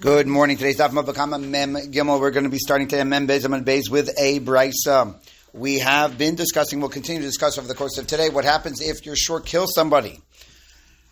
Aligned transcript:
Good 0.00 0.28
morning. 0.28 0.56
Today's 0.56 0.78
Daf 0.78 0.90
Bava 0.90 1.12
Kamma 1.12 1.44
Mem 1.44 1.74
Gimel. 1.74 2.20
We're 2.20 2.30
going 2.30 2.44
to 2.44 2.50
be 2.50 2.60
starting 2.60 2.86
today 2.86 3.02
Mem 3.02 3.26
Bez 3.26 3.44
Amad 3.44 3.64
Bez 3.64 3.90
with 3.90 4.08
a 4.16 4.38
brisa. 4.38 5.16
We 5.52 5.80
have 5.80 6.16
been 6.16 6.36
discussing, 6.36 6.78
we'll 6.78 6.88
continue 6.88 7.20
to 7.20 7.26
discuss 7.26 7.58
over 7.58 7.66
the 7.66 7.74
course 7.74 7.98
of 7.98 8.06
today, 8.06 8.28
what 8.28 8.44
happens 8.44 8.80
if 8.80 9.04
you're 9.04 9.16
shor 9.16 9.40
kill 9.40 9.66
somebody. 9.66 10.20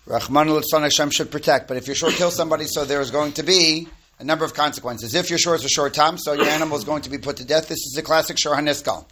Rahman 0.06 0.50
al 0.50 0.62
Hashem 0.72 1.10
should 1.10 1.32
protect, 1.32 1.66
but 1.66 1.76
if 1.76 1.88
you're 1.88 1.96
shor 1.96 2.10
kill 2.10 2.30
somebody, 2.30 2.66
so 2.66 2.84
there 2.84 3.00
is 3.00 3.10
going 3.10 3.32
to 3.32 3.42
be 3.42 3.88
a 4.21 4.24
number 4.24 4.44
of 4.44 4.54
consequences. 4.54 5.16
If 5.16 5.30
you're 5.30 5.38
shor, 5.40 5.56
it's 5.56 5.64
a 5.64 5.68
shor 5.68 5.90
tam, 5.90 6.16
so 6.16 6.34
your 6.34 6.46
animal 6.46 6.78
is 6.78 6.84
going 6.84 7.03
to 7.03 7.10
be 7.10 7.18
put 7.18 7.38
to 7.38 7.44
death. 7.44 7.66
This 7.66 7.78
is 7.78 7.96
a 7.98 8.03
classic 8.03 8.38
Shor 8.38 8.54
Haniskal. 8.54 9.04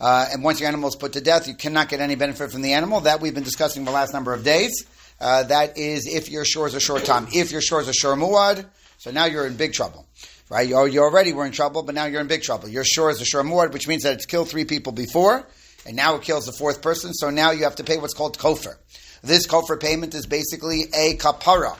Uh, 0.00 0.28
and 0.32 0.44
once 0.44 0.60
your 0.60 0.68
animal 0.68 0.90
is 0.90 0.94
put 0.94 1.14
to 1.14 1.20
death, 1.20 1.48
you 1.48 1.56
cannot 1.56 1.88
get 1.88 1.98
any 1.98 2.14
benefit 2.14 2.52
from 2.52 2.62
the 2.62 2.74
animal. 2.74 3.00
That 3.00 3.20
we've 3.20 3.34
been 3.34 3.42
discussing 3.42 3.84
the 3.84 3.90
last 3.90 4.12
number 4.12 4.32
of 4.32 4.44
days. 4.44 4.86
Uh, 5.20 5.42
that 5.42 5.76
is 5.76 6.06
if 6.06 6.30
your 6.30 6.44
shore 6.44 6.68
is 6.68 6.74
a 6.74 6.80
shor 6.80 7.00
tam. 7.00 7.26
If 7.34 7.50
your 7.50 7.60
shore 7.60 7.80
is 7.80 7.88
a 7.88 7.92
shor 7.92 8.14
muad, 8.14 8.64
so 8.98 9.10
now 9.10 9.24
you're 9.24 9.46
in 9.46 9.56
big 9.56 9.72
trouble. 9.72 10.06
Right? 10.50 10.68
You, 10.68 10.84
you 10.86 11.02
already 11.02 11.32
were 11.32 11.46
in 11.46 11.52
trouble, 11.52 11.82
but 11.82 11.94
now 11.94 12.04
you're 12.06 12.20
in 12.20 12.26
big 12.26 12.42
trouble. 12.42 12.68
Your 12.68 12.84
shore 12.84 13.10
is 13.10 13.20
a 13.20 13.24
shor 13.24 13.42
muad, 13.42 13.72
which 13.72 13.88
means 13.88 14.02
that 14.02 14.14
it's 14.14 14.26
killed 14.26 14.48
three 14.48 14.64
people 14.64 14.92
before, 14.92 15.46
and 15.86 15.96
now 15.96 16.14
it 16.16 16.22
kills 16.22 16.46
the 16.46 16.52
fourth 16.52 16.82
person, 16.82 17.12
so 17.14 17.30
now 17.30 17.50
you 17.50 17.64
have 17.64 17.76
to 17.76 17.84
pay 17.84 17.98
what's 17.98 18.14
called 18.14 18.38
kofar. 18.38 18.76
This 19.22 19.46
kofar 19.46 19.80
payment 19.80 20.14
is 20.14 20.26
basically 20.26 20.84
a 20.94 21.16
kapara. 21.16 21.76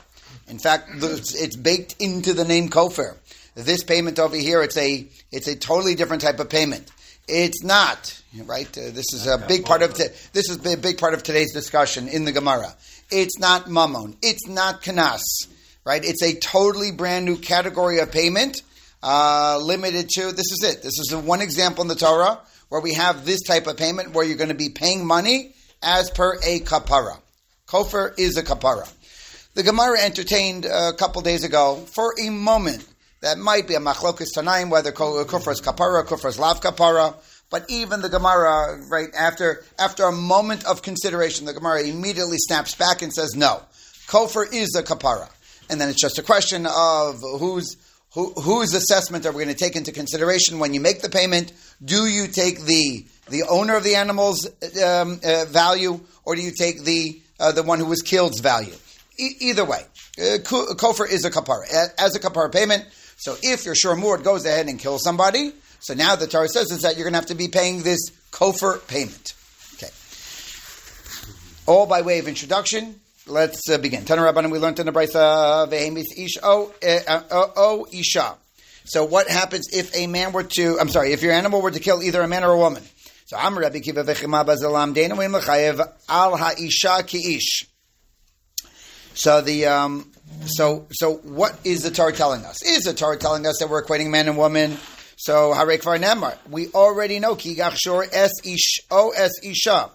In 0.49 0.59
fact, 0.59 0.91
it's 0.95 1.57
baked 1.57 1.97
into 1.99 2.33
the 2.33 2.45
name 2.45 2.69
kofar. 2.69 3.17
This 3.55 3.83
payment 3.83 4.19
over 4.19 4.37
here, 4.37 4.63
it's 4.63 4.77
a 4.77 5.07
it's 5.33 5.49
a 5.49 5.57
totally 5.57 5.95
different 5.95 6.23
type 6.23 6.39
of 6.39 6.49
payment. 6.49 6.91
It's 7.27 7.65
not 7.65 8.21
right. 8.45 8.69
Uh, 8.69 8.91
this 8.91 9.13
is 9.13 9.27
a 9.27 9.39
big 9.39 9.65
part 9.65 9.83
of 9.83 9.95
t- 9.95 10.07
this 10.33 10.49
is 10.49 10.65
a 10.65 10.77
big 10.77 10.99
part 10.99 11.13
of 11.13 11.23
today's 11.23 11.53
discussion 11.53 12.07
in 12.09 12.25
the 12.25 12.33
Gemara. 12.33 12.75
It's 13.11 13.39
not 13.39 13.69
mammon. 13.69 14.17
It's 14.23 14.47
not 14.47 14.83
kanas. 14.83 15.23
Right. 15.89 16.05
It's 16.05 16.23
a 16.23 16.35
totally 16.35 16.91
brand 16.91 17.25
new 17.25 17.39
category 17.39 18.01
of 18.01 18.13
payment, 18.13 18.61
uh, 19.03 19.59
limited 19.59 20.11
to. 20.11 20.33
This 20.33 20.53
is 20.53 20.63
it. 20.63 20.83
This 20.83 20.99
is 20.99 21.07
the 21.09 21.19
one 21.19 21.41
example 21.41 21.81
in 21.81 21.89
the 21.89 21.95
Torah 21.95 22.41
where 22.69 22.83
we 22.83 22.93
have 22.93 23.25
this 23.25 23.41
type 23.41 23.67
of 23.67 23.79
payment 23.79 24.13
where 24.13 24.23
you're 24.23 24.37
going 24.37 24.51
to 24.51 24.55
be 24.55 24.69
paying 24.69 25.07
money 25.07 25.55
as 25.83 26.11
per 26.11 26.35
a 26.45 26.61
kapara. 26.61 27.17
Kofar 27.67 28.13
is 28.19 28.37
a 28.37 28.43
kapara. 28.43 28.87
The 29.55 29.63
Gemara 29.63 30.01
entertained 30.01 30.67
a 30.67 30.93
couple 30.93 31.23
days 31.23 31.43
ago 31.43 31.77
for 31.87 32.13
a 32.21 32.29
moment 32.29 32.87
that 33.23 33.39
might 33.39 33.67
be 33.67 33.75
a 33.75 33.81
machlokas 33.81 34.37
tanaim, 34.37 34.69
whether 34.69 34.93
kufra 34.93 35.53
is 35.53 35.63
kapara, 35.63 36.05
kufra 36.05 36.29
is 36.29 36.39
lav 36.39 36.61
kapara. 36.61 37.15
But 37.49 37.65
even 37.71 38.03
the 38.03 38.11
Gemara, 38.11 38.79
right 38.91 39.09
after 39.19 39.65
after 39.79 40.05
a 40.05 40.13
moment 40.13 40.67
of 40.67 40.83
consideration, 40.83 41.47
the 41.47 41.55
Gemara 41.55 41.85
immediately 41.85 42.37
snaps 42.37 42.75
back 42.75 43.01
and 43.01 43.11
says, 43.11 43.35
"No, 43.35 43.63
kofar 44.07 44.53
is 44.53 44.75
a 44.75 44.83
kapara." 44.83 45.31
And 45.69 45.81
then 45.81 45.89
it's 45.89 46.01
just 46.01 46.19
a 46.19 46.23
question 46.23 46.67
of 46.67 47.21
whose 47.21 47.77
who, 48.15 48.33
whose 48.33 48.73
assessment 48.75 49.27
are 49.27 49.33
we 49.33 49.45
going 49.45 49.55
to 49.55 49.65
take 49.65 49.77
into 49.77 49.93
consideration 49.93 50.59
when 50.59 50.73
you 50.73 50.81
make 50.81 51.03
the 51.03 51.11
payment? 51.11 51.53
Do 51.85 52.07
you 52.07 52.27
take 52.27 52.61
the 52.63 53.07
the 53.29 53.43
owner 53.45 53.77
of 53.77 53.85
the 53.85 53.97
animal's 53.97 54.47
um, 54.83 55.21
uh, 55.23 55.45
value, 55.45 56.01
or 56.25 56.35
do 56.35 56.43
you 56.43 56.51
take 56.51 56.85
the 56.85 57.21
uh, 57.39 57.53
the 57.53 57.63
one 57.63 57.79
who 57.79 57.85
was 57.85 58.01
killed's 58.03 58.41
value? 58.41 58.75
E- 59.19 59.37
either 59.41 59.65
way, 59.65 59.83
uh, 60.19 60.39
kofar 60.43 61.11
is 61.11 61.25
a 61.25 61.31
kapara 61.31 61.67
as 61.99 62.17
a 62.17 62.21
kapara 62.21 62.51
payment. 62.51 62.87
So 63.19 63.37
if 63.43 63.65
your 63.65 63.75
shor 63.75 63.95
muad 63.95 64.25
goes 64.25 64.47
ahead 64.47 64.69
and 64.69 64.79
kills 64.79 65.03
somebody, 65.03 65.53
so 65.81 65.95
now 65.95 66.17
the 66.17 66.27
Torah 66.27 66.49
says 66.49 66.71
is 66.71 66.83
that 66.83 66.97
you're 66.97 67.05
going 67.05 67.13
to 67.13 67.19
have 67.19 67.27
to 67.27 67.35
be 67.35 67.49
paying 67.49 67.83
this 67.83 68.01
kofar 68.31 68.79
payment. 68.89 69.35
Okay. 69.75 69.93
All 71.67 71.87
by 71.87 72.03
way 72.03 72.19
of 72.19 72.29
introduction. 72.29 73.01
Let's 73.29 73.69
uh, 73.69 73.79
begin. 73.79 74.05
Tana 74.05 74.23
Rabbanim, 74.23 74.51
we 74.51 74.59
learned 74.59 74.79
in 74.79 74.87
the 74.87 74.93
Brisa, 74.93 75.69
Vehemis 75.69 76.07
Ish 76.17 76.39
O 76.43 76.73
eh, 76.81 77.01
uh, 77.07 77.85
Isha. 77.93 78.37
So 78.85 79.05
what 79.05 79.29
happens 79.29 79.69
if 79.73 79.95
a 79.95 80.07
man 80.07 80.33
were 80.33 80.45
to, 80.45 80.79
I'm 80.81 80.89
sorry, 80.89 81.13
if 81.13 81.23
your 81.23 81.33
animal 81.33 81.61
were 81.61 81.71
to 81.71 81.81
kill 81.81 82.03
either 82.03 82.23
a 82.23 82.29
man 82.29 82.43
or 82.43 82.53
a 82.53 82.57
woman? 82.57 82.83
So 83.27 83.37
I'm 83.37 83.59
Rabbi 83.59 83.81
Kiva 83.81 84.03
Vechima 84.03 84.47
Bazalam 84.47 84.95
Dena 84.95 85.15
Al 86.09 86.37
Ha'isha 86.39 87.07
Ki 87.07 87.37
Ish. 87.37 87.67
So 89.13 89.43
the 89.43 89.67
um, 89.67 90.11
so 90.47 90.87
so 90.93 91.17
what 91.17 91.59
is 91.65 91.83
the 91.83 91.91
Torah 91.91 92.13
telling 92.13 92.45
us? 92.45 92.63
Is 92.63 92.85
the 92.85 92.95
Torah 92.95 93.19
telling 93.19 93.47
us 93.47 93.59
that 93.59 93.69
we're 93.69 93.85
equating 93.85 94.11
man 94.11 94.29
and 94.29 94.39
woman? 94.39 94.79
So 95.17 95.53
Harek 95.53 95.81
Nemar, 95.81 96.37
we 96.49 96.69
already 96.69 97.19
know 97.19 97.35
ki 97.35 97.57
gachshor 97.57 98.09
es 98.13 98.33
ish 98.45 98.81
o 98.91 99.11
es 99.11 99.33
isha. 99.43 99.91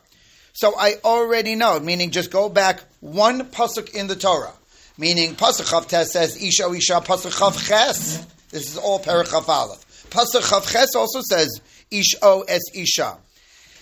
So 0.53 0.73
I 0.77 0.95
already 1.03 1.55
know, 1.55 1.79
meaning 1.79 2.11
just 2.11 2.31
go 2.31 2.47
back 2.47 2.81
one 2.99 3.41
pasuk 3.49 3.93
in 3.93 4.07
the 4.07 4.15
Torah, 4.15 4.53
meaning 4.97 5.35
pasuk 5.35 5.65
chav 5.65 6.05
says 6.05 6.41
isha 6.41 6.71
isha 6.71 7.01
pasuk 7.01 7.31
chav 7.31 7.67
ches. 7.67 8.25
This 8.49 8.69
is 8.69 8.77
all 8.77 8.99
perichav 8.99 9.47
aleph. 9.49 10.07
Pasuk 10.09 10.41
chav 10.41 10.71
ches 10.71 10.95
also 10.95 11.21
says 11.21 11.59
ish 11.91 12.15
o 12.21 12.41
es 12.47 12.61
isha. 12.73 13.17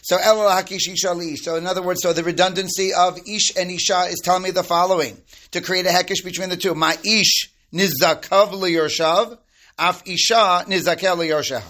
So 0.03 0.17
El 0.17 0.37
Hakish 0.37 0.91
Isha 0.91 1.13
Li. 1.13 1.35
So 1.35 1.57
in 1.57 1.67
other 1.67 1.83
words, 1.83 2.01
so 2.01 2.11
the 2.11 2.23
redundancy 2.23 2.91
of 2.93 3.19
Ish 3.27 3.55
and 3.55 3.69
Isha 3.69 4.07
is 4.09 4.19
telling 4.23 4.41
me 4.41 4.49
the 4.51 4.63
following 4.63 5.15
to 5.51 5.61
create 5.61 5.85
a 5.85 5.89
hekish 5.89 6.23
between 6.23 6.49
the 6.49 6.57
two. 6.57 6.73
My 6.73 6.97
Ish 7.03 7.51
nizakav 7.71 8.51
liyorshav, 8.51 9.37
af 9.77 10.01
Isha 10.07 10.65
nizakel 10.67 11.17
liyorshav. 11.17 11.63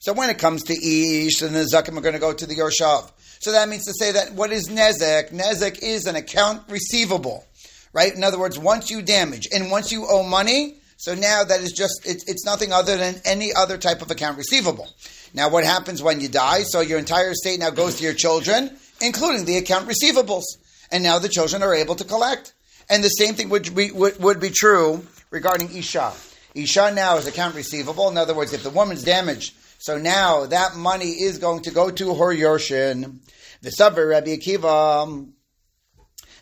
So 0.00 0.12
when 0.12 0.28
it 0.28 0.38
comes 0.38 0.62
to 0.64 0.74
Ish, 0.74 1.38
the 1.38 1.48
nizakim 1.48 1.96
are 1.96 2.02
going 2.02 2.14
to 2.14 2.18
go 2.18 2.32
to 2.32 2.46
the 2.46 2.54
Yorshav. 2.54 3.10
So 3.40 3.52
that 3.52 3.68
means 3.68 3.84
to 3.86 3.94
say 3.94 4.12
that 4.12 4.34
what 4.34 4.52
is 4.52 4.68
Nezek? 4.68 5.30
Nezek 5.30 5.78
is 5.82 6.06
an 6.06 6.14
account 6.14 6.62
receivable, 6.68 7.44
right? 7.92 8.14
In 8.14 8.22
other 8.22 8.38
words, 8.38 8.58
once 8.58 8.90
you 8.90 9.02
damage 9.02 9.48
and 9.52 9.70
once 9.70 9.90
you 9.90 10.06
owe 10.08 10.22
money, 10.22 10.76
so 10.98 11.14
now 11.14 11.42
that 11.44 11.60
is 11.60 11.72
just, 11.72 12.02
it's, 12.04 12.28
it's 12.28 12.44
nothing 12.44 12.70
other 12.70 12.98
than 12.98 13.14
any 13.24 13.54
other 13.54 13.78
type 13.78 14.02
of 14.02 14.10
account 14.10 14.36
receivable. 14.36 14.88
Now, 15.32 15.48
what 15.48 15.64
happens 15.64 16.02
when 16.02 16.20
you 16.20 16.28
die? 16.28 16.64
So 16.64 16.82
your 16.82 16.98
entire 16.98 17.30
estate 17.30 17.60
now 17.60 17.70
goes 17.70 17.96
to 17.96 18.04
your 18.04 18.12
children, 18.12 18.76
including 19.00 19.46
the 19.46 19.56
account 19.56 19.88
receivables. 19.88 20.44
And 20.92 21.02
now 21.02 21.18
the 21.18 21.30
children 21.30 21.62
are 21.62 21.74
able 21.74 21.94
to 21.94 22.04
collect. 22.04 22.52
And 22.90 23.02
the 23.02 23.08
same 23.08 23.34
thing 23.34 23.48
would 23.48 23.74
be, 23.74 23.90
would, 23.92 24.20
would 24.22 24.40
be 24.40 24.50
true 24.50 25.06
regarding 25.30 25.74
Isha. 25.74 26.12
Isha 26.54 26.92
now 26.94 27.16
is 27.16 27.26
account 27.26 27.54
receivable. 27.54 28.10
In 28.10 28.18
other 28.18 28.34
words, 28.34 28.52
if 28.52 28.62
the 28.62 28.70
woman's 28.70 29.04
damaged, 29.04 29.54
so 29.80 29.98
now 29.98 30.46
that 30.46 30.76
money 30.76 31.10
is 31.10 31.38
going 31.38 31.62
to 31.62 31.70
go 31.70 31.90
to 31.90 32.14
her 32.14 32.34
Yorshin. 32.34 33.18
The 33.62 33.70
Sabir 33.70 34.08
Rabbi 34.08 34.36
Akiva. 34.36 35.28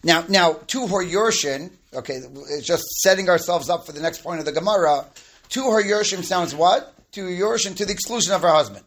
Now, 0.05 0.25
now 0.29 0.53
to 0.69 0.87
her 0.87 1.05
Yorshin, 1.05 1.73
okay, 1.93 2.21
it's 2.51 2.67
just 2.67 2.85
setting 3.01 3.29
ourselves 3.29 3.69
up 3.69 3.87
for 3.87 3.93
the 3.93 4.01
next 4.01 4.23
point 4.23 4.39
of 4.39 4.45
the 4.45 4.53
Gemara. 4.53 5.07
To 5.51 5.71
her 5.71 5.83
Yorshin 5.83 6.23
sounds 6.23 6.55
what? 6.55 6.95
to 7.13 7.23
Yorshin 7.23 7.77
to 7.77 7.87
the 7.87 7.93
exclusion 7.93 8.33
of 8.33 8.43
her 8.43 8.51
husband. 8.51 8.85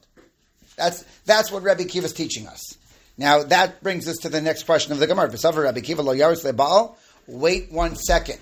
That's, 0.78 1.04
that's 1.26 1.52
what 1.52 1.64
Rabbi 1.64 1.84
Kiva 1.84 2.06
is 2.06 2.14
teaching 2.14 2.48
us. 2.48 2.78
Now, 3.18 3.44
that 3.44 3.84
brings 3.84 4.08
us 4.08 4.18
to 4.18 4.30
the 4.30 4.42
next 4.42 4.64
question 4.64 4.94
of 4.94 5.00
the 5.00 5.08
Gemara. 5.08 5.30
Rabbi 5.30 5.82
Kiva 5.82 6.02
lo 6.02 6.14
lebal. 6.16 6.96
Wait 7.28 7.72
one 7.72 7.96
second. 7.96 8.40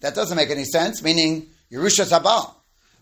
That 0.00 0.14
doesn't 0.14 0.36
make 0.36 0.50
any 0.50 0.64
sense, 0.64 1.02
meaning 1.02 1.46
Yerusha 1.72 2.04
Sabal. 2.04 2.54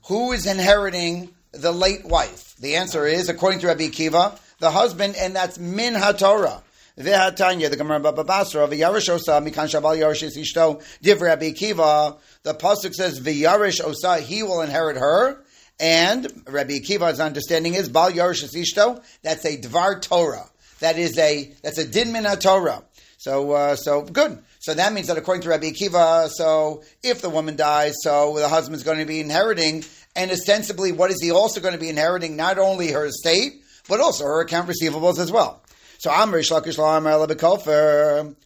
Who 0.09 0.33
is 0.33 0.47
inheriting 0.47 1.31
the 1.61 1.72
late 1.72 2.05
wife? 2.05 2.55
The 2.56 2.77
answer 2.77 3.06
is, 3.06 3.28
according 3.28 3.61
to 3.61 3.69
Rabbi 3.69 3.89
Kiva, 3.89 4.39
the 4.59 4.71
husband, 4.71 5.17
and 5.19 5.37
that's 5.37 5.59
min 5.59 5.94
haTorah. 5.94 6.62
Vehatanya, 6.99 7.69
the 7.69 7.77
Gemara 7.77 8.00
Baba 8.00 8.25
Basra, 8.25 8.67
v'yarish 8.67 9.09
osa 9.11 9.33
mikan 9.33 9.69
shabal 9.69 9.99
yarish 9.99 10.37
ishto 10.37 10.83
div 11.03 11.21
Rabbi 11.21 11.53
Kiva. 11.53 12.16
The 12.43 12.55
pasuk 12.55 12.95
says 12.95 13.21
v'yarish 13.21 13.84
osa, 13.84 14.19
he 14.19 14.43
will 14.43 14.62
inherit 14.62 14.97
her. 14.97 15.43
And 15.78 16.43
Rabbi 16.47 16.78
Akiva's 16.78 17.21
understanding 17.21 17.75
is 17.75 17.89
Bal 17.89 18.11
Yorish 18.11 18.45
Ishto. 18.55 19.03
That's 19.22 19.45
a 19.45 19.59
Dvar 19.59 20.00
Torah. 20.00 20.49
That 20.81 20.99
is 20.99 21.19
a 21.19 21.53
that's 21.62 21.78
a 21.78 21.87
Din 21.87 22.12
Min 22.12 22.25
Torah. 22.39 22.83
So 23.19 23.53
uh, 23.53 23.77
so 23.77 24.03
good. 24.03 24.43
So 24.61 24.75
that 24.75 24.93
means 24.93 25.09
that 25.09 25.19
according 25.19 25.43
to 25.43 25.50
Rabbi 25.50 25.71
Akiva, 25.71 26.28
so 26.31 26.83
if 27.03 27.21
the 27.21 27.31
woman 27.31 27.56
dies, 27.56 27.95
so 28.00 28.37
the 28.39 28.49
husband's 28.49 28.83
going 28.83 28.99
to 28.99 29.05
be 29.05 29.21
inheriting, 29.21 29.84
and 30.16 30.30
ostensibly, 30.30 30.91
what 30.92 31.10
is 31.10 31.22
he 31.22 31.30
also 31.30 31.60
going 31.60 31.74
to 31.74 31.80
be 31.80 31.91
inheriting? 31.91 32.36
Not 32.36 32.59
only 32.59 32.91
her 32.91 33.04
estate, 33.04 33.63
but 33.89 34.01
also 34.01 34.24
her 34.24 34.41
account 34.41 34.68
receivables 34.68 35.18
as 35.18 35.30
well. 35.30 35.63
So 35.98 36.10
Amr 36.10 36.41
Shlakish 36.41 36.77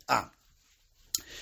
Ah. 0.08 0.30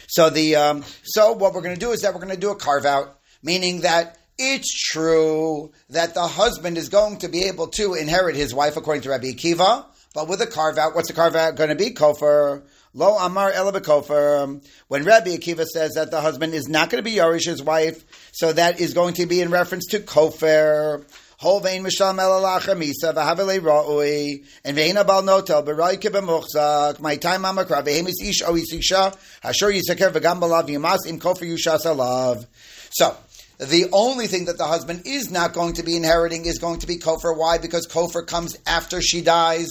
So 0.09 0.31
the 0.31 0.57
um, 0.57 0.85
so 1.03 1.33
what 1.33 1.55
we're 1.55 1.63
going 1.63 1.75
to 1.75 1.81
do 1.81 1.91
is 1.91 2.03
that 2.03 2.15
we're 2.15 2.21
going 2.21 2.35
to 2.35 2.41
do 2.41 2.51
a 2.51 2.57
carve 2.57 2.85
out, 2.85 3.19
meaning 3.43 3.81
that 3.81 4.19
it's 4.39 4.73
true 4.91 5.73
that 5.91 6.15
the 6.15 6.27
husband 6.27 6.79
is 6.79 6.89
going 6.89 7.19
to 7.19 7.29
be 7.29 7.45
able 7.45 7.67
to 7.69 7.95
inherit 7.95 8.37
his 8.37 8.55
wife 8.55 8.77
according 8.77 9.03
to 9.03 9.11
Rabbi 9.11 9.33
Akiva, 9.33 9.85
but 10.15 10.29
with 10.29 10.41
a 10.41 10.47
carve 10.47 10.79
out, 10.79 10.95
what's 10.95 11.09
the 11.09 11.15
carve 11.15 11.37
out 11.37 11.57
going 11.57 11.71
to 11.71 11.75
be? 11.75 11.91
Kofar. 11.91 12.63
Lo 12.99 13.17
Amar 13.17 13.53
Kofar. 13.53 14.61
When 14.89 15.05
Rabbi 15.05 15.37
Akiva 15.37 15.65
says 15.65 15.95
that 15.95 16.11
the 16.11 16.21
husband 16.21 16.53
is 16.53 16.67
not 16.67 16.91
going 16.91 16.99
to 16.99 17.09
be 17.09 17.17
Yarish's 17.17 17.63
wife, 17.63 18.05
so 18.33 18.53
that 18.53 18.81
is 18.81 18.93
going 18.93 19.15
to 19.15 19.27
be 19.27 19.41
in 19.41 19.53
reference 19.53 19.87
to 19.91 20.01
Kofar. 20.01 21.05
Holvein 21.41 21.87
mishal 21.87 22.13
melalacha 22.13 22.75
misa 22.75 23.15
v'havele 23.15 23.61
ra'ui 23.61 24.45
and 24.65 24.77
ve'ina 24.77 25.07
bal 25.07 25.23
notel 25.23 25.65
b'rai 25.65 25.97
kibemuchzak 25.97 26.99
my 26.99 27.15
time 27.15 27.45
amakra 27.45 27.85
ve'hemis 27.85 28.21
ish 28.21 28.43
o 28.43 28.55
isisha 28.55 29.17
hashor 29.45 29.73
yisaker 29.73 30.11
v'gam 30.11 30.41
balav 30.41 30.67
yimas 30.67 31.07
im 31.07 31.21
kofer 31.21 31.47
yushas. 31.47 32.47
So 32.91 33.17
The 33.59 33.89
only 33.93 34.27
thing 34.27 34.47
that 34.47 34.59
the 34.59 34.67
husband 34.67 35.03
is 35.05 35.31
not 35.31 35.53
going 35.53 35.75
to 35.75 35.85
be 35.85 35.97
inheriting 35.97 36.47
is 36.47 36.59
going 36.59 36.81
to 36.81 36.89
be 36.89 36.97
kofar. 36.97 37.37
Why? 37.37 37.59
Because 37.59 37.87
kofar 37.87 38.27
comes 38.27 38.59
after 38.67 39.01
she 39.01 39.23
dies, 39.23 39.69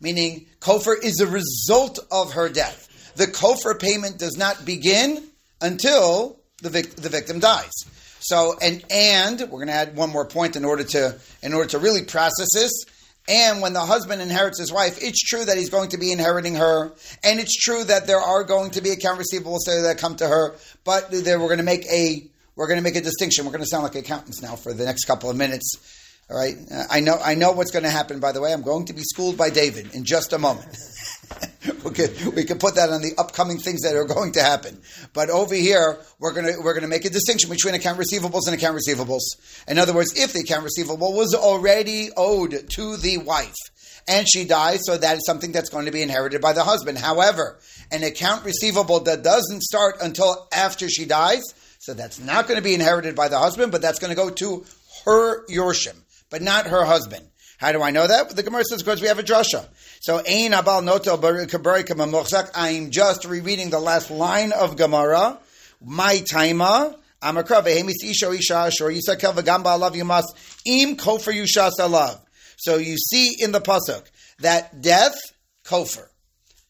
meaning 0.00 0.46
kofar 0.60 0.96
is 1.02 1.20
a 1.20 1.26
result 1.26 1.98
of 2.10 2.32
her 2.32 2.48
death. 2.48 3.12
The 3.16 3.26
kofar 3.26 3.78
payment 3.78 4.18
does 4.18 4.36
not 4.36 4.64
begin 4.64 5.24
until 5.60 6.38
the, 6.62 6.70
vic- 6.70 6.96
the 6.96 7.08
victim 7.08 7.40
dies. 7.40 7.72
So, 8.20 8.56
and 8.60 8.84
and 8.90 9.40
we're 9.40 9.58
going 9.58 9.68
to 9.68 9.74
add 9.74 9.96
one 9.96 10.10
more 10.10 10.26
point 10.26 10.56
in 10.56 10.64
order 10.64 10.84
to 10.84 11.18
in 11.42 11.54
order 11.54 11.68
to 11.70 11.78
really 11.78 12.02
process 12.04 12.48
this. 12.52 12.72
And 13.28 13.60
when 13.60 13.74
the 13.74 13.80
husband 13.80 14.22
inherits 14.22 14.58
his 14.58 14.72
wife, 14.72 14.98
it's 15.02 15.22
true 15.22 15.44
that 15.44 15.58
he's 15.58 15.68
going 15.68 15.90
to 15.90 15.98
be 15.98 16.12
inheriting 16.12 16.54
her, 16.54 16.92
and 17.22 17.38
it's 17.38 17.56
true 17.56 17.84
that 17.84 18.06
there 18.06 18.20
are 18.20 18.42
going 18.42 18.70
to 18.72 18.80
be 18.80 18.90
account 18.90 19.20
receivables 19.20 19.66
that 19.66 19.96
come 19.98 20.16
to 20.16 20.26
her. 20.26 20.56
But 20.84 21.10
we're 21.10 21.36
going 21.36 21.58
to 21.58 21.64
make 21.64 21.86
a 21.86 22.26
we're 22.56 22.66
going 22.66 22.78
to 22.78 22.82
make 22.82 22.96
a 22.96 23.00
distinction. 23.00 23.44
We're 23.44 23.52
going 23.52 23.62
to 23.62 23.68
sound 23.68 23.84
like 23.84 23.94
accountants 23.94 24.42
now 24.42 24.56
for 24.56 24.72
the 24.72 24.84
next 24.84 25.04
couple 25.04 25.30
of 25.30 25.36
minutes. 25.36 25.97
All 26.30 26.36
right, 26.36 26.56
uh, 26.70 26.84
I 26.90 27.00
know 27.00 27.18
I 27.24 27.34
know 27.34 27.52
what's 27.52 27.70
going 27.70 27.84
to 27.84 27.90
happen. 27.90 28.20
By 28.20 28.32
the 28.32 28.40
way, 28.42 28.52
I'm 28.52 28.62
going 28.62 28.84
to 28.86 28.92
be 28.92 29.02
schooled 29.02 29.38
by 29.38 29.48
David 29.48 29.94
in 29.94 30.04
just 30.04 30.34
a 30.34 30.38
moment. 30.38 30.76
we 31.84 31.90
can 31.92 32.34
we 32.34 32.44
can 32.44 32.58
put 32.58 32.74
that 32.74 32.90
on 32.90 33.00
the 33.00 33.12
upcoming 33.16 33.58
things 33.58 33.80
that 33.80 33.96
are 33.96 34.04
going 34.04 34.32
to 34.32 34.42
happen. 34.42 34.78
But 35.14 35.30
over 35.30 35.54
here, 35.54 35.98
we're 36.18 36.34
gonna 36.34 36.52
we're 36.62 36.74
gonna 36.74 36.88
make 36.88 37.06
a 37.06 37.10
distinction 37.10 37.48
between 37.48 37.74
account 37.74 37.98
receivables 37.98 38.42
and 38.46 38.54
account 38.54 38.78
receivables. 38.78 39.22
In 39.66 39.78
other 39.78 39.94
words, 39.94 40.12
if 40.16 40.34
the 40.34 40.40
account 40.40 40.64
receivable 40.64 41.14
was 41.14 41.34
already 41.34 42.10
owed 42.14 42.68
to 42.70 42.96
the 42.98 43.18
wife 43.18 43.56
and 44.06 44.26
she 44.28 44.44
dies, 44.44 44.80
so 44.84 44.98
that 44.98 45.16
is 45.16 45.24
something 45.24 45.52
that's 45.52 45.70
going 45.70 45.86
to 45.86 45.92
be 45.92 46.02
inherited 46.02 46.42
by 46.42 46.52
the 46.52 46.64
husband. 46.64 46.98
However, 46.98 47.58
an 47.90 48.02
account 48.02 48.44
receivable 48.44 49.00
that 49.00 49.22
doesn't 49.22 49.62
start 49.62 49.96
until 50.02 50.48
after 50.52 50.88
she 50.88 51.06
dies, 51.06 51.42
so 51.78 51.94
that's 51.94 52.18
not 52.18 52.48
going 52.48 52.58
to 52.58 52.64
be 52.64 52.74
inherited 52.74 53.14
by 53.14 53.28
the 53.28 53.38
husband, 53.38 53.72
but 53.72 53.80
that's 53.80 53.98
going 53.98 54.10
to 54.10 54.16
go 54.16 54.30
to 54.30 54.64
her 55.04 55.46
yorshim, 55.46 55.96
but 56.30 56.42
not 56.42 56.66
her 56.66 56.84
husband. 56.84 57.24
How 57.58 57.72
do 57.72 57.82
I 57.82 57.90
know 57.90 58.06
that? 58.06 58.30
The 58.30 58.42
Gemara 58.42 58.64
says 58.64 58.82
because 58.82 59.00
we 59.00 59.08
have 59.08 59.18
a 59.18 59.22
drasha. 59.22 59.66
So 60.00 60.18
Ein 60.18 60.52
Abal 60.52 60.82
Notel 60.82 62.50
I'm 62.54 62.90
just 62.90 63.24
rereading 63.24 63.70
the 63.70 63.80
last 63.80 64.10
line 64.10 64.52
of 64.52 64.76
Gemara. 64.76 65.38
My 65.84 66.14
taima. 66.16 66.96
Amakra 67.20 67.64
vehemis 67.64 68.04
isha 68.04 68.30
isha 68.30 68.70
shor 68.70 68.90
yisakel 68.90 69.34
v'gamba 69.34 69.76
alav 69.76 69.92
yumas 69.92 70.22
im 70.64 70.96
kofer 70.96 71.34
yushas 71.34 71.72
alav. 71.80 72.20
So 72.56 72.76
you 72.76 72.96
see 72.96 73.34
in 73.40 73.50
the 73.50 73.60
pasuk 73.60 74.04
that 74.38 74.80
death 74.80 75.16
kofer, 75.64 76.06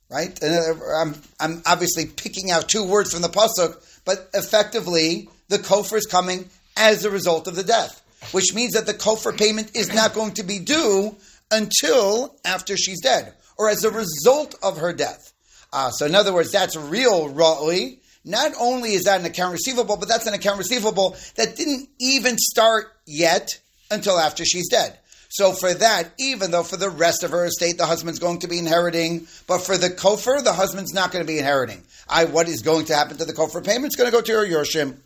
right? 0.08 0.42
And 0.42 0.54
uh, 0.54 0.84
I'm 1.02 1.14
I'm 1.38 1.62
obviously 1.66 2.06
picking 2.06 2.50
out 2.50 2.66
two 2.66 2.82
words 2.82 3.12
from 3.12 3.20
the 3.20 3.28
pasuk, 3.28 3.76
but 4.06 4.30
effectively 4.32 5.28
the 5.48 5.58
kofer 5.58 5.98
is 5.98 6.06
coming 6.06 6.48
as 6.78 7.04
a 7.04 7.10
result 7.10 7.46
of 7.46 7.54
the 7.54 7.62
death 7.62 8.02
which 8.32 8.54
means 8.54 8.74
that 8.74 8.86
the 8.86 8.94
kofar 8.94 9.36
payment 9.36 9.74
is 9.74 9.92
not 9.92 10.14
going 10.14 10.32
to 10.34 10.42
be 10.42 10.58
due 10.58 11.16
until 11.50 12.36
after 12.44 12.76
she's 12.76 13.00
dead, 13.00 13.34
or 13.56 13.70
as 13.70 13.84
a 13.84 13.90
result 13.90 14.54
of 14.62 14.78
her 14.78 14.92
death. 14.92 15.32
Uh, 15.72 15.90
so 15.90 16.06
in 16.06 16.14
other 16.14 16.32
words, 16.32 16.52
that's 16.52 16.76
real 16.76 17.28
ra'ui. 17.28 17.98
Not 18.24 18.52
only 18.60 18.92
is 18.92 19.04
that 19.04 19.20
an 19.20 19.26
account 19.26 19.52
receivable, 19.52 19.96
but 19.96 20.08
that's 20.08 20.26
an 20.26 20.34
account 20.34 20.58
receivable 20.58 21.16
that 21.36 21.56
didn't 21.56 21.88
even 21.98 22.36
start 22.38 22.92
yet 23.06 23.58
until 23.90 24.18
after 24.18 24.44
she's 24.44 24.68
dead. 24.68 24.98
So 25.30 25.52
for 25.52 25.72
that, 25.72 26.10
even 26.18 26.50
though 26.50 26.62
for 26.62 26.76
the 26.76 26.90
rest 26.90 27.22
of 27.22 27.30
her 27.32 27.44
estate 27.44 27.76
the 27.76 27.86
husband's 27.86 28.18
going 28.18 28.40
to 28.40 28.48
be 28.48 28.58
inheriting, 28.58 29.26
but 29.46 29.58
for 29.58 29.76
the 29.76 29.90
kofar, 29.90 30.42
the 30.42 30.52
husband's 30.52 30.94
not 30.94 31.12
going 31.12 31.24
to 31.24 31.30
be 31.30 31.38
inheriting. 31.38 31.82
I, 32.08 32.24
what 32.24 32.48
is 32.48 32.62
going 32.62 32.86
to 32.86 32.94
happen 32.94 33.18
to 33.18 33.24
the 33.24 33.34
kofar 33.34 33.64
payment? 33.64 33.86
It's 33.86 33.96
going 33.96 34.10
to 34.10 34.16
go 34.16 34.22
to 34.22 34.32
her 34.32 34.46
yorshim. 34.46 34.96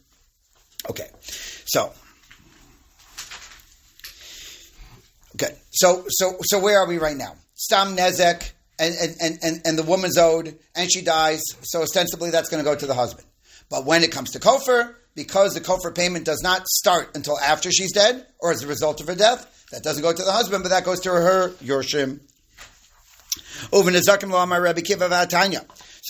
Okay, 0.89 1.09
so 1.65 1.93
Okay, 5.35 5.57
so 5.71 6.05
so 6.09 6.37
so 6.43 6.59
where 6.59 6.79
are 6.79 6.87
we 6.87 6.99
right 6.99 7.17
now? 7.17 7.35
Stam 7.55 7.97
nezek, 7.97 8.53
and 8.79 8.95
and, 9.21 9.39
and, 9.43 9.63
and 9.65 9.79
the 9.79 9.83
woman's 9.83 10.19
owed, 10.19 10.59
and 10.75 10.93
she 10.93 11.03
dies. 11.03 11.43
So 11.63 11.83
ostensibly, 11.83 12.31
that's 12.31 12.49
going 12.49 12.63
to 12.63 12.69
go 12.69 12.77
to 12.77 12.87
the 12.87 12.95
husband. 12.95 13.27
But 13.71 13.87
when 13.87 14.03
it 14.03 14.13
comes 14.13 14.31
to 14.33 14.39
kofar, 14.39 14.95
because 15.15 15.55
the 15.55 15.61
kofar 15.61 15.95
payment 15.95 16.27
does 16.27 16.43
not 16.43 16.67
start 16.67 17.11
until 17.15 17.39
after 17.39 17.71
she's 17.71 17.93
dead, 17.93 18.27
or 18.41 18.53
as 18.53 18.63
a 18.63 18.67
result 18.67 19.01
of 19.01 19.07
her 19.07 19.15
death, 19.15 19.67
that 19.71 19.83
doesn't 19.83 20.03
go 20.03 20.13
to 20.13 20.23
the 20.23 20.33
husband, 20.33 20.63
but 20.63 20.69
that 20.69 20.85
goes 20.85 21.01
to 21.01 21.11
her 21.11 21.51
yorshim. 21.63 22.21
So 23.71 23.83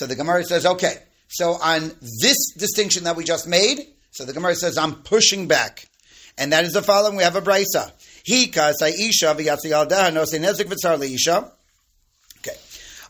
the 0.07 0.15
Gemara 0.15 0.43
says, 0.43 0.65
okay. 0.65 0.95
So 1.29 1.53
on 1.53 1.91
this 2.21 2.53
distinction 2.57 3.05
that 3.05 3.15
we 3.15 3.23
just 3.23 3.47
made, 3.47 3.87
so 4.11 4.25
the 4.25 4.33
Gemara 4.33 4.55
says, 4.55 4.77
I'm 4.77 4.95
pushing 4.95 5.47
back. 5.47 5.85
And 6.37 6.51
that 6.51 6.65
is 6.65 6.73
the 6.73 6.81
following. 6.81 7.15
We 7.15 7.23
have 7.23 7.35
a 7.35 7.41
brisa. 7.41 7.91
V'tzar 8.27 9.83
Okay, 12.39 12.57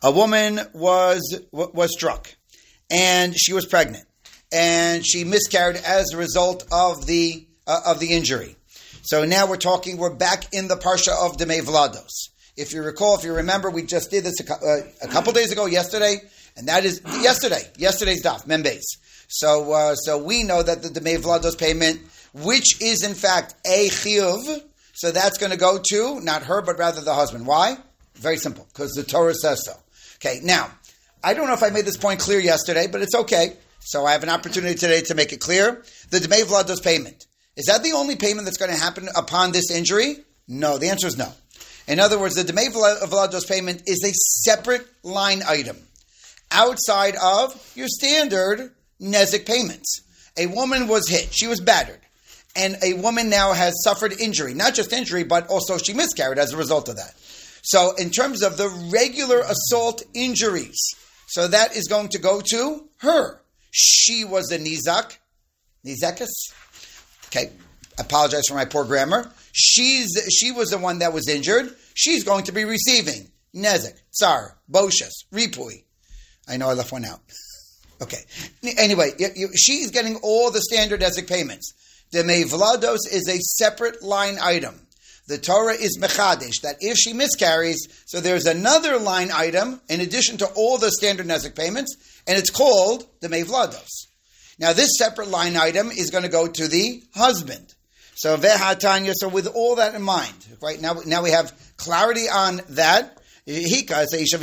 a 0.02 0.12
woman 0.12 0.60
was 0.74 1.40
was 1.52 1.92
struck, 1.92 2.34
and 2.90 3.38
she 3.38 3.54
was 3.54 3.66
pregnant, 3.66 4.06
and 4.52 5.06
she 5.06 5.24
miscarried 5.24 5.78
as 5.78 6.14
a 6.14 6.18
result 6.18 6.66
of 6.72 7.06
the 7.06 7.46
uh, 7.68 7.82
of 7.86 8.00
the 8.00 8.12
injury. 8.14 8.56
So 9.04 9.26
now 9.26 9.46
we're 9.48 9.58
talking. 9.58 9.98
We're 9.98 10.16
back 10.16 10.54
in 10.54 10.68
the 10.68 10.76
parsha 10.76 11.10
of 11.10 11.38
Demei 11.38 11.62
Vlados. 11.62 12.30
If 12.56 12.74
you 12.74 12.84
recall, 12.84 13.18
if 13.18 13.24
you 13.24 13.34
remember, 13.36 13.70
we 13.70 13.84
just 13.84 14.12
did 14.12 14.24
this 14.24 14.40
a, 14.40 14.54
uh, 14.54 14.82
a 15.02 15.08
couple 15.08 15.34
days 15.34 15.52
ago, 15.52 15.66
yesterday, 15.66 16.22
and 16.56 16.68
that 16.68 16.86
is 16.86 17.02
yesterday. 17.22 17.62
Yesterday's 17.78 18.24
daf 18.24 18.46
membes. 18.46 18.84
So 19.28 19.74
uh, 19.74 19.96
so 19.96 20.18
we 20.18 20.44
know 20.44 20.64
that 20.64 20.82
the 20.82 20.90
Demei 20.90 21.18
Vlados 21.18 21.58
payment, 21.58 22.00
which 22.34 22.82
is 22.82 23.04
in 23.04 23.14
fact 23.14 23.56
a 23.68 23.90
chiyuv, 23.90 24.64
so 24.94 25.12
that's 25.12 25.38
going 25.38 25.52
to 25.52 25.58
go 25.58 25.80
to 25.90 26.22
not 26.22 26.44
her, 26.44 26.62
but 26.62 26.78
rather 26.78 27.02
the 27.02 27.14
husband. 27.14 27.46
Why? 27.46 27.78
Very 28.16 28.38
simple, 28.38 28.68
because 28.72 28.92
the 28.92 29.04
Torah 29.04 29.34
says 29.34 29.64
so. 29.66 29.74
Okay, 30.16 30.40
now, 30.44 30.72
I 31.24 31.34
don't 31.34 31.48
know 31.48 31.54
if 31.54 31.64
I 31.64 31.70
made 31.70 31.86
this 31.86 31.98
point 31.98 32.20
clear 32.20 32.40
yesterday, 32.40 32.88
but 32.88 33.02
it's 33.02 33.16
okay. 33.16 33.58
So 33.80 34.06
I 34.06 34.14
have 34.14 34.24
an 34.24 34.30
opportunity 34.30 34.76
today 34.76 35.02
to 35.02 35.16
make 35.16 35.34
it 35.34 35.42
clear. 35.42 35.84
The 36.10 36.20
Dmei 36.20 36.44
Vlados 36.44 36.82
payment. 36.82 37.26
Is 37.58 37.66
that 37.66 37.84
the 37.84 37.94
only 37.94 38.16
payment 38.16 38.46
that's 38.46 38.58
going 38.58 38.72
to 38.72 38.80
happen 38.80 39.10
upon 39.16 39.52
this 39.52 39.70
injury? 39.70 40.18
No, 40.48 40.78
the 40.78 40.90
answer 40.90 41.08
is 41.08 41.18
no. 41.18 41.32
In 41.88 42.00
other 42.00 42.18
words, 42.18 42.36
the 42.36 42.44
Dmei 42.44 42.70
Vlados 42.70 43.48
payment 43.48 43.84
is 43.88 44.04
a 44.04 44.14
separate 44.14 44.88
line 45.04 45.42
item 45.48 45.78
outside 46.52 47.16
of 47.22 47.72
your 47.76 47.88
standard 47.88 48.72
Nezik 49.02 49.46
payments. 49.46 50.02
A 50.38 50.48
woman 50.48 50.88
was 50.88 51.10
hit, 51.10 51.34
she 51.34 51.48
was 51.48 51.60
battered 51.60 52.00
and 52.56 52.78
a 52.84 52.94
woman 52.94 53.30
now 53.30 53.54
has 53.54 53.74
suffered 53.84 54.20
injury, 54.20 54.54
not 54.54 54.76
just 54.76 54.94
injury, 54.94 55.24
but 55.24 55.48
also 55.48 55.78
she 55.78 55.94
miscarried 55.94 56.38
as 56.38 56.54
a 56.54 56.58
result 56.58 56.90
of 56.90 56.98
that. 56.98 57.14
So, 57.64 57.96
in 57.96 58.10
terms 58.10 58.44
of 58.44 58.58
the 58.58 58.70
regular 58.92 59.40
assault 59.40 60.04
injuries, 60.14 60.78
so 61.28 61.48
that 61.48 61.76
is 61.76 61.88
going 61.88 62.10
to 62.10 62.20
go 62.20 62.42
to 62.52 62.90
her. 62.98 63.42
She 63.72 64.24
was 64.24 64.52
a 64.52 64.60
nizak, 64.60 65.18
nizakus. 65.86 66.30
Okay, 67.28 67.52
apologize 67.98 68.44
for 68.48 68.56
my 68.56 68.66
poor 68.66 68.86
grammar. 68.86 69.32
She's 69.52 70.10
she 70.32 70.52
was 70.52 70.70
the 70.70 70.78
one 70.78 71.00
that 71.00 71.14
was 71.14 71.28
injured. 71.28 71.76
She's 71.96 72.24
going 72.24 72.44
to 72.46 72.52
be 72.52 72.66
receiving 72.66 73.32
nezek, 73.56 74.00
tsar, 74.12 74.58
boshas, 74.70 75.14
ripui. 75.34 75.84
I 76.48 76.58
know 76.58 76.70
I 76.70 76.74
left 76.74 76.92
one 76.92 77.06
out. 77.06 77.22
Okay. 78.02 78.18
Anyway, 78.78 79.12
she's 79.56 79.90
getting 79.92 80.18
all 80.24 80.52
the 80.52 80.60
standard 80.60 81.00
nezek 81.00 81.30
payments. 81.30 81.74
The 82.14 82.22
Vlados 82.22 83.12
is 83.12 83.28
a 83.28 83.40
separate 83.40 84.04
line 84.04 84.38
item. 84.40 84.80
The 85.28 85.40
Torah 85.40 85.74
is 85.74 85.98
mechadish 86.00 86.62
that 86.62 86.76
if 86.80 86.96
she 86.96 87.12
miscarries, 87.12 87.88
so 88.06 88.22
there's 88.22 88.46
another 88.46 89.00
line 89.00 89.32
item 89.34 89.82
in 89.90 90.00
addition 90.00 90.38
to 90.38 90.46
all 90.54 90.78
the 90.78 90.92
standard 90.92 91.26
Nezek 91.26 91.56
payments, 91.56 92.22
and 92.28 92.38
it's 92.38 92.52
called 92.52 93.08
the 93.22 93.30
Vlados. 93.30 93.90
Now, 94.60 94.74
this 94.74 94.92
separate 94.96 95.30
line 95.30 95.58
item 95.58 95.90
is 95.90 96.12
going 96.12 96.24
to 96.24 96.30
go 96.30 96.46
to 96.48 96.68
the 96.68 97.02
husband. 97.16 97.74
So 98.14 98.38
vehatanya. 98.38 99.14
So 99.16 99.28
with 99.28 99.48
all 99.48 99.78
that 99.78 99.96
in 99.96 100.04
mind, 100.04 100.46
right 100.62 100.80
now, 100.80 101.02
now 101.08 101.24
we 101.24 101.32
have 101.32 101.52
clarity 101.78 102.30
on 102.32 102.62
that. 102.70 103.18
Hika 103.48 104.06
nezik 104.06 104.38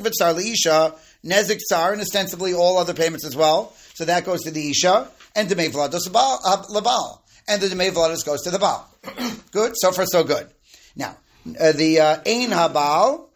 v'tzar 0.00 0.94
nezik 1.24 1.58
tsar, 1.58 1.92
and 1.92 2.00
ostensibly 2.00 2.54
all 2.54 2.78
other 2.78 2.94
payments 2.94 3.26
as 3.26 3.34
well. 3.34 3.74
So 3.94 4.04
that 4.04 4.24
goes 4.24 4.42
to 4.42 4.52
the 4.52 4.70
isha 4.70 5.10
and 5.36 5.48
Demei 5.48 5.70
Vlados 5.70 6.08
Labal. 6.08 7.20
And 7.46 7.62
the 7.62 7.68
Demei 7.68 7.92
Vlados 7.92 8.24
goes 8.26 8.42
to 8.42 8.50
the 8.50 8.58
Baal. 8.58 8.88
good? 9.52 9.72
So 9.76 9.92
far, 9.92 10.06
so 10.06 10.24
good. 10.24 10.48
Now, 10.96 11.16
uh, 11.60 11.70
the 11.72 12.00
uh, 12.00 12.16
Ein 12.26 12.50
Habal. 12.50 13.28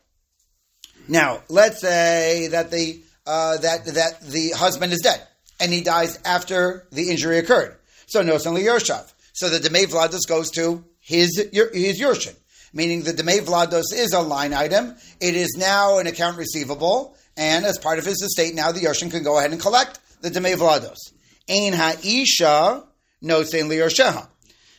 Now, 1.07 1.43
let's 1.49 1.81
say 1.81 2.49
that 2.49 2.73
the 2.73 3.01
uh, 3.27 3.59
that 3.59 3.85
that 3.85 4.21
the 4.23 4.51
husband 4.51 4.93
is 4.93 5.01
dead 5.01 5.21
and 5.61 5.73
he 5.73 5.83
dies 5.83 6.19
after 6.25 6.87
the 6.91 7.11
injury 7.11 7.39
occurred. 7.39 7.77
So 8.07 8.23
no 8.23 8.39
only 8.47 8.63
Yershav. 8.63 9.13
So 9.33 9.49
the 9.49 9.59
Demei 9.59 9.85
Vlados 9.85 10.27
goes 10.27 10.51
to 10.53 10.85
his 10.99 11.37
his 11.53 12.01
Yershin, 12.01 12.35
meaning 12.73 13.03
the 13.03 13.13
Demei 13.13 13.41
Vlados 13.41 13.93
is 13.93 14.13
a 14.13 14.21
line 14.21 14.55
item. 14.55 14.97
It 15.21 15.37
is 15.37 15.57
now 15.59 15.99
an 15.99 16.07
account 16.07 16.39
receivable, 16.39 17.17
and 17.37 17.65
as 17.65 17.79
part 17.79 17.99
of 17.99 18.05
his 18.05 18.23
estate, 18.23 18.55
now 18.55 18.73
the 18.73 18.81
Yershin 18.81 19.11
can 19.11 19.23
go 19.23 19.39
ahead 19.39 19.53
and 19.53 19.61
collect 19.61 20.01
the 20.23 20.31
Demei 20.31 20.57
Vlados. 20.57 20.99
Ein 21.49 21.73
ha'isha 21.73 22.85
no 23.21 23.43
saying 23.43 23.69
liyorsheha. 23.69 24.29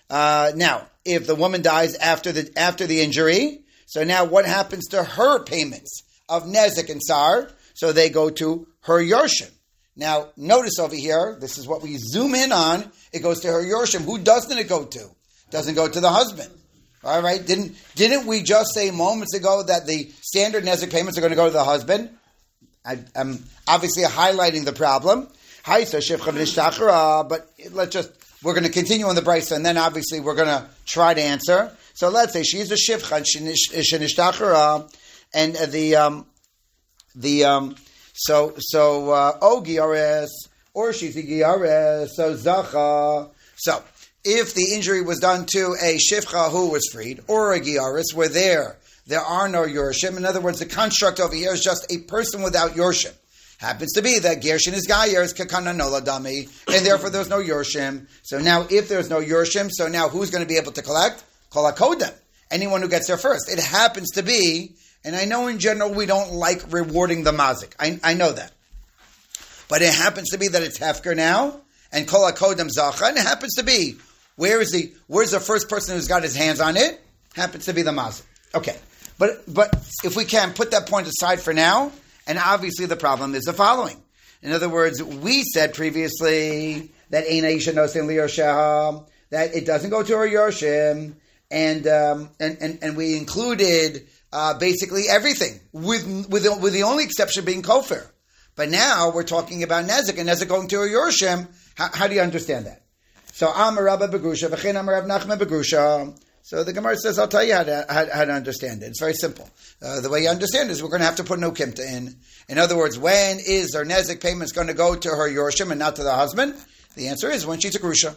Uh, 0.10 0.52
now, 0.56 0.88
if 1.06 1.28
the 1.28 1.36
woman 1.36 1.62
dies 1.62 1.96
after 1.96 2.32
the 2.32 2.52
after 2.58 2.86
the 2.86 3.02
injury, 3.02 3.62
so 3.86 4.04
now 4.04 4.26
what 4.26 4.46
happens 4.46 4.88
to 4.90 5.04
her 5.04 5.44
payments 5.44 6.04
of 6.30 6.44
nezek 6.44 6.90
and 6.90 7.02
sar? 7.04 7.50
So 7.74 7.92
they 7.92 8.10
go 8.10 8.30
to 8.30 8.68
her 8.82 9.00
yorshim. 9.00 9.50
Now, 9.96 10.30
notice 10.38 10.80
over 10.80 10.96
here, 10.96 11.38
this 11.40 11.58
is 11.58 11.68
what 11.68 11.82
we 11.82 11.98
zoom 11.98 12.36
in 12.36 12.52
on. 12.52 12.92
It 13.12 13.20
goes 13.20 13.42
to 13.42 13.48
her 13.48 13.64
yorshim. 13.64 14.06
Who 14.06 14.20
doesn't 14.20 14.58
it 14.58 14.70
go 14.70 14.86
to? 14.86 15.10
Doesn't 15.50 15.76
go 15.76 15.88
to 15.88 16.00
the 16.00 16.10
husband. 16.10 16.50
All 17.04 17.22
right. 17.22 17.44
Didn't 17.46 17.76
didn't 17.96 18.28
we 18.28 18.44
just 18.44 18.74
say 18.74 18.92
moments 18.92 19.34
ago 19.34 19.64
that 19.64 19.88
the 19.88 20.12
standard 20.22 20.64
nezek 20.64 20.92
payments 20.92 21.18
are 21.18 21.22
going 21.22 21.32
to 21.32 21.38
go 21.38 21.46
to 21.46 21.52
the 21.52 21.64
husband? 21.64 22.10
I, 22.86 23.00
am 23.16 23.44
obviously 23.68 24.04
highlighting 24.04 24.66
the 24.66 24.74
problem. 24.74 25.28
But 25.64 27.50
let's 27.72 27.92
just 27.92 28.12
we're 28.44 28.54
going 28.54 28.64
to 28.64 28.72
continue 28.72 29.06
on 29.06 29.16
the 29.16 29.22
brisa, 29.22 29.56
and 29.56 29.66
then 29.66 29.78
obviously 29.78 30.20
we're 30.20 30.36
going 30.36 30.48
to 30.48 30.68
try 30.86 31.14
to 31.14 31.22
answer. 31.22 31.72
So 31.94 32.10
let's 32.10 32.34
say 32.34 32.44
she's 32.44 32.72
a 32.72 32.76
shivcha 32.76 33.24
shenishtachara, 33.24 34.94
and 35.34 35.56
the 35.56 35.96
um, 35.96 36.26
the 37.16 37.46
um, 37.46 37.76
so 38.14 38.54
so 38.58 39.12
uh, 39.12 39.38
or 40.74 40.94
she's 40.94 41.18
a 41.18 41.24
giares 41.24 42.08
so 42.16 42.34
zacha. 42.36 43.30
So 43.58 43.84
if 44.24 44.54
the 44.54 44.74
injury 44.74 45.02
was 45.02 45.20
done 45.20 45.46
to 45.48 45.76
a 45.82 45.98
shivcha 45.98 46.50
who 46.52 46.72
was 46.72 46.88
freed 46.92 47.22
or 47.28 47.54
a 47.54 47.60
giaris, 47.60 48.14
were 48.14 48.30
there 48.30 48.78
there 49.08 49.22
are 49.22 49.48
no 49.50 49.64
yorshim. 49.64 50.18
In 50.18 50.26
other 50.26 50.42
words, 50.42 50.60
the 50.60 50.66
construct 50.66 51.20
over 51.20 51.36
here 51.36 51.54
is 51.54 51.62
just 51.62 51.92
a 51.92 52.00
person 52.00 52.42
without 52.42 52.72
yorshim. 52.72 53.14
Happens 53.62 53.94
to 53.94 54.02
be 54.02 54.18
that 54.18 54.42
Gershin 54.42 54.74
is 54.74 54.88
Gayer 54.88 55.22
is 55.22 55.36
Kakana 55.36 55.72
Noladami, 55.78 56.50
and 56.68 56.84
therefore 56.84 57.12
there's 57.12 57.30
no 57.30 57.38
Yorshim. 57.38 58.08
So 58.24 58.40
now, 58.40 58.66
if 58.72 58.90
there's 58.90 59.08
no 59.08 59.22
Yorshim, 59.22 59.70
so 59.72 59.88
now 59.88 60.10
who's 60.10 60.32
going 60.32 60.44
to 60.44 60.48
be 60.48 60.58
able 60.58 60.72
to 60.72 60.82
collect? 60.82 61.24
Kol 61.52 61.72
HaKodem. 61.72 62.12
Anyone 62.50 62.82
who 62.82 62.88
gets 62.88 63.06
there 63.06 63.18
first. 63.18 63.52
It 63.52 63.60
happens 63.60 64.10
to 64.14 64.24
be, 64.24 64.74
and 65.04 65.16
I 65.16 65.26
know 65.26 65.46
in 65.46 65.60
general 65.60 65.94
we 65.94 66.08
don't 66.08 66.34
like 66.34 66.74
rewarding 66.74 67.24
the 67.24 67.34
Mazik. 67.34 67.74
I, 67.80 68.00
I 68.04 68.16
know 68.16 68.32
that. 68.32 68.52
But 69.70 69.84
it 69.84 69.94
happens 69.94 70.30
to 70.30 70.40
be 70.40 70.48
that 70.48 70.64
it's 70.64 70.80
Hefker 70.80 71.16
now, 71.16 71.62
and 71.92 72.08
Kol 72.08 72.32
HaKodem 72.32 72.72
Zacha, 72.76 73.10
and 73.10 73.18
it 73.18 73.28
happens 73.28 73.54
to 73.58 73.64
be, 73.64 73.98
where 74.38 74.60
is 74.60 74.72
the, 74.72 74.92
where's 75.06 75.30
the 75.30 75.40
first 75.40 75.70
person 75.70 75.96
who's 75.96 76.08
got 76.08 76.24
his 76.24 76.36
hands 76.36 76.62
on 76.62 76.78
it? 76.78 77.00
Happens 77.36 77.66
to 77.66 77.74
be 77.74 77.84
the 77.84 77.92
Mazik. 77.92 78.24
Okay. 78.56 78.76
But, 79.20 79.44
but 79.48 79.72
if 80.04 80.16
we 80.16 80.26
can 80.26 80.54
put 80.54 80.72
that 80.72 80.88
point 80.88 81.06
aside 81.06 81.40
for 81.40 81.54
now, 81.54 81.92
and 82.28 82.38
obviously, 82.38 82.86
the 82.86 82.96
problem 82.96 83.36
is 83.36 83.44
the 83.44 83.54
following. 83.54 84.02
In 84.42 84.52
other 84.52 84.70
words, 84.70 85.02
we 85.04 85.44
said 85.44 85.74
previously 85.74 86.92
that 87.12 87.26
Ein 87.26 87.44
Aisha 87.44 87.74
Nosin 87.74 88.08
Liyoshah, 88.08 89.08
that 89.30 89.56
it 89.56 89.66
doesn't 89.66 89.90
go 89.90 90.04
to 90.04 90.18
her 90.18 90.28
Yoshim, 90.28 91.14
and, 91.52 91.88
um, 91.88 92.30
and, 92.40 92.58
and, 92.62 92.80
and 92.82 92.98
we 92.98 93.18
included 93.18 94.08
uh, 94.34 94.58
basically 94.58 95.04
everything, 95.10 95.60
with, 95.72 96.06
with, 96.30 96.44
the, 96.44 96.58
with 96.58 96.74
the 96.74 96.84
only 96.84 97.04
exception 97.04 97.46
being 97.46 97.62
Kofir. 97.62 98.08
But 98.56 98.70
now 98.70 99.12
we're 99.12 99.24
talking 99.24 99.64
about 99.64 99.86
Nezik, 99.86 100.18
and 100.20 100.28
Nezik 100.28 100.48
going 100.48 100.68
to 100.70 100.78
her 100.78 100.88
Yoshim. 100.88 101.48
How, 101.76 101.90
how 101.94 102.08
do 102.08 102.16
you 102.16 102.22
understand 102.22 102.66
that? 102.66 102.84
So, 103.34 103.50
Amar 103.50 103.84
Rabba 103.86 104.08
Begrusha, 104.08 104.50
V'chein 104.50 104.80
Amar 104.80 104.96
Rav 104.96 105.06
Nachman 105.06 105.40
Begrusha. 105.40 106.18
So 106.44 106.64
the 106.64 106.74
Gemara 106.74 106.98
says, 106.98 107.20
I'll 107.20 107.28
tell 107.28 107.44
you 107.44 107.54
how 107.54 107.64
to, 107.64 107.86
how, 107.88 108.06
how 108.12 108.26
to 108.26 108.34
understand 108.34 108.84
it. 108.84 108.88
It's 108.88 109.00
very 109.00 109.14
simple. 109.14 109.50
Uh, 109.82 110.02
the 110.02 110.10
way 110.10 110.24
you 110.24 110.30
understand 110.30 110.70
it 110.70 110.74
is 110.74 110.84
we're 110.84 110.90
going 110.90 111.02
to 111.02 111.06
have 111.06 111.16
to 111.18 111.24
put 111.24 111.40
no 111.40 111.52
kimta 111.52 111.80
in. 111.80 112.16
In 112.50 112.58
other 112.58 112.76
words, 112.78 112.98
when 112.98 113.38
is 113.40 113.74
her 113.76 113.86
nezik 113.86 114.22
payments 114.22 114.52
going 114.52 114.68
to 114.68 114.74
go 114.74 114.96
to 114.96 115.10
her 115.10 115.30
yorshim 115.30 115.70
and 115.70 115.80
not 115.80 115.96
to 115.98 116.04
the 116.04 116.14
husband? 116.14 116.56
The 116.96 117.08
answer 117.08 117.30
is 117.30 117.46
when 117.46 117.60
she's 117.60 117.76
a 117.76 117.80
grusha. 117.80 118.16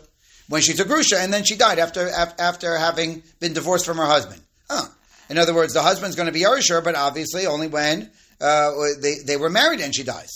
When 0.48 0.62
she's 0.62 0.80
a 0.80 0.84
grusha 0.84 1.22
and 1.22 1.32
then 1.32 1.44
she 1.44 1.56
died 1.56 1.78
after, 1.78 2.08
after 2.08 2.76
having 2.76 3.22
been 3.40 3.52
divorced 3.52 3.86
from 3.86 3.98
her 3.98 4.06
husband. 4.06 4.42
Huh. 4.68 4.88
In 5.30 5.38
other 5.38 5.54
words, 5.54 5.72
the 5.72 5.82
husband's 5.82 6.16
going 6.16 6.26
to 6.26 6.32
be 6.32 6.42
Yerisher, 6.42 6.82
but 6.82 6.94
obviously 6.94 7.46
only 7.46 7.68
when 7.68 8.10
uh, 8.40 8.72
they, 9.00 9.16
they 9.24 9.36
were 9.36 9.50
married 9.50 9.80
and 9.80 9.94
she 9.94 10.02
dies. 10.02 10.30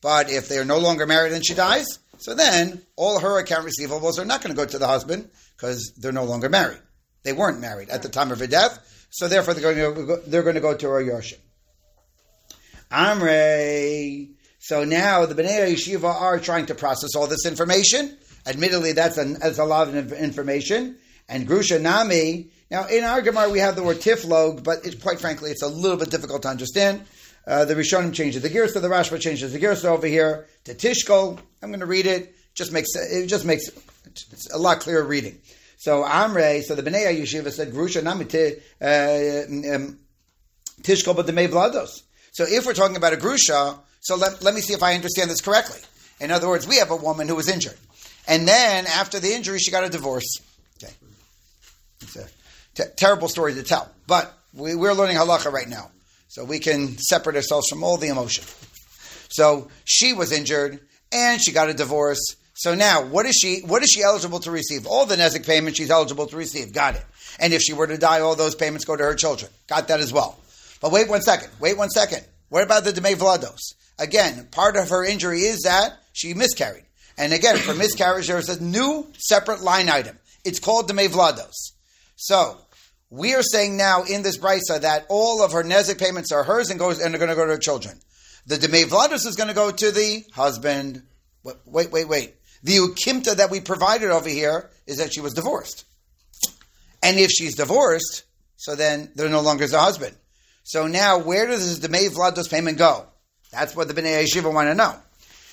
But 0.00 0.30
if 0.30 0.48
they're 0.48 0.64
no 0.64 0.78
longer 0.78 1.06
married 1.06 1.32
and 1.32 1.44
she 1.44 1.54
dies, 1.54 1.98
so 2.18 2.34
then 2.34 2.82
all 2.96 3.20
her 3.20 3.38
account 3.38 3.66
receivables 3.66 4.18
are 4.18 4.24
not 4.24 4.42
going 4.42 4.54
to 4.54 4.60
go 4.60 4.66
to 4.66 4.78
the 4.78 4.86
husband 4.86 5.30
because 5.56 5.92
they're 5.98 6.12
no 6.12 6.24
longer 6.24 6.48
married. 6.48 6.80
They 7.22 7.32
weren't 7.32 7.60
married 7.60 7.90
at 7.90 8.02
the 8.02 8.08
time 8.08 8.32
of 8.32 8.38
her 8.38 8.46
death, 8.46 9.06
so 9.10 9.28
therefore 9.28 9.54
they're 9.54 9.74
going 9.74 9.94
to 9.94 10.06
go, 10.06 10.16
they're 10.26 10.42
going 10.42 10.54
to 10.54 10.60
go 10.60 10.76
to 10.76 10.88
her. 10.88 11.22
Amrei. 12.90 14.30
So 14.58 14.84
now 14.84 15.26
the 15.26 15.34
Bnei 15.34 15.72
Yeshiva 15.72 16.04
are 16.04 16.38
trying 16.38 16.66
to 16.66 16.74
process 16.74 17.14
all 17.14 17.26
this 17.26 17.46
information. 17.46 18.16
Admittedly, 18.46 18.92
that's 18.92 19.18
a, 19.18 19.24
that's 19.24 19.58
a 19.58 19.64
lot 19.64 19.88
of 19.88 20.12
information. 20.12 20.96
And 21.28 21.46
Grusha 21.46 21.80
Nami. 21.80 22.50
Now, 22.70 22.86
in 22.86 23.04
our 23.04 23.20
Gemara, 23.20 23.50
we 23.50 23.58
have 23.58 23.76
the 23.76 23.82
word 23.82 23.98
tiflog, 23.98 24.62
but 24.62 24.86
it, 24.86 25.00
quite 25.02 25.20
frankly, 25.20 25.50
it's 25.50 25.62
a 25.62 25.68
little 25.68 25.96
bit 25.96 26.10
difficult 26.10 26.42
to 26.42 26.48
understand. 26.48 27.04
Uh, 27.46 27.64
the 27.64 27.74
Rishonim 27.74 28.12
changes 28.12 28.42
the 28.42 28.48
to 28.48 28.80
the 28.80 28.88
Rashba 28.88 29.20
changes 29.20 29.52
the 29.52 29.58
gears 29.58 29.84
over 29.84 30.06
here 30.06 30.46
to 30.64 30.74
Tishkol. 30.74 31.38
I'm 31.62 31.70
going 31.70 31.80
to 31.80 31.86
read 31.86 32.06
it. 32.06 32.34
Just 32.54 32.72
makes 32.72 32.94
it 32.94 33.26
just 33.26 33.44
makes 33.44 33.70
a 34.52 34.58
lot 34.58 34.80
clearer 34.80 35.04
reading. 35.04 35.40
So 35.80 36.04
Amre, 36.04 36.62
so 36.62 36.74
the 36.74 36.82
Bnei 36.82 37.22
Yeshiva 37.22 37.50
said, 37.50 37.72
Grusha 37.72 38.02
namite 38.02 38.60
uh, 38.82 39.74
um, 39.74 39.98
tishkol 40.82 41.16
but 41.16 41.24
vlados. 41.24 42.02
So 42.32 42.44
if 42.46 42.66
we're 42.66 42.74
talking 42.74 42.96
about 42.96 43.14
a 43.14 43.16
grusha, 43.16 43.78
so 44.00 44.16
let, 44.16 44.42
let 44.42 44.52
me 44.52 44.60
see 44.60 44.74
if 44.74 44.82
I 44.82 44.94
understand 44.94 45.30
this 45.30 45.40
correctly. 45.40 45.80
In 46.20 46.30
other 46.30 46.50
words, 46.50 46.68
we 46.68 46.76
have 46.76 46.90
a 46.90 46.96
woman 46.96 47.28
who 47.28 47.34
was 47.34 47.48
injured. 47.48 47.78
And 48.28 48.46
then 48.46 48.86
after 48.88 49.18
the 49.20 49.32
injury, 49.32 49.58
she 49.58 49.70
got 49.70 49.82
a 49.82 49.88
divorce. 49.88 50.26
Okay. 50.84 50.92
It's 52.02 52.16
a 52.16 52.28
t- 52.74 52.90
terrible 52.96 53.28
story 53.28 53.54
to 53.54 53.62
tell. 53.62 53.90
But 54.06 54.30
we, 54.52 54.74
we're 54.74 54.92
learning 54.92 55.16
halacha 55.16 55.50
right 55.50 55.68
now. 55.68 55.90
So 56.28 56.44
we 56.44 56.58
can 56.58 56.98
separate 56.98 57.36
ourselves 57.36 57.70
from 57.70 57.82
all 57.82 57.96
the 57.96 58.08
emotion. 58.08 58.44
So 59.30 59.68
she 59.86 60.12
was 60.12 60.30
injured 60.30 60.78
and 61.10 61.40
she 61.42 61.52
got 61.52 61.70
a 61.70 61.74
divorce 61.74 62.36
so 62.60 62.74
now, 62.74 63.02
what 63.02 63.24
is 63.24 63.36
she? 63.36 63.62
What 63.62 63.82
is 63.82 63.88
she 63.88 64.02
eligible 64.02 64.38
to 64.40 64.50
receive? 64.50 64.86
All 64.86 65.06
the 65.06 65.16
nezik 65.16 65.46
payments 65.46 65.78
she's 65.78 65.90
eligible 65.90 66.26
to 66.26 66.36
receive. 66.36 66.74
Got 66.74 66.96
it. 66.96 67.04
And 67.38 67.54
if 67.54 67.62
she 67.62 67.72
were 67.72 67.86
to 67.86 67.96
die, 67.96 68.20
all 68.20 68.36
those 68.36 68.54
payments 68.54 68.84
go 68.84 68.94
to 68.94 69.02
her 69.02 69.14
children. 69.14 69.50
Got 69.66 69.88
that 69.88 70.00
as 70.00 70.12
well. 70.12 70.38
But 70.82 70.92
wait 70.92 71.08
one 71.08 71.22
second. 71.22 71.48
Wait 71.58 71.78
one 71.78 71.88
second. 71.88 72.22
What 72.50 72.62
about 72.62 72.84
the 72.84 72.92
Demei 72.92 73.14
Vlados? 73.14 73.60
Again, 73.98 74.46
part 74.50 74.76
of 74.76 74.90
her 74.90 75.02
injury 75.02 75.40
is 75.40 75.62
that 75.62 75.92
she 76.12 76.34
miscarried. 76.34 76.84
And 77.16 77.32
again, 77.32 77.56
for 77.56 77.72
miscarriage, 77.72 78.26
there 78.26 78.38
is 78.38 78.50
a 78.50 78.62
new 78.62 79.10
separate 79.16 79.62
line 79.62 79.88
item. 79.88 80.18
It's 80.44 80.60
called 80.60 80.86
Demei 80.86 81.08
Vlados. 81.08 81.54
So, 82.16 82.58
we 83.08 83.32
are 83.34 83.42
saying 83.42 83.78
now 83.78 84.02
in 84.02 84.22
this 84.22 84.36
brisa 84.36 84.82
that 84.82 85.06
all 85.08 85.42
of 85.42 85.52
her 85.52 85.62
nezik 85.62 85.98
payments 85.98 86.30
are 86.30 86.44
hers 86.44 86.68
and 86.68 86.78
goes 86.78 87.00
and 87.00 87.14
are 87.14 87.18
going 87.18 87.30
to 87.30 87.34
go 87.34 87.46
to 87.46 87.52
her 87.52 87.58
children. 87.58 87.98
The 88.44 88.56
Demei 88.56 88.84
Vlados 88.84 89.26
is 89.26 89.36
going 89.36 89.48
to 89.48 89.54
go 89.54 89.70
to 89.70 89.90
the 89.90 90.26
husband. 90.34 91.04
Wait, 91.42 91.90
wait, 91.90 92.06
wait. 92.06 92.34
The 92.62 92.76
ukimta 92.76 93.36
that 93.36 93.50
we 93.50 93.60
provided 93.60 94.10
over 94.10 94.28
here 94.28 94.70
is 94.86 94.98
that 94.98 95.12
she 95.12 95.20
was 95.20 95.34
divorced. 95.34 95.84
And 97.02 97.18
if 97.18 97.30
she's 97.30 97.54
divorced, 97.54 98.24
so 98.56 98.76
then 98.76 99.10
there 99.14 99.28
no 99.28 99.40
longer 99.40 99.64
is 99.64 99.72
a 99.72 99.80
husband. 99.80 100.14
So 100.64 100.86
now, 100.86 101.18
where 101.18 101.46
does 101.46 101.80
the 101.80 101.88
May 101.88 102.08
Vlados 102.08 102.50
payment 102.50 102.78
go? 102.78 103.06
That's 103.50 103.74
what 103.74 103.88
the 103.88 103.94
Bnei 103.94 104.24
Yeshiva 104.24 104.52
want 104.52 104.68
to 104.68 104.74
know. 104.74 104.94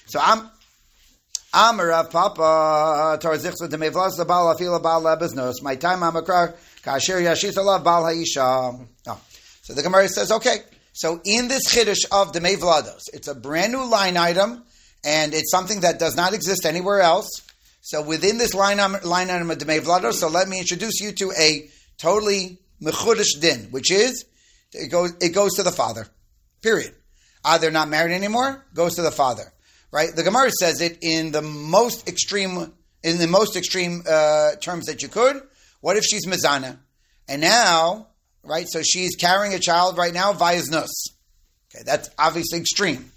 So 0.07 0.19
I'm 0.21 0.49
Amar 1.53 2.03
Papa 2.09 3.17
Tarzichsa 3.21 3.69
de 3.69 3.77
Mevlas 3.77 4.17
the 4.17 4.25
Baal 4.25 4.53
Afila 4.53 4.81
Baal. 4.83 5.01
My 5.63 5.75
time 5.75 6.01
Kasher 6.01 7.21
Yashita 7.21 7.63
Lav 7.63 7.83
Baal 7.83 8.03
Haisha. 8.03 8.85
Oh. 9.07 9.21
So 9.63 9.73
the 9.73 9.81
Gemara 9.81 10.07
says, 10.07 10.31
okay. 10.31 10.57
So 10.93 11.21
in 11.25 11.47
this 11.47 11.67
chiddush 11.67 12.05
of 12.11 12.33
the 12.33 12.39
Vlados, 12.39 13.03
it's 13.13 13.27
a 13.27 13.35
brand 13.35 13.71
new 13.71 13.85
line 13.85 14.17
item 14.17 14.63
and 15.03 15.33
it's 15.33 15.51
something 15.51 15.81
that 15.81 15.99
does 15.99 16.15
not 16.15 16.33
exist 16.33 16.65
anywhere 16.65 17.01
else. 17.01 17.29
So 17.81 18.01
within 18.01 18.37
this 18.37 18.53
line, 18.53 18.77
line 18.77 19.29
item 19.29 19.49
of 19.49 19.57
Demei 19.57 19.79
Vlado, 19.79 20.11
so 20.11 20.27
let 20.27 20.47
me 20.49 20.59
introduce 20.59 20.99
you 20.99 21.11
to 21.13 21.31
a 21.39 21.69
totally 21.97 22.59
mechudish 22.81 23.39
din, 23.39 23.67
which 23.71 23.91
is 23.91 24.25
it 24.73 24.89
goes 24.89 25.13
it 25.21 25.29
goes 25.29 25.53
to 25.55 25.63
the 25.63 25.71
father. 25.71 26.07
Period. 26.61 26.93
Ah, 27.45 27.57
they're 27.57 27.71
not 27.71 27.87
married 27.87 28.13
anymore. 28.13 28.65
Goes 28.73 28.95
to 28.95 29.01
the 29.01 29.11
father. 29.11 29.53
Right. 29.91 30.13
The 30.13 30.23
Gemara 30.23 30.51
says 30.51 30.81
it 30.81 30.97
in 31.01 31.31
the 31.31 31.41
most 31.41 32.09
extreme 32.09 32.73
in 33.03 33.17
the 33.19 33.27
most 33.27 33.55
extreme 33.55 34.03
uh, 34.09 34.55
terms 34.55 34.87
that 34.87 35.01
you 35.01 35.07
could. 35.07 35.41
What 35.79 35.95
if 35.95 36.03
she's 36.03 36.25
mizana, 36.25 36.77
and 37.29 37.41
now 37.41 38.07
right? 38.47 38.67
So 38.67 38.81
she's 38.81 39.15
carrying 39.15 39.53
a 39.53 39.59
child 39.59 39.97
right 39.97 40.13
now 40.13 40.33
via. 40.33 40.57
Okay, 40.59 41.83
that's 41.85 42.09
obviously 42.17 42.59
extreme. 42.59 43.11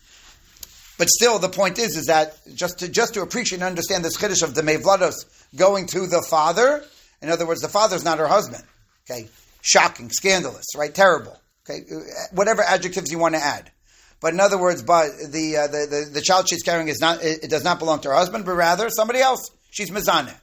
But 1.00 1.08
still, 1.08 1.38
the 1.38 1.48
point 1.48 1.78
is, 1.78 1.96
is 1.96 2.08
that 2.08 2.36
just 2.54 2.80
to 2.80 2.88
just 2.88 3.14
to 3.14 3.22
appreciate 3.22 3.56
and 3.56 3.64
understand 3.64 4.04
this 4.04 4.18
chiddush 4.18 4.42
of 4.42 4.54
the 4.54 4.60
mevlados 4.60 5.24
going 5.56 5.86
to 5.86 6.06
the 6.06 6.20
father. 6.28 6.84
In 7.22 7.30
other 7.30 7.46
words, 7.46 7.62
the 7.62 7.70
father's 7.70 8.04
not 8.04 8.18
her 8.18 8.26
husband. 8.26 8.62
Okay, 9.10 9.30
shocking, 9.62 10.10
scandalous, 10.10 10.66
right? 10.76 10.94
Terrible. 10.94 11.40
Okay, 11.64 11.86
whatever 12.32 12.60
adjectives 12.60 13.10
you 13.10 13.18
want 13.18 13.34
to 13.34 13.40
add. 13.40 13.70
But 14.20 14.34
in 14.34 14.40
other 14.40 14.58
words, 14.58 14.82
but 14.82 15.08
the, 15.26 15.56
uh, 15.56 15.66
the, 15.68 15.86
the, 15.88 16.10
the 16.12 16.20
child 16.20 16.50
she's 16.50 16.62
carrying 16.62 16.88
is 16.88 17.00
not 17.00 17.24
it, 17.24 17.44
it, 17.44 17.48
does 17.48 17.64
not 17.64 17.78
belong 17.78 18.00
to 18.00 18.10
her 18.10 18.14
husband, 18.14 18.44
but 18.44 18.52
rather 18.52 18.90
somebody 18.90 19.20
else. 19.20 19.50
She's 19.70 19.90
mizaneh. 19.90 20.38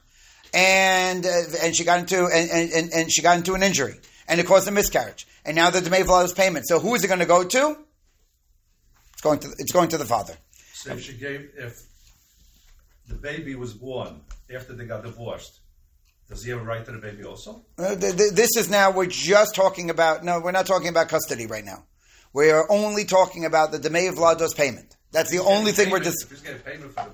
and 0.55 1.23
uh, 1.23 1.29
and 1.61 1.75
she 1.75 1.83
got 1.83 1.99
into 1.99 2.25
and, 2.25 2.71
and, 2.71 2.91
and 2.91 3.13
she 3.13 3.21
got 3.21 3.37
into 3.37 3.53
an 3.53 3.61
injury, 3.61 3.99
and 4.27 4.39
it 4.39 4.47
caused 4.47 4.67
a 4.67 4.71
miscarriage, 4.71 5.27
and 5.45 5.55
now 5.55 5.69
the 5.69 5.81
Demei 5.81 6.03
Vlados 6.03 6.35
payment. 6.35 6.67
So 6.67 6.79
who 6.79 6.95
is 6.95 7.03
it 7.03 7.09
going 7.09 7.19
to 7.19 7.27
go 7.27 7.43
to? 7.43 7.77
It's 9.13 9.21
going 9.21 9.37
to 9.37 9.49
it's 9.59 9.71
going 9.71 9.89
to 9.89 9.99
the 9.99 10.05
father. 10.05 10.35
So 10.77 10.91
if 10.91 11.01
she 11.01 11.13
gave 11.13 11.49
if 11.57 11.81
the 13.07 13.15
baby 13.15 13.55
was 13.55 13.73
born 13.73 14.21
after 14.53 14.73
they 14.73 14.85
got 14.85 15.03
divorced, 15.03 15.59
does 16.29 16.43
he 16.43 16.51
have 16.51 16.59
a 16.59 16.63
right 16.63 16.85
to 16.85 16.91
the 16.91 16.99
baby 16.99 17.23
also? 17.23 17.65
Uh, 17.77 17.95
th- 17.95 18.15
th- 18.15 18.33
this 18.33 18.55
is 18.57 18.69
now 18.69 18.91
we're 18.91 19.05
just 19.07 19.55
talking 19.55 19.89
about. 19.89 20.23
No, 20.23 20.39
we're 20.39 20.51
not 20.51 20.67
talking 20.67 20.89
about 20.89 21.09
custody 21.09 21.47
right 21.47 21.65
now. 21.65 21.83
We 22.33 22.51
are 22.51 22.69
only 22.69 23.05
talking 23.05 23.45
about 23.45 23.71
the 23.71 23.79
Demei 23.79 24.13
Vlados 24.13 24.55
payment. 24.55 24.95
That's 25.11 25.31
the 25.31 25.39
only 25.39 25.71
thing 25.71 25.89
we're 25.89 25.99
just. 25.99 26.23
If 26.23 26.29
he's 26.31 26.41
getting 26.41 26.61
payment 26.61 26.93
for 26.93 27.07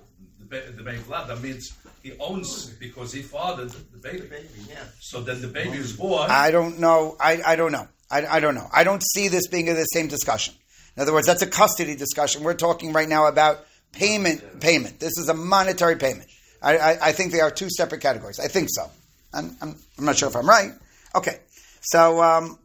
the, 0.50 0.56
the, 0.58 0.72
the 0.72 0.84
baby 0.84 1.00
vlad, 1.00 1.28
that 1.28 1.42
means 1.42 1.72
he 2.02 2.14
owns 2.20 2.66
because 2.72 3.14
he 3.14 3.22
fathered 3.22 3.70
the 3.70 3.98
baby. 3.98 4.28
baby, 4.28 4.48
yeah. 4.68 4.84
So 5.00 5.22
then 5.22 5.42
the 5.42 5.48
baby 5.48 5.78
was 5.78 5.94
born. 5.94 6.30
I 6.30 6.52
don't 6.52 6.80
know. 6.80 7.16
I, 7.20 7.42
I 7.46 7.56
don't 7.56 7.72
know. 7.72 7.88
I, 8.12 8.26
I 8.26 8.40
don't 8.40 8.56
know. 8.56 8.68
I 8.74 8.84
don't 8.84 9.02
see 9.14 9.28
this 9.30 9.48
being 9.48 9.68
the 9.68 9.86
same 9.86 10.08
discussion. 10.08 10.56
In 10.96 11.02
other 11.02 11.14
words, 11.14 11.28
that's 11.28 11.42
a 11.42 11.48
custody 11.48 11.96
discussion. 11.96 12.44
We're 12.44 12.54
talking 12.54 12.94
right 12.94 13.10
now 13.10 13.28
about 13.28 13.66
payment. 13.92 14.60
Payment. 14.60 15.00
This 15.00 15.18
is 15.18 15.30
a 15.30 15.34
monetary 15.34 15.96
payment. 15.96 16.30
I, 16.62 16.78
I, 16.78 16.98
I 17.10 17.12
think 17.12 17.32
they 17.32 17.42
are 17.42 17.52
two 17.52 17.70
separate 17.70 18.02
categories. 18.02 18.40
I 18.40 18.48
think 18.48 18.70
so. 18.72 18.90
I'm, 19.34 19.56
I'm, 19.62 19.76
I'm 19.98 20.06
not 20.06 20.18
sure 20.18 20.30
if 20.30 20.36
I'm 20.36 20.48
right. 20.48 20.72
Okay. 21.16 21.40
So, 21.82 22.22
um, 22.22 22.60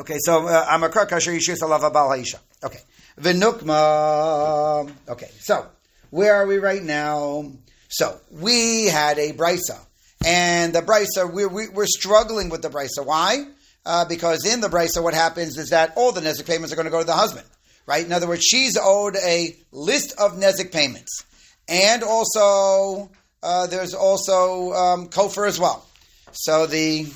okay. 0.00 0.16
So, 0.20 0.46
uh, 0.46 0.66
Amakar 0.66 1.08
Kasher 1.08 1.36
Yishus 1.36 1.62
Alava 1.62 1.90
Bal 1.90 2.08
Haisha. 2.08 2.38
Okay. 2.64 2.80
Vinukma. 3.20 4.90
Okay. 5.08 5.30
So, 5.38 5.66
where 6.10 6.34
are 6.34 6.46
we 6.46 6.56
right 6.56 6.82
now? 6.82 7.52
So, 7.88 8.18
we 8.30 8.86
had 8.86 9.18
a 9.18 9.32
brisa. 9.32 9.78
And 10.24 10.72
the 10.72 10.80
brisa, 10.80 11.32
we, 11.32 11.46
we, 11.46 11.68
we're 11.68 11.86
struggling 11.86 12.48
with 12.48 12.62
the 12.62 12.70
brisa. 12.70 13.04
Why? 13.04 13.44
Uh, 13.84 14.04
because 14.04 14.46
in 14.46 14.60
the 14.60 14.68
brisa, 14.68 15.02
what 15.02 15.14
happens 15.14 15.58
is 15.58 15.70
that 15.70 15.92
all 15.96 16.12
the 16.12 16.20
nezik 16.20 16.46
payments 16.46 16.72
are 16.72 16.76
going 16.76 16.86
to 16.86 16.90
go 16.90 17.00
to 17.00 17.06
the 17.06 17.12
husband, 17.12 17.46
right? 17.86 18.06
In 18.06 18.12
other 18.12 18.28
words, 18.28 18.44
she's 18.44 18.78
owed 18.80 19.16
a 19.16 19.56
list 19.72 20.14
of 20.18 20.32
nezik 20.34 20.70
payments, 20.70 21.24
and 21.68 22.02
also 22.04 23.10
uh, 23.42 23.66
there's 23.66 23.94
also 23.94 24.72
um, 24.72 25.08
kofar 25.08 25.48
as 25.48 25.58
well. 25.58 25.84
So 26.30 26.66
the 26.66 27.06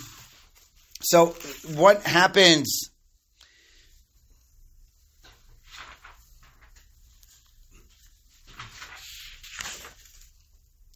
so 1.02 1.26
what 1.74 2.02
happens? 2.02 2.90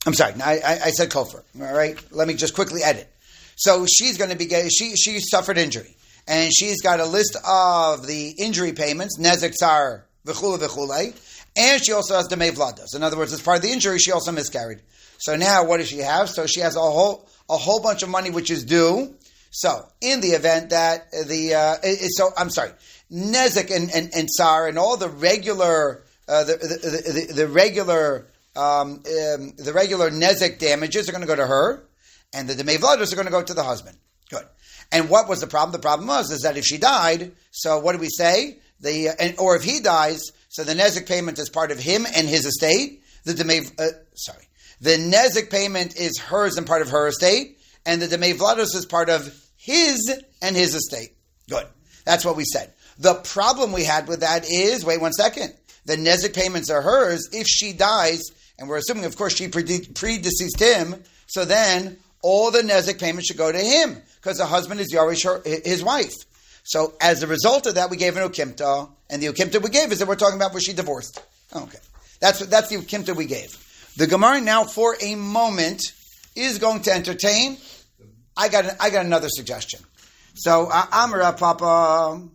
I'm 0.07 0.15
sorry, 0.15 0.33
I, 0.43 0.55
I, 0.55 0.81
I 0.87 0.91
said 0.91 1.11
kofar. 1.11 1.45
All 1.61 1.73
right, 1.73 1.97
let 2.11 2.27
me 2.27 2.35
just 2.35 2.55
quickly 2.55 2.83
edit. 2.83 3.09
So 3.61 3.85
she's 3.85 4.17
going 4.17 4.31
to 4.31 4.37
be 4.37 4.49
she 4.71 4.97
she 4.97 5.21
suffered 5.21 5.59
injury, 5.59 5.95
and 6.27 6.51
she's 6.51 6.81
got 6.81 6.99
a 6.99 7.05
list 7.05 7.37
of 7.47 8.07
the 8.07 8.35
injury 8.39 8.73
payments, 8.73 9.19
nezek 9.19 9.53
tsar 9.53 10.07
v'chule 10.27 10.59
v'chule, 10.59 11.15
and 11.55 11.85
she 11.85 11.93
also 11.93 12.17
has 12.17 12.27
demei 12.27 12.53
vladas. 12.53 12.97
In 12.97 13.03
other 13.03 13.19
words, 13.19 13.35
as 13.35 13.43
part 13.43 13.59
of 13.59 13.63
the 13.63 13.71
injury, 13.71 13.99
she 13.99 14.13
also 14.13 14.33
miscarried. 14.33 14.81
So 15.19 15.37
now, 15.37 15.65
what 15.65 15.77
does 15.77 15.89
she 15.89 15.99
have? 15.99 16.31
So 16.31 16.47
she 16.47 16.61
has 16.61 16.75
a 16.75 16.81
whole 16.81 17.29
a 17.51 17.59
whole 17.59 17.83
bunch 17.83 18.03
of 18.03 18.09
money 18.09 18.31
which 18.31 18.51
is 18.51 18.65
due. 18.65 19.15
So 19.51 19.87
in 20.01 20.23
the 20.23 20.29
event 20.29 20.71
that 20.71 21.11
the 21.13 21.55
uh, 21.55 21.87
so 22.17 22.31
I'm 22.39 22.49
sorry, 22.49 22.71
nezek 23.13 23.71
and, 23.77 23.91
and 23.95 24.11
and 24.15 24.27
tsar 24.27 24.69
and 24.69 24.79
all 24.79 24.97
the 24.97 25.11
regular 25.11 26.03
uh, 26.27 26.45
the, 26.45 26.55
the, 26.55 27.27
the, 27.27 27.33
the 27.35 27.47
regular 27.47 28.25
um, 28.57 28.93
um, 28.93 29.53
the 29.59 29.73
regular 29.75 30.11
nezek 30.11 30.59
damages 30.59 31.11
are 31.11 31.13
going 31.13 31.21
to 31.21 31.29
go 31.29 31.37
to 31.37 31.47
her 31.47 31.85
and 32.33 32.49
the 32.49 32.55
Demei 32.55 32.77
Vlados 32.77 33.13
are 33.13 33.17
going 33.17 33.27
to 33.27 33.33
go 33.33 33.43
to 33.43 33.55
the 33.55 33.65
husband. 33.65 33.97
Good. 34.31 34.45
And 34.93 35.09
what 35.09 35.29
was 35.29 35.41
the 35.41 35.47
problem? 35.47 35.73
The 35.73 35.79
problem 35.79 36.09
was 36.09 36.31
is 36.31 36.43
that 36.43 36.57
if 36.57 36.65
she 36.65 36.79
died, 36.79 37.33
so 37.51 37.79
what 37.79 37.93
do 37.93 37.99
we 37.99 38.09
say? 38.09 38.59
The 38.81 39.11
and, 39.21 39.39
or 39.39 39.57
if 39.57 39.63
he 39.63 39.81
dies, 39.81 40.23
so 40.49 40.65
the 40.65 40.75
Nezik 40.75 41.07
payment 41.07 41.39
is 41.39 41.51
part 41.51 41.71
of 41.71 41.79
him 41.79 42.07
and 42.15 42.29
his 42.29 42.47
estate. 42.47 43.03
The 43.25 43.35
Demei, 43.35 43.71
uh, 43.79 43.93
sorry, 44.15 44.49
the 44.81 44.97
Nezik 44.97 45.51
payment 45.51 45.97
is 45.97 46.19
hers 46.19 46.57
and 46.57 46.67
part 46.67 46.83
of 46.83 46.91
her 46.91 47.07
estate, 47.09 47.59
and 47.85 48.01
the 48.01 48.07
Demei 48.07 48.35
Vlados 48.35 48.75
is 48.75 48.87
part 48.87 49.11
of 49.11 49.35
his 49.57 50.11
and 50.41 50.57
his 50.57 50.75
estate. 50.75 51.15
Good. 51.49 51.67
That's 52.05 52.25
what 52.25 52.37
we 52.37 52.45
said. 52.45 52.73
The 52.99 53.15
problem 53.15 53.73
we 53.73 53.85
had 53.85 54.09
with 54.09 54.21
that 54.21 54.51
is, 54.51 54.85
wait 54.85 55.01
one 55.01 55.13
second, 55.13 55.55
the 55.85 55.97
Nezik 55.97 56.35
payments 56.35 56.71
are 56.71 56.83
hers 56.83 57.29
if 57.33 57.47
she 57.47 57.73
dies, 57.73 58.23
and 58.59 58.69
we're 58.69 58.79
assuming, 58.79 59.05
of 59.05 59.17
course, 59.17 59.37
she 59.37 59.49
predeceased 59.49 60.59
him, 60.59 61.03
so 61.27 61.45
then 61.45 61.99
all 62.23 62.51
the 62.51 62.61
Nezik 62.61 62.99
payments 63.01 63.29
should 63.29 63.37
go 63.37 63.51
to 63.51 63.59
him 63.59 64.01
because 64.17 64.39
the 64.39 64.47
husband 64.47 64.81
is 64.81 64.93
Yarish, 64.93 65.67
his 65.67 65.83
wife. 65.83 66.15
So 66.63 66.95
as 67.01 67.23
a 67.23 67.27
result 67.27 67.67
of 67.67 67.77
that, 67.77 67.91
we 67.91 67.97
gave 67.97 68.17
an 68.17 68.29
ukimta, 68.29 68.91
and 69.09 69.23
the 69.23 69.29
ukimta 69.29 69.63
we 69.63 69.71
gave 69.71 69.93
is 69.93 69.99
that 69.99 70.09
we're 70.09 70.17
talking 70.17 70.37
about 70.37 70.53
was 70.53 70.63
she 70.63 70.73
divorced. 70.73 71.23
Okay, 71.55 71.79
that's 72.21 72.41
that's 72.47 72.69
the 72.69 72.77
ukimta 72.77 73.17
we 73.17 73.27
gave. 73.27 73.49
The 73.97 74.07
Gemara 74.07 74.41
now, 74.41 74.65
for 74.65 74.97
a 75.03 75.15
moment, 75.15 75.83
is 76.37 76.59
going 76.59 76.83
to 76.83 76.93
entertain. 76.93 77.57
I 78.37 78.49
got 78.49 78.77
I 78.81 78.91
got 78.91 79.05
another 79.05 79.29
suggestion. 79.29 79.81
So 80.35 80.69
uh, 80.71 80.87
Amra 80.93 81.33
Papa. 81.33 82.29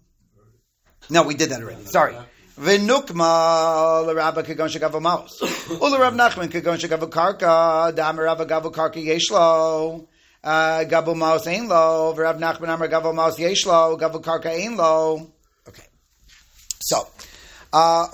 No, 1.09 1.23
we 1.23 1.35
did 1.35 1.51
that 1.51 1.61
already. 1.61 1.85
Sorry. 1.85 2.15
V'nukma 2.57 4.05
l'Rabba 4.05 4.41
kagon 4.41 4.69
shagav 4.69 4.93
maus. 5.01 5.41
Ula 5.81 5.99
Rav 5.99 6.13
Nachman 6.13 6.49
kagon 6.49 6.79
shagav 6.79 7.09
karka. 7.09 7.93
Dam 7.93 8.17
Rabba 8.17 8.45
gavu 8.45 8.71
karka 8.71 9.05
yeshlo. 9.05 10.07
Gavu 10.41 11.15
maus 11.15 11.47
ein 11.47 11.67
lo. 11.67 12.13
V'Rav 12.17 12.39
Nachman 12.39 12.73
amar 12.73 12.87
gavu 12.87 13.13
maus 13.13 13.37
yeshlo. 13.37 13.99
Gavu 13.99 14.23
karka 14.23 14.57
ein 14.57 14.77
lo. 14.77 15.29
Okay. 15.67 15.83
So, 16.79 17.05
uh, 17.73 18.07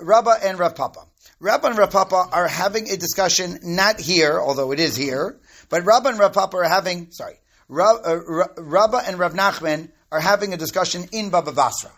Rabba 0.00 0.38
and 0.42 0.58
Rav 0.58 0.74
Papa. 0.74 1.06
Rabba 1.38 1.68
and 1.68 1.78
Rav 1.78 1.92
Papa 1.92 2.28
are 2.32 2.48
having 2.48 2.88
a 2.88 2.96
discussion, 2.96 3.60
not 3.62 4.00
here, 4.00 4.40
although 4.40 4.72
it 4.72 4.80
is 4.80 4.96
here, 4.96 5.38
but 5.68 5.84
Rabba 5.84 6.08
and 6.08 6.18
Rav 6.18 6.32
Papa 6.32 6.56
are 6.56 6.68
having, 6.68 7.12
sorry, 7.12 7.34
Rabba 7.68 9.02
and 9.06 9.18
Rav 9.18 9.34
Nachman 9.34 9.90
are 10.10 10.20
having 10.20 10.52
a 10.52 10.56
discussion 10.56 11.04
in 11.12 11.30
Baba 11.30 11.52
Basra. 11.52 11.90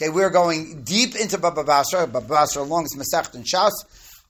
Okay, 0.00 0.08
we're 0.08 0.30
going 0.30 0.82
deep 0.82 1.14
into 1.14 1.36
Baba 1.36 1.62
Basra. 1.62 2.06
Baba 2.06 2.26
Basra, 2.26 2.62
longest 2.62 2.96
Masech 2.96 3.34
and 3.34 3.44
Shas, 3.44 3.70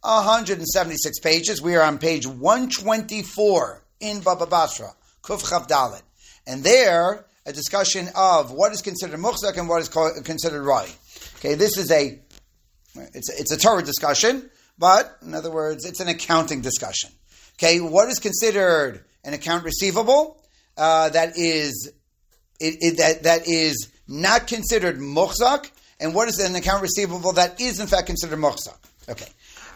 176 0.01 1.21
pages. 1.21 1.63
We 1.63 1.77
are 1.77 1.85
on 1.85 1.99
page 1.99 2.27
124 2.27 3.81
in 4.01 4.19
Baba 4.19 4.47
Basra, 4.47 4.93
Kuf 5.23 5.45
Chav 5.45 5.69
Dalet. 5.69 6.03
And 6.45 6.65
there, 6.65 7.25
a 7.47 7.53
discussion 7.53 8.09
of 8.17 8.51
what 8.51 8.73
is 8.73 8.83
considered 8.83 9.21
muhzak 9.21 9.59
and 9.59 9.69
what 9.69 9.81
is 9.81 9.89
considered 10.25 10.65
rai. 10.65 10.89
Okay, 11.37 11.55
this 11.55 11.79
is 11.79 11.93
a 11.93 12.19
it's 12.97 13.31
a, 13.31 13.41
it's 13.41 13.53
a 13.53 13.57
Torah 13.57 13.85
discussion, 13.85 14.51
but 14.77 15.19
in 15.23 15.35
other 15.35 15.53
words, 15.53 15.85
it's 15.85 16.01
an 16.01 16.09
accounting 16.09 16.63
discussion. 16.63 17.13
Okay, 17.55 17.79
what 17.79 18.09
is 18.09 18.19
considered 18.19 19.05
an 19.23 19.35
account 19.35 19.63
receivable 19.63 20.43
uh, 20.77 21.11
that 21.11 21.39
is 21.39 21.93
it, 22.59 22.77
it, 22.81 22.97
that 22.97 23.23
that 23.23 23.47
is 23.47 23.87
not 24.11 24.49
considered 24.49 24.99
muhzak, 24.99 25.71
and 26.01 26.15
what 26.15 26.29
is 26.29 26.39
an 26.41 26.55
account 26.57 26.83
receivable 26.83 27.33
that 27.33 27.61
is 27.61 27.79
in 27.81 27.87
fact 27.87 28.07
considered 28.07 28.39
muhzak? 28.39 28.77
Okay, 29.09 29.29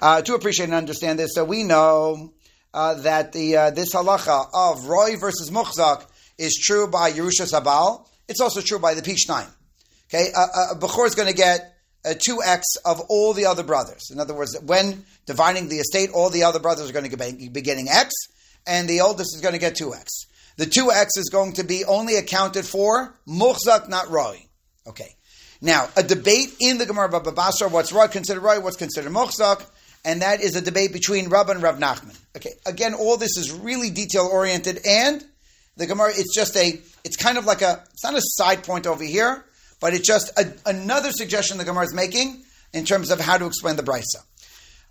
uh, 0.02 0.20
to 0.22 0.34
appreciate 0.34 0.66
and 0.66 0.74
understand 0.74 1.18
this, 1.18 1.34
so 1.34 1.44
we 1.44 1.62
know 1.62 2.32
uh, 2.74 2.94
that 2.94 3.32
the 3.32 3.56
uh, 3.56 3.70
this 3.70 3.94
halacha 3.94 4.48
of 4.52 4.86
roy 4.86 5.16
versus 5.16 5.50
muhzak 5.50 6.04
is 6.36 6.60
true 6.60 6.88
by 6.88 7.12
Yerusha 7.12 7.48
Sabal. 7.50 8.06
It's 8.28 8.40
also 8.40 8.60
true 8.60 8.78
by 8.78 8.94
the 8.94 9.02
Pishnayim. 9.02 9.50
Okay, 10.08 10.30
uh, 10.36 10.40
uh, 10.40 10.74
Bechor 10.74 11.06
is 11.06 11.14
going 11.14 11.28
to 11.28 11.34
get 11.34 11.76
a 12.04 12.14
two 12.14 12.40
x 12.44 12.76
of 12.84 13.00
all 13.08 13.32
the 13.32 13.46
other 13.46 13.62
brothers. 13.62 14.10
In 14.10 14.18
other 14.18 14.34
words, 14.34 14.58
when 14.62 15.04
dividing 15.26 15.68
the 15.68 15.76
estate, 15.76 16.10
all 16.12 16.28
the 16.28 16.42
other 16.42 16.58
brothers 16.58 16.90
are 16.90 16.92
going 16.92 17.08
to 17.08 17.16
be 17.16 17.62
getting 17.62 17.88
x, 17.88 18.12
and 18.66 18.88
the 18.88 19.00
oldest 19.00 19.36
is 19.36 19.40
going 19.40 19.54
to 19.54 19.60
get 19.60 19.76
two 19.76 19.94
x 19.94 20.26
the 20.56 20.66
2x 20.66 21.08
is 21.16 21.30
going 21.32 21.54
to 21.54 21.64
be 21.64 21.84
only 21.84 22.16
accounted 22.16 22.64
for 22.64 23.14
muhzak, 23.26 23.88
not 23.88 24.08
roy. 24.10 24.44
Okay. 24.86 25.16
Now, 25.60 25.88
a 25.96 26.02
debate 26.02 26.54
in 26.60 26.78
the 26.78 26.86
Gemara 26.86 27.08
Baba 27.08 27.32
Basra, 27.32 27.68
what's 27.68 27.92
roy 27.92 28.08
considered 28.08 28.42
roy, 28.42 28.60
what's 28.60 28.76
considered 28.76 29.12
muhzak, 29.12 29.64
and 30.04 30.22
that 30.22 30.42
is 30.42 30.54
a 30.54 30.60
debate 30.60 30.92
between 30.92 31.28
Rab 31.28 31.48
and 31.48 31.62
Rav 31.62 31.78
Nachman. 31.78 32.18
Okay, 32.36 32.52
again, 32.66 32.94
all 32.94 33.16
this 33.16 33.36
is 33.38 33.50
really 33.50 33.90
detail 33.90 34.28
oriented, 34.30 34.80
and 34.86 35.24
the 35.76 35.86
Gemara, 35.86 36.10
it's 36.10 36.34
just 36.34 36.56
a, 36.56 36.80
it's 37.04 37.16
kind 37.16 37.38
of 37.38 37.46
like 37.46 37.62
a, 37.62 37.82
it's 37.92 38.04
not 38.04 38.14
a 38.14 38.20
side 38.22 38.62
point 38.62 38.86
over 38.86 39.02
here, 39.02 39.44
but 39.80 39.94
it's 39.94 40.06
just 40.06 40.38
a, 40.38 40.52
another 40.66 41.10
suggestion 41.10 41.58
the 41.58 41.64
Gemara 41.64 41.84
is 41.84 41.94
making 41.94 42.44
in 42.72 42.84
terms 42.84 43.10
of 43.10 43.20
how 43.20 43.38
to 43.38 43.46
explain 43.46 43.76
the 43.76 43.82
Brisa. 43.82 44.22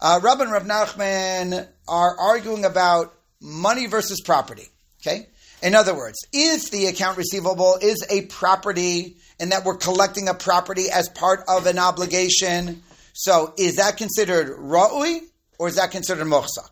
Uh, 0.01 0.19
Rav 0.23 0.41
and 0.41 0.51
Rav 0.51 0.63
Nachman 0.63 1.67
are 1.87 2.19
arguing 2.19 2.65
about 2.65 3.13
money 3.39 3.85
versus 3.85 4.21
property. 4.21 4.67
Okay, 5.01 5.27
in 5.63 5.75
other 5.75 5.95
words, 5.95 6.19
if 6.33 6.69
the 6.71 6.87
account 6.87 7.17
receivable 7.17 7.77
is 7.81 8.05
a 8.09 8.23
property 8.25 9.15
and 9.39 9.53
that 9.53 9.63
we're 9.63 9.77
collecting 9.77 10.27
a 10.27 10.33
property 10.33 10.89
as 10.93 11.07
part 11.07 11.45
of 11.47 11.65
an 11.67 11.79
obligation, 11.79 12.83
so 13.13 13.53
is 13.57 13.77
that 13.77 13.95
considered 13.95 14.57
ra'ui 14.57 15.21
or 15.57 15.69
is 15.69 15.75
that 15.75 15.91
considered 15.91 16.27
mochsak? 16.27 16.69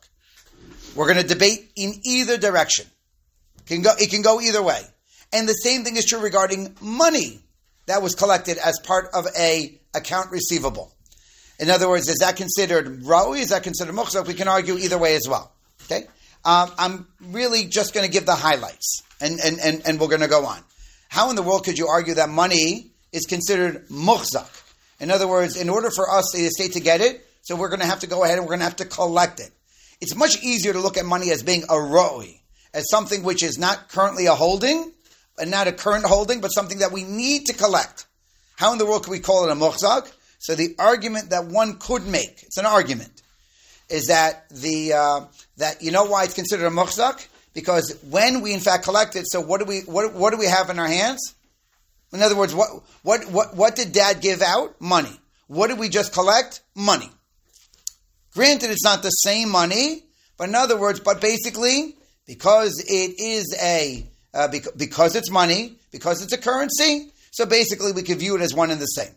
We're 0.94 1.06
going 1.06 1.26
to 1.26 1.28
debate 1.28 1.72
in 1.78 1.94
either 2.04 2.38
direction. 2.38 2.86
It 3.60 3.68
can 3.68 3.82
go, 3.82 3.92
it 3.98 4.10
can 4.10 4.24
go 4.24 4.42
either 4.42 4.62
way. 4.62 4.82
And 5.32 5.48
the 5.48 5.54
same 5.54 5.86
thing 5.86 5.96
is 5.96 6.04
true 6.04 6.20
regarding 6.20 6.76
money 6.82 7.40
that 7.86 8.02
was 8.02 8.14
collected 8.14 8.58
as 8.58 8.78
part 8.84 9.08
of 9.14 9.26
a 9.40 9.80
account 9.94 10.32
receivable. 10.32 10.92
In 11.60 11.70
other 11.70 11.88
words, 11.88 12.10
is 12.10 12.18
that 12.18 12.36
considered 12.36 13.04
ra'ui? 13.04 13.40
Is 13.40 13.50
that 13.50 13.64
considered 13.64 13.96
mukhzak? 13.96 14.28
We 14.28 14.34
can 14.34 14.50
argue 14.50 14.78
either 14.78 14.98
way 14.98 15.16
as 15.16 15.30
well. 15.30 15.54
Okay? 15.84 16.08
Um, 16.44 16.72
I'm 16.78 17.08
really 17.22 17.66
just 17.66 17.94
going 17.94 18.06
to 18.06 18.12
give 18.12 18.26
the 18.26 18.36
highlights, 18.36 19.04
and, 19.20 19.40
and, 19.40 19.60
and, 19.60 19.82
and 19.86 20.00
we're 20.00 20.08
going 20.08 20.22
to 20.22 20.28
go 20.28 20.46
on. 20.46 20.60
How 21.10 21.30
in 21.30 21.36
the 21.36 21.44
world 21.44 21.66
could 21.66 21.78
you 21.78 21.88
argue 21.88 22.16
that 22.16 22.30
money 22.30 22.92
is 23.12 23.26
considered 23.26 23.88
mukhzak? 23.90 24.50
In 25.00 25.12
other 25.12 25.28
words, 25.28 25.56
in 25.56 25.70
order 25.70 25.92
for 25.92 26.10
us, 26.10 26.32
the 26.34 26.46
estate, 26.46 26.74
to 26.74 26.80
get 26.80 27.02
it, 27.02 27.26
so 27.42 27.56
we're 27.56 27.70
going 27.70 27.82
to 27.82 27.86
have 27.86 28.00
to 28.00 28.08
go 28.08 28.24
ahead 28.24 28.38
and 28.38 28.46
we're 28.46 28.52
going 28.52 28.60
to 28.60 28.66
have 28.66 28.78
to 28.78 28.86
collect 28.86 29.40
it. 29.40 29.52
It's 30.00 30.16
much 30.16 30.42
easier 30.42 30.74
to 30.74 30.80
look 30.80 30.98
at 30.98 31.06
money 31.06 31.32
as 31.32 31.44
being 31.44 31.64
a 31.70 31.80
roi, 31.80 32.40
as 32.74 32.90
something 32.90 33.24
which 33.24 33.44
is 33.44 33.58
not 33.60 33.90
currently 33.90 34.26
a 34.26 34.34
holding, 34.34 34.92
and 35.38 35.52
not 35.52 35.68
a 35.68 35.72
current 35.72 36.06
holding, 36.06 36.42
but 36.42 36.50
something 36.50 36.80
that 36.80 36.92
we 36.92 37.04
need 37.04 37.46
to 37.48 37.54
collect. 37.54 38.06
How 38.56 38.72
in 38.74 38.78
the 38.78 38.86
world 38.86 39.04
could 39.04 39.12
we 39.12 39.20
call 39.20 39.48
it 39.48 39.52
a 39.52 39.56
mukhzak? 39.56 40.12
So 40.40 40.56
the 40.56 40.76
argument 40.80 41.30
that 41.32 41.46
one 41.46 41.78
could 41.78 42.08
make, 42.08 42.44
it's 42.44 42.58
an 42.58 42.66
argument, 42.66 43.21
is 43.92 44.08
that 44.08 44.50
the 44.50 44.94
uh, 44.94 45.22
that 45.58 45.82
you 45.82 45.92
know 45.92 46.06
why 46.06 46.24
it's 46.24 46.34
considered 46.34 46.66
a 46.66 46.70
mukhzak? 46.70 47.28
Because 47.54 47.98
when 48.10 48.42
we 48.42 48.54
in 48.54 48.60
fact 48.60 48.84
collect 48.84 49.16
it, 49.16 49.26
so 49.28 49.42
what 49.42 49.60
do 49.60 49.66
we 49.66 49.82
what, 49.82 50.14
what 50.14 50.32
do 50.32 50.38
we 50.38 50.46
have 50.46 50.70
in 50.70 50.80
our 50.80 50.88
hands? 50.88 51.36
In 52.14 52.22
other 52.22 52.36
words, 52.36 52.54
what 52.54 52.70
what 53.04 53.30
what 53.32 53.56
what 53.56 53.76
did 53.76 53.92
dad 53.92 54.22
give 54.22 54.42
out? 54.42 54.80
Money. 54.80 55.20
What 55.48 55.68
did 55.68 55.80
we 55.80 55.90
just 55.90 56.14
collect? 56.14 56.62
Money. 56.76 57.10
Granted, 58.34 58.72
it's 58.72 58.84
not 58.84 59.04
the 59.04 59.10
same 59.10 59.50
money, 59.50 60.04
but 60.38 60.48
in 60.48 60.56
other 60.56 60.78
words, 60.78 61.02
but 61.02 61.20
basically, 61.20 61.96
because 62.26 62.82
it 62.88 63.20
is 63.20 63.54
a 63.62 64.06
uh, 64.34 64.48
because, 64.48 64.72
because 64.74 65.16
it's 65.16 65.30
money, 65.30 65.76
because 65.92 66.22
it's 66.22 66.32
a 66.32 66.38
currency, 66.38 67.12
so 67.32 67.46
basically 67.46 67.92
we 67.92 68.04
could 68.04 68.20
view 68.20 68.36
it 68.36 68.42
as 68.42 68.54
one 68.54 68.72
and 68.72 68.80
the 68.80 68.86
same. 68.86 69.14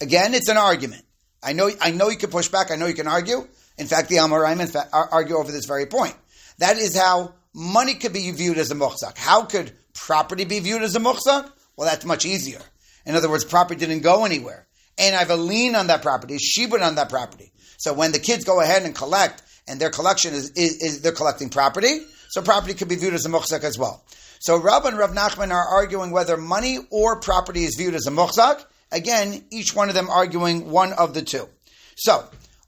Again, 0.00 0.34
it's 0.34 0.48
an 0.48 0.58
argument. 0.58 1.04
I 1.42 1.54
know, 1.54 1.70
I 1.80 1.90
know 1.90 2.08
you 2.08 2.18
can 2.18 2.30
push 2.30 2.48
back. 2.48 2.70
I 2.70 2.76
know 2.76 2.86
you 2.86 2.94
can 2.94 3.08
argue. 3.08 3.48
In 3.78 3.86
fact, 3.86 4.08
the 4.08 4.16
Amoraim 4.16 4.60
argue 4.92 5.36
over 5.36 5.50
this 5.50 5.66
very 5.66 5.86
point. 5.86 6.14
That 6.58 6.76
is 6.76 6.96
how 6.96 7.34
money 7.54 7.94
could 7.94 8.12
be 8.12 8.30
viewed 8.30 8.58
as 8.58 8.70
a 8.70 8.74
muhzak. 8.74 9.16
How 9.16 9.44
could 9.44 9.72
property 9.94 10.44
be 10.44 10.60
viewed 10.60 10.82
as 10.82 10.94
a 10.96 11.00
muhzak? 11.00 11.50
Well, 11.76 11.88
that's 11.88 12.04
much 12.04 12.26
easier. 12.26 12.60
In 13.06 13.14
other 13.14 13.28
words, 13.28 13.44
property 13.44 13.80
didn't 13.80 14.02
go 14.02 14.24
anywhere. 14.24 14.66
And 14.98 15.14
I 15.16 15.20
have 15.20 15.30
a 15.30 15.36
lien 15.36 15.74
on 15.74 15.86
that 15.88 16.02
property, 16.02 16.36
shibud 16.36 16.82
on 16.82 16.96
that 16.96 17.08
property. 17.08 17.50
So 17.78 17.92
when 17.92 18.12
the 18.12 18.18
kids 18.18 18.44
go 18.44 18.60
ahead 18.60 18.82
and 18.84 18.94
collect, 18.94 19.42
and 19.66 19.80
their 19.80 19.90
collection 19.90 20.34
is, 20.34 20.50
is, 20.50 20.82
is 20.82 21.00
they're 21.02 21.12
collecting 21.12 21.48
property, 21.48 22.00
so 22.28 22.42
property 22.42 22.74
could 22.74 22.88
be 22.88 22.96
viewed 22.96 23.14
as 23.14 23.24
a 23.24 23.28
muhzak 23.28 23.64
as 23.64 23.78
well. 23.78 24.04
So 24.40 24.60
Rab 24.60 24.84
and 24.84 24.98
Rav 24.98 25.12
Nachman 25.12 25.50
are 25.50 25.66
arguing 25.66 26.10
whether 26.10 26.36
money 26.36 26.78
or 26.90 27.20
property 27.20 27.64
is 27.64 27.76
viewed 27.76 27.94
as 27.94 28.06
a 28.06 28.10
muhzak, 28.10 28.64
Again, 28.92 29.42
each 29.50 29.74
one 29.74 29.88
of 29.88 29.94
them 29.94 30.10
arguing 30.10 30.70
one 30.70 30.92
of 30.92 31.14
the 31.14 31.22
two. 31.22 31.48
So, 31.96 32.24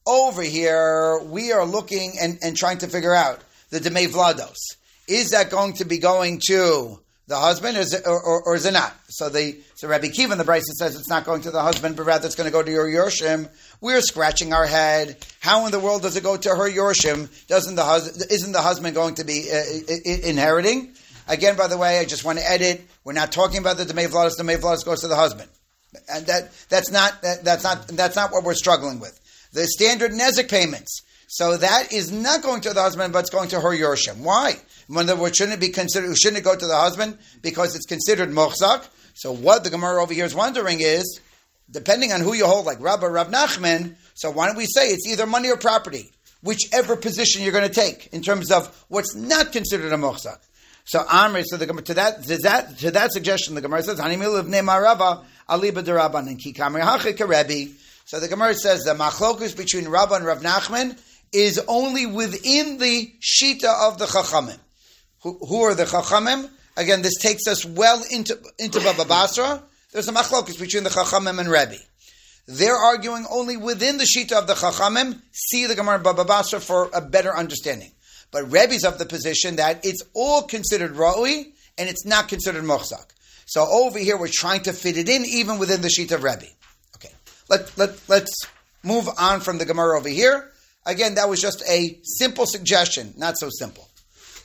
over 0.06 0.42
here, 0.42 1.18
we 1.24 1.52
are 1.52 1.64
looking 1.64 2.12
and, 2.20 2.38
and 2.42 2.56
trying 2.56 2.78
to 2.78 2.86
figure 2.86 3.14
out 3.14 3.40
the 3.70 3.80
Demei 3.80 4.08
Vlados. 4.08 4.56
Is 5.08 5.30
that 5.30 5.50
going 5.50 5.74
to 5.74 5.84
be 5.84 5.98
going 5.98 6.40
to 6.48 7.00
the 7.26 7.36
husband, 7.36 7.76
or 7.76 7.80
is 7.80 7.94
it, 7.94 8.02
or, 8.06 8.20
or, 8.20 8.42
or 8.42 8.54
is 8.54 8.66
it 8.66 8.72
not? 8.72 8.94
So 9.08 9.28
the 9.28 9.58
so 9.74 9.88
Rabbi 9.88 10.08
Kiva 10.08 10.36
the 10.36 10.44
Brisa 10.44 10.72
says 10.78 10.96
it's 10.96 11.08
not 11.08 11.24
going 11.24 11.42
to 11.42 11.50
the 11.50 11.62
husband, 11.62 11.96
but 11.96 12.04
rather 12.04 12.26
it's 12.26 12.34
going 12.34 12.46
to 12.48 12.52
go 12.52 12.62
to 12.62 12.70
your 12.70 12.86
Yorshim. 12.86 13.48
We're 13.80 14.00
scratching 14.02 14.52
our 14.52 14.66
head. 14.66 15.16
How 15.40 15.64
in 15.66 15.72
the 15.72 15.80
world 15.80 16.02
does 16.02 16.16
it 16.16 16.22
go 16.22 16.36
to 16.36 16.48
her 16.50 16.70
Yorshim? 16.70 17.28
Doesn't 17.46 17.76
the 17.76 17.84
husband 17.84 18.30
isn't 18.30 18.52
the 18.52 18.62
husband 18.62 18.94
going 18.94 19.14
to 19.16 19.24
be 19.24 19.50
uh, 19.50 20.28
inheriting? 20.28 20.94
Again, 21.26 21.56
by 21.56 21.68
the 21.68 21.78
way, 21.78 21.98
I 21.98 22.04
just 22.04 22.24
want 22.24 22.38
to 22.38 22.50
edit. 22.50 22.82
We're 23.04 23.14
not 23.14 23.32
talking 23.32 23.58
about 23.58 23.78
the 23.78 23.84
Demei 23.84 24.08
Vlados. 24.08 24.36
The 24.36 24.42
Demei 24.42 24.58
Vlados 24.58 24.84
goes 24.84 25.00
to 25.00 25.08
the 25.08 25.16
husband 25.16 25.48
and 26.12 26.26
that 26.26 26.52
that's 26.68 26.90
not 26.90 27.20
that, 27.22 27.44
that's 27.44 27.64
not 27.64 27.86
that's 27.88 28.16
not 28.16 28.32
what 28.32 28.44
we're 28.44 28.54
struggling 28.54 29.00
with. 29.00 29.20
The 29.54 29.66
standard 29.66 30.10
nezek 30.10 30.50
payments. 30.50 31.00
So 31.28 31.56
that 31.56 31.92
is 31.92 32.12
not 32.12 32.42
going 32.42 32.60
to 32.62 32.74
the 32.74 32.82
husband, 32.82 33.12
but 33.12 33.20
it's 33.20 33.30
going 33.30 33.48
to 33.50 33.60
her 33.60 33.70
yorshim. 33.70 34.18
Why? 34.18 34.56
When 34.88 35.06
the 35.06 35.16
word 35.16 35.34
shouldn't 35.34 35.56
it 35.56 35.60
be 35.60 35.70
considered, 35.70 36.16
shouldn't 36.16 36.40
it 36.40 36.44
go 36.44 36.56
to 36.56 36.66
the 36.66 36.76
husband 36.76 37.18
because 37.40 37.74
it's 37.74 37.86
considered 37.86 38.28
mochzak? 38.30 38.86
So 39.14 39.32
what 39.32 39.64
the 39.64 39.70
Gemara 39.70 40.02
over 40.02 40.12
here 40.12 40.24
is 40.24 40.34
wondering 40.34 40.80
is, 40.80 41.20
depending 41.70 42.12
on 42.12 42.20
who 42.20 42.34
you 42.34 42.46
hold, 42.46 42.66
like 42.66 42.80
Rabbi 42.80 43.06
Rav 43.06 43.30
Nachman. 43.30 43.94
So 44.14 44.30
why 44.30 44.46
don't 44.46 44.56
we 44.56 44.66
say 44.66 44.88
it's 44.88 45.08
either 45.08 45.26
money 45.26 45.50
or 45.50 45.56
property, 45.56 46.10
whichever 46.42 46.96
position 46.96 47.42
you're 47.42 47.52
going 47.52 47.68
to 47.68 47.74
take 47.74 48.08
in 48.12 48.22
terms 48.22 48.50
of 48.50 48.84
what's 48.88 49.14
not 49.14 49.52
considered 49.52 49.92
a 49.92 49.96
mochzak. 49.96 50.38
So 50.84 51.02
Amri, 51.04 51.44
so 51.46 51.56
the, 51.56 51.66
to 51.66 51.94
that 51.94 52.24
to 52.24 52.36
that 52.38 52.78
to 52.78 52.90
that 52.90 53.12
suggestion, 53.12 53.54
the 53.54 53.62
Gemara 53.62 53.82
says, 53.82 53.98
"Hanimil 53.98 54.38
of 54.38 54.46
Nemarava 54.46 55.24
aliba 55.48 55.82
deraban 55.82 56.26
and 56.28 56.38
kikamri 56.38 56.82
hachik 56.82 57.16
So 58.04 58.20
the 58.20 58.28
Gemara 58.28 58.54
says 58.54 58.84
the 58.84 58.94
machlokus 58.94 59.56
between 59.56 59.88
Rabba 59.88 60.14
and 60.14 60.26
Rav 60.26 60.42
Nachman 60.42 60.98
is 61.32 61.58
only 61.66 62.06
within 62.06 62.78
the 62.78 63.12
shita 63.20 63.88
of 63.88 63.98
the 63.98 64.04
Chachamim. 64.04 64.58
Who, 65.22 65.38
who 65.38 65.62
are 65.62 65.74
the 65.74 65.84
Chachamim? 65.84 66.50
Again, 66.76 67.02
this 67.02 67.16
takes 67.20 67.46
us 67.46 67.64
well 67.64 68.04
into 68.10 68.38
into 68.58 68.80
Baba 68.80 69.04
Basra. 69.04 69.62
There's 69.92 70.08
a 70.08 70.12
machlokus 70.12 70.58
between 70.58 70.84
the 70.84 70.90
Chachamim 70.90 71.38
and 71.38 71.48
Rebbe. 71.48 71.78
They're 72.46 72.76
arguing 72.76 73.26
only 73.30 73.56
within 73.56 73.96
the 73.96 74.04
shita 74.04 74.32
of 74.32 74.46
the 74.46 74.54
Chachamim. 74.54 75.22
See 75.32 75.66
the 75.66 75.74
Gemara 75.74 76.00
Baba 76.00 76.24
Basra 76.24 76.60
for 76.60 76.90
a 76.92 77.00
better 77.00 77.34
understanding. 77.34 77.92
But 78.30 78.50
Rebbe's 78.50 78.84
of 78.84 78.98
the 78.98 79.06
position 79.06 79.56
that 79.56 79.84
it's 79.84 80.02
all 80.12 80.42
considered 80.42 80.94
Ra'ui 80.94 81.52
and 81.78 81.88
it's 81.88 82.04
not 82.04 82.28
considered 82.28 82.64
Mochzak. 82.64 83.06
So 83.46 83.66
over 83.66 83.98
here, 83.98 84.18
we're 84.18 84.28
trying 84.30 84.62
to 84.62 84.72
fit 84.72 84.98
it 84.98 85.08
in 85.08 85.24
even 85.24 85.58
within 85.58 85.80
the 85.80 85.88
sheet 85.88 86.12
of 86.12 86.22
Rebbe. 86.22 86.46
Let, 87.54 87.78
let, 87.78 88.08
let's 88.08 88.48
move 88.82 89.08
on 89.16 89.38
from 89.38 89.58
the 89.58 89.64
Gemara 89.64 89.96
over 89.96 90.08
here. 90.08 90.50
Again, 90.86 91.14
that 91.14 91.28
was 91.28 91.40
just 91.40 91.62
a 91.68 92.00
simple 92.02 92.46
suggestion, 92.46 93.14
not 93.16 93.38
so 93.38 93.48
simple, 93.48 93.88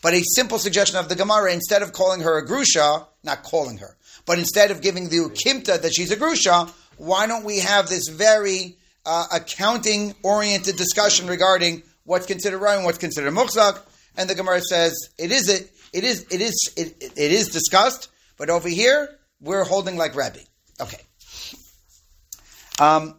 but 0.04 0.14
a 0.14 0.22
simple 0.36 0.60
suggestion 0.60 1.00
of 1.00 1.10
the 1.10 1.16
Gemara. 1.16 1.52
Instead 1.52 1.82
of 1.82 1.92
calling 1.92 2.22
her 2.22 2.38
a 2.38 2.46
grusha, 2.46 3.08
not 3.24 3.42
calling 3.42 3.80
her, 3.80 3.98
but 4.28 4.38
instead 4.38 4.70
of 4.70 4.82
giving 4.82 5.10
the 5.10 5.18
ukimta 5.18 5.82
that 5.82 5.92
she's 5.96 6.12
a 6.12 6.16
grusha, 6.16 6.72
why 6.98 7.26
don't 7.26 7.44
we 7.46 7.58
have 7.58 7.90
this 7.90 8.10
very 8.10 8.78
uh, 9.08 9.26
accounting 9.34 10.14
oriented 10.22 10.76
discussion 10.76 11.26
regarding 11.26 11.82
what's 12.04 12.28
considered 12.28 12.60
right 12.60 12.76
and 12.76 12.86
what's 12.86 13.00
considered 13.00 13.34
muhzak. 13.34 13.82
And 14.18 14.30
the 14.30 14.36
Gemara 14.36 14.62
says 14.62 14.94
it 15.18 15.32
is 15.32 15.50
it, 15.50 15.72
it 15.94 16.04
is 16.04 16.28
it 16.30 16.42
is 16.42 16.74
it, 16.78 17.12
it 17.18 17.32
is 17.32 17.50
discussed, 17.50 18.10
but 18.38 18.52
over 18.52 18.70
here 18.70 19.10
we're 19.42 19.64
holding 19.64 19.98
like 19.98 20.16
Rabbi. 20.16 20.42
Okay. 20.80 21.00
Um, 22.80 23.16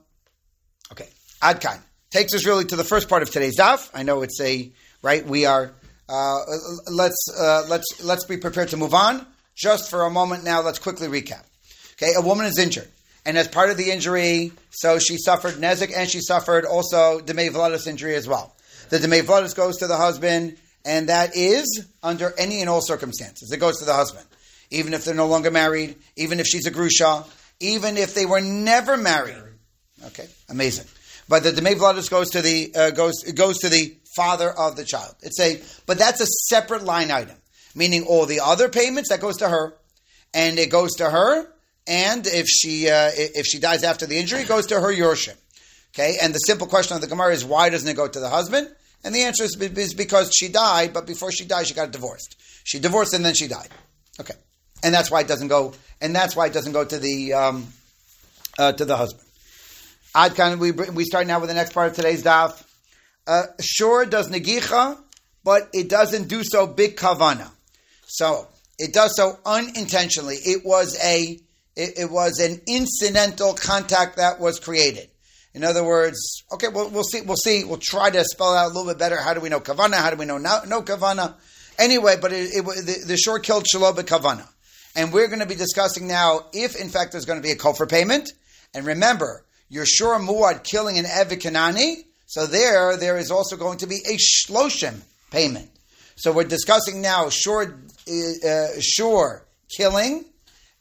okay. 0.92 1.08
Adkan 1.42 1.78
takes 2.10 2.34
us 2.34 2.46
really 2.46 2.64
to 2.66 2.76
the 2.76 2.84
first 2.84 3.08
part 3.08 3.22
of 3.22 3.30
today's 3.30 3.58
daf. 3.58 3.90
I 3.94 4.02
know 4.02 4.22
it's 4.22 4.40
a 4.40 4.70
right. 5.02 5.24
We 5.24 5.46
are. 5.46 5.72
Uh, 6.08 6.38
let's 6.90 7.26
uh, 7.38 7.64
let's 7.68 8.02
let's 8.02 8.24
be 8.24 8.36
prepared 8.36 8.70
to 8.70 8.76
move 8.76 8.94
on. 8.94 9.26
Just 9.54 9.90
for 9.90 10.04
a 10.04 10.10
moment 10.10 10.44
now, 10.44 10.62
let's 10.62 10.78
quickly 10.78 11.08
recap. 11.08 11.44
Okay, 11.92 12.12
a 12.16 12.22
woman 12.22 12.46
is 12.46 12.58
injured, 12.58 12.88
and 13.26 13.36
as 13.36 13.46
part 13.46 13.70
of 13.70 13.76
the 13.76 13.90
injury, 13.90 14.52
so 14.70 14.98
she 14.98 15.18
suffered 15.18 15.54
nezik 15.54 15.92
and 15.94 16.08
she 16.08 16.20
suffered 16.20 16.64
also 16.64 17.20
demei 17.20 17.50
vladis 17.50 17.86
injury 17.86 18.16
as 18.16 18.26
well. 18.26 18.56
The 18.90 18.98
Demei 18.98 19.22
Vladis 19.22 19.54
goes 19.54 19.76
to 19.78 19.86
the 19.86 19.96
husband, 19.96 20.56
and 20.84 21.08
that 21.08 21.36
is 21.36 21.86
under 22.02 22.34
any 22.36 22.60
and 22.60 22.68
all 22.68 22.80
circumstances. 22.80 23.52
It 23.52 23.58
goes 23.58 23.78
to 23.78 23.84
the 23.84 23.94
husband. 23.94 24.26
Even 24.70 24.94
if 24.94 25.04
they're 25.04 25.14
no 25.14 25.28
longer 25.28 25.52
married, 25.52 25.94
even 26.16 26.40
if 26.40 26.46
she's 26.46 26.66
a 26.66 26.72
Grusha, 26.72 27.24
even 27.60 27.96
if 27.96 28.14
they 28.14 28.26
were 28.26 28.40
never 28.40 28.96
married. 28.96 29.36
Okay, 30.06 30.28
amazing. 30.48 30.86
But 31.28 31.44
the 31.44 31.52
Demei 31.52 31.74
Vladis 31.74 32.10
goes 32.10 32.30
to 32.30 32.42
the 32.42 32.74
uh, 32.74 32.90
goes 32.90 33.22
goes 33.34 33.58
to 33.58 33.68
the 33.68 33.96
father 34.16 34.50
of 34.50 34.76
the 34.76 34.84
child. 34.84 35.14
It's 35.22 35.38
a 35.40 35.62
but 35.86 35.98
that's 35.98 36.20
a 36.20 36.26
separate 36.26 36.82
line 36.82 37.10
item, 37.10 37.36
meaning 37.74 38.04
all 38.04 38.26
the 38.26 38.40
other 38.40 38.68
payments 38.68 39.10
that 39.10 39.20
goes 39.20 39.36
to 39.38 39.48
her, 39.48 39.74
and 40.34 40.58
it 40.58 40.70
goes 40.70 40.94
to 40.96 41.08
her. 41.08 41.46
And 41.86 42.26
if 42.26 42.46
she 42.48 42.88
uh, 42.88 43.10
if 43.14 43.46
she 43.46 43.58
dies 43.58 43.84
after 43.84 44.06
the 44.06 44.18
injury, 44.18 44.40
it 44.40 44.48
goes 44.48 44.66
to 44.66 44.80
her 44.80 44.92
yorship. 44.92 45.36
Okay, 45.94 46.16
and 46.22 46.34
the 46.34 46.38
simple 46.38 46.66
question 46.66 46.94
of 46.94 47.00
the 47.00 47.08
Gemara 47.08 47.32
is 47.32 47.44
why 47.44 47.68
doesn't 47.68 47.88
it 47.88 47.96
go 47.96 48.08
to 48.08 48.20
the 48.20 48.28
husband? 48.28 48.68
And 49.02 49.14
the 49.14 49.22
answer 49.22 49.44
is, 49.44 49.56
is 49.56 49.94
because 49.94 50.30
she 50.36 50.48
died, 50.48 50.92
but 50.92 51.06
before 51.06 51.32
she 51.32 51.46
died, 51.46 51.66
she 51.66 51.74
got 51.74 51.90
divorced. 51.90 52.36
She 52.64 52.78
divorced 52.78 53.14
and 53.14 53.24
then 53.24 53.34
she 53.34 53.48
died. 53.48 53.68
Okay, 54.20 54.34
and 54.82 54.92
that's 54.92 55.10
why 55.10 55.20
it 55.20 55.28
doesn't 55.28 55.48
go. 55.48 55.74
And 56.00 56.14
that's 56.14 56.34
why 56.34 56.46
it 56.46 56.52
doesn't 56.52 56.72
go 56.72 56.84
to 56.84 56.98
the 56.98 57.32
um, 57.34 57.66
uh, 58.58 58.72
to 58.72 58.84
the 58.84 58.96
husband. 58.96 59.29
Ad 60.14 60.34
kind 60.34 60.58
we 60.58 60.72
we 60.72 61.04
start 61.04 61.26
now 61.28 61.38
with 61.38 61.48
the 61.48 61.54
next 61.54 61.72
part 61.72 61.88
of 61.90 61.94
today's 61.94 62.24
daf. 62.24 62.60
Uh, 63.26 63.44
sure, 63.60 64.04
does 64.04 64.28
negicha, 64.28 64.98
but 65.44 65.68
it 65.72 65.88
doesn't 65.88 66.26
do 66.26 66.42
so 66.42 66.66
big 66.66 66.96
kavana. 66.96 67.48
So 68.06 68.48
it 68.76 68.92
does 68.92 69.14
so 69.14 69.38
unintentionally. 69.46 70.34
It 70.34 70.64
was 70.64 70.98
a 71.04 71.38
it, 71.76 71.98
it 71.98 72.10
was 72.10 72.40
an 72.40 72.60
incidental 72.66 73.54
contact 73.54 74.16
that 74.16 74.40
was 74.40 74.58
created. 74.58 75.08
In 75.54 75.62
other 75.62 75.84
words, 75.84 76.42
okay, 76.52 76.68
we'll, 76.68 76.90
we'll 76.90 77.04
see. 77.04 77.20
We'll 77.20 77.36
see. 77.36 77.62
We'll 77.62 77.78
try 77.78 78.10
to 78.10 78.24
spell 78.24 78.54
out 78.54 78.66
a 78.66 78.74
little 78.74 78.86
bit 78.86 78.98
better. 78.98 79.16
How 79.16 79.34
do 79.34 79.40
we 79.40 79.48
know 79.48 79.60
kavana? 79.60 79.94
How 79.94 80.10
do 80.10 80.16
we 80.16 80.24
know 80.24 80.38
no, 80.38 80.60
no 80.66 80.82
kavana? 80.82 81.34
Anyway, 81.78 82.16
but 82.20 82.32
it, 82.32 82.50
it, 82.52 82.64
the, 82.64 83.04
the 83.06 83.16
shor 83.16 83.38
killed 83.38 83.64
shalob 83.72 83.94
kavana, 83.94 84.48
and 84.96 85.12
we're 85.12 85.28
going 85.28 85.40
to 85.40 85.46
be 85.46 85.54
discussing 85.54 86.08
now 86.08 86.46
if 86.52 86.74
in 86.74 86.88
fact 86.88 87.12
there's 87.12 87.26
going 87.26 87.38
to 87.38 87.46
be 87.46 87.52
a 87.52 87.56
kofar 87.56 87.88
payment. 87.88 88.32
And 88.74 88.86
remember, 88.86 89.44
sure 89.84 90.18
muad 90.18 90.64
killing 90.64 90.98
an 90.98 91.04
evikanani, 91.04 92.04
so 92.26 92.46
there 92.46 92.96
there 92.96 93.18
is 93.18 93.30
also 93.30 93.56
going 93.56 93.78
to 93.78 93.86
be 93.86 93.96
a 93.96 94.16
shloshim 94.16 95.00
payment. 95.30 95.70
So 96.16 96.32
we're 96.32 96.44
discussing 96.44 97.00
now 97.00 97.28
sure 97.30 97.78
uh, 98.08 98.66
sure 98.80 99.46
killing 99.76 100.24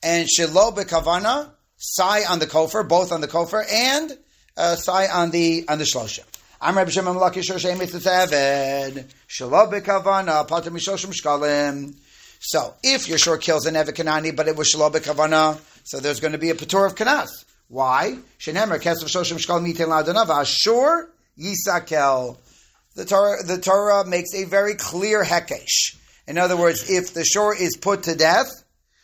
and 0.04 0.28
shalob 0.28 0.78
kavana, 0.78 1.50
sai 1.78 2.24
on 2.30 2.40
the 2.40 2.48
kofar, 2.48 2.88
both 2.88 3.12
on 3.12 3.22
the 3.22 3.28
kofar 3.28 3.64
and 3.72 4.18
uh, 4.58 4.76
sai 4.76 5.08
on 5.08 5.32
the 5.32 5.66
on 5.70 5.78
the 5.78 5.86
shlosha. 5.86 6.24
I'm 6.62 6.76
Rabbi 6.76 6.90
Shimon 6.90 7.16
Malaki 7.16 7.42
Shor 7.42 7.58
Shem 7.58 7.78
Mitzved 7.78 9.06
Shalom 9.28 9.72
Bekavana 9.72 10.46
Pater 10.46 10.72
Mishoshim 10.72 11.14
Shkalim. 11.14 11.96
So 12.42 12.74
if 12.84 13.06
shor 13.18 13.38
kills 13.38 13.66
an 13.66 13.76
Evikanani, 13.76 14.36
but 14.36 14.50
it 14.50 14.58
was 14.58 14.68
Shalom 14.68 14.92
Bekavana, 14.92 15.58
so 15.86 16.02
there's 16.02 16.20
going 16.20 16.34
to 16.34 16.38
be 16.38 16.50
a 16.50 16.56
Patur 16.56 16.86
of 16.86 16.96
Kanas. 16.96 17.30
Why? 17.70 18.18
Shenemer. 18.40 18.80
The 22.96 23.06
Torah, 23.06 23.44
the 23.44 23.58
Torah 23.60 24.06
makes 24.06 24.34
a 24.34 24.44
very 24.44 24.76
clear 24.76 25.24
hekesh. 25.24 25.96
In 26.28 26.38
other 26.38 26.58
words, 26.58 26.90
if 26.90 27.14
the 27.14 27.24
shore 27.24 27.56
is 27.56 27.78
put 27.78 28.04
to 28.04 28.16
death, 28.16 28.50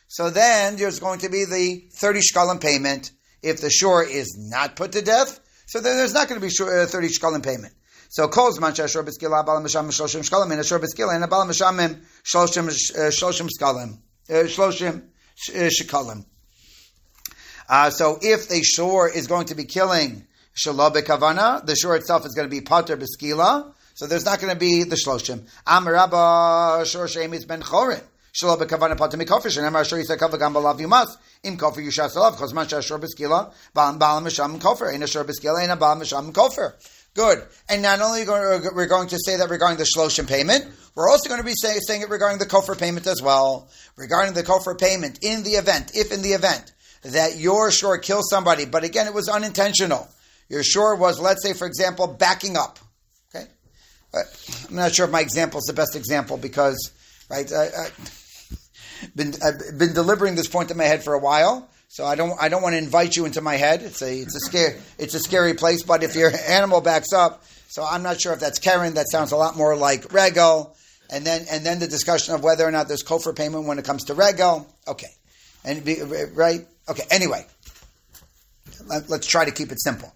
so 0.07 0.29
then 0.29 0.75
there's 0.75 0.99
going 0.99 1.19
to 1.19 1.29
be 1.29 1.45
the 1.45 1.83
30 1.93 2.19
shkalim 2.19 2.61
payment. 2.61 3.11
If 3.41 3.61
the 3.61 3.69
shore 3.69 4.03
is 4.03 4.35
not 4.37 4.75
put 4.75 4.91
to 4.93 5.01
death, 5.01 5.39
so 5.67 5.79
then 5.79 5.97
there's 5.97 6.13
not 6.13 6.27
going 6.27 6.41
to 6.41 6.45
be 6.45 6.53
uh, 6.61 6.85
30 6.87 7.07
shkalim 7.07 7.43
payment. 7.43 7.73
So 8.09 8.27
calls 8.27 8.59
man 8.59 8.73
shashor 8.73 9.03
b'skila 9.03 9.45
abal 9.45 9.63
misham 9.63 9.87
shloshim 9.87 10.27
shkalim 10.27 10.51
and 10.51 10.61
ashor 10.61 10.79
b'skila 10.79 11.15
and 11.15 11.23
abal 11.23 11.45
mishamim 11.45 12.01
shloshim 12.23 12.67
uh, 12.67 13.09
shloshim 13.09 13.49
shkalim 13.49 13.97
uh, 14.29 14.47
shloshim 14.47 15.03
shkalim. 15.37 16.25
Uh, 17.67 17.89
so 17.89 18.19
if 18.21 18.47
the 18.47 18.61
shore 18.63 19.09
is 19.09 19.27
going 19.27 19.47
to 19.47 19.55
be 19.55 19.65
killing 19.65 20.25
shalom 20.53 20.93
bekavana, 20.93 21.65
the 21.65 21.75
shore 21.75 21.95
itself 21.95 22.25
is 22.25 22.33
going 22.33 22.47
to 22.47 22.51
be 22.51 22.61
pater 22.61 22.97
beskila. 22.97 23.73
So 23.93 24.07
there's 24.07 24.25
not 24.25 24.39
going 24.39 24.53
to 24.53 24.59
be 24.59 24.83
the 24.83 24.95
shloshim. 24.95 25.47
Amarabba 25.65 26.85
shor 26.85 27.05
is 27.05 27.45
ben 27.45 27.61
chorin. 27.61 28.01
Shalom 28.33 28.59
bekavana 28.59 28.97
pater 28.97 29.17
mikofish. 29.17 29.57
And 29.57 29.65
amar 29.65 29.85
shor 29.85 29.97
yisakava 29.97 30.37
gam 30.37 30.53
balav 30.53 30.79
yumas. 30.79 31.15
Im 31.43 31.57
kofir 31.57 31.85
yusha 31.85 32.09
salav. 32.09 32.35
Chosman 32.35 32.69
shah 32.69 32.81
shor 32.81 32.99
beskila. 32.99 33.53
Baal 33.73 34.21
misham 34.21 34.59
kofir. 34.59 34.93
Ein 34.93 35.07
shor 35.07 35.23
beskila. 35.23 35.67
Ein 35.67 35.77
baal 35.77 35.95
misham 35.95 36.31
kofir. 36.33 36.73
Good. 37.15 37.41
And 37.69 37.81
not 37.81 38.01
only 38.01 38.23
uh, 38.23 38.59
we're 38.75 38.87
going 38.87 39.07
to 39.07 39.17
say 39.17 39.37
that 39.37 39.49
regarding 39.49 39.77
the 39.77 39.85
shloshim 39.85 40.27
payment, 40.27 40.65
we're 40.95 41.09
also 41.09 41.29
going 41.29 41.39
to 41.39 41.45
be 41.45 41.53
say, 41.55 41.77
saying 41.79 42.01
it 42.01 42.09
regarding 42.09 42.39
the 42.39 42.45
kofir 42.45 42.77
payment 42.77 43.07
as 43.07 43.21
well. 43.21 43.69
Regarding 43.95 44.33
the 44.33 44.43
kofir 44.43 44.77
payment, 44.77 45.19
in 45.21 45.43
the 45.43 45.51
event, 45.51 45.91
if 45.95 46.11
in 46.11 46.21
the 46.21 46.33
event 46.33 46.73
that 47.05 47.37
your 47.37 47.71
shore 47.71 47.97
kills 47.97 48.29
somebody, 48.29 48.65
but 48.65 48.83
again, 48.83 49.07
it 49.07 49.13
was 49.13 49.29
unintentional. 49.29 50.07
Your 50.49 50.63
shore 50.63 50.95
was, 50.95 51.19
let's 51.19 51.43
say, 51.43 51.53
for 51.53 51.67
example, 51.67 52.07
backing 52.07 52.57
up. 52.57 52.79
Okay, 53.33 53.47
uh, 54.13 54.21
I'm 54.69 54.75
not 54.75 54.93
sure 54.93 55.05
if 55.05 55.11
my 55.11 55.21
example 55.21 55.59
is 55.59 55.65
the 55.65 55.73
best 55.73 55.95
example 55.95 56.37
because, 56.37 56.91
right? 57.29 57.51
I, 57.51 57.65
I, 57.65 57.87
been 59.15 59.33
I've 59.43 59.77
been 59.77 59.93
delivering 59.93 60.35
this 60.35 60.47
point 60.47 60.71
in 60.71 60.77
my 60.77 60.83
head 60.83 61.03
for 61.03 61.13
a 61.13 61.19
while. 61.19 61.69
So 61.87 62.05
I 62.05 62.15
don't 62.15 62.33
I 62.41 62.49
don't 62.49 62.61
want 62.61 62.73
to 62.73 62.77
invite 62.77 63.15
you 63.15 63.25
into 63.25 63.41
my 63.41 63.55
head. 63.55 63.81
It's 63.81 64.01
a 64.01 64.13
it's 64.13 64.35
a 64.35 64.39
scary 64.39 64.75
it's 64.97 65.13
a 65.13 65.19
scary 65.19 65.53
place. 65.53 65.83
But 65.83 66.03
if 66.03 66.15
your 66.15 66.31
animal 66.47 66.81
backs 66.81 67.13
up, 67.13 67.43
so 67.67 67.85
I'm 67.85 68.03
not 68.03 68.19
sure 68.19 68.33
if 68.33 68.39
that's 68.39 68.59
Keren. 68.59 68.95
That 68.95 69.09
sounds 69.09 69.31
a 69.31 69.37
lot 69.37 69.55
more 69.55 69.75
like 69.75 70.11
Regel. 70.11 70.75
And 71.09 71.25
then 71.25 71.45
and 71.49 71.65
then 71.65 71.79
the 71.79 71.87
discussion 71.87 72.33
of 72.33 72.43
whether 72.43 72.65
or 72.65 72.71
not 72.71 72.87
there's 72.87 73.03
kofar 73.03 73.35
payment 73.35 73.65
when 73.65 73.79
it 73.79 73.85
comes 73.85 74.05
to 74.05 74.13
Regel. 74.13 74.67
Okay, 74.87 75.11
and 75.63 75.85
be, 75.85 76.01
right. 76.33 76.67
Okay. 76.89 77.03
Anyway, 77.09 77.45
let, 78.87 79.09
let's 79.09 79.27
try 79.27 79.45
to 79.45 79.51
keep 79.51 79.71
it 79.71 79.81
simple. 79.81 80.13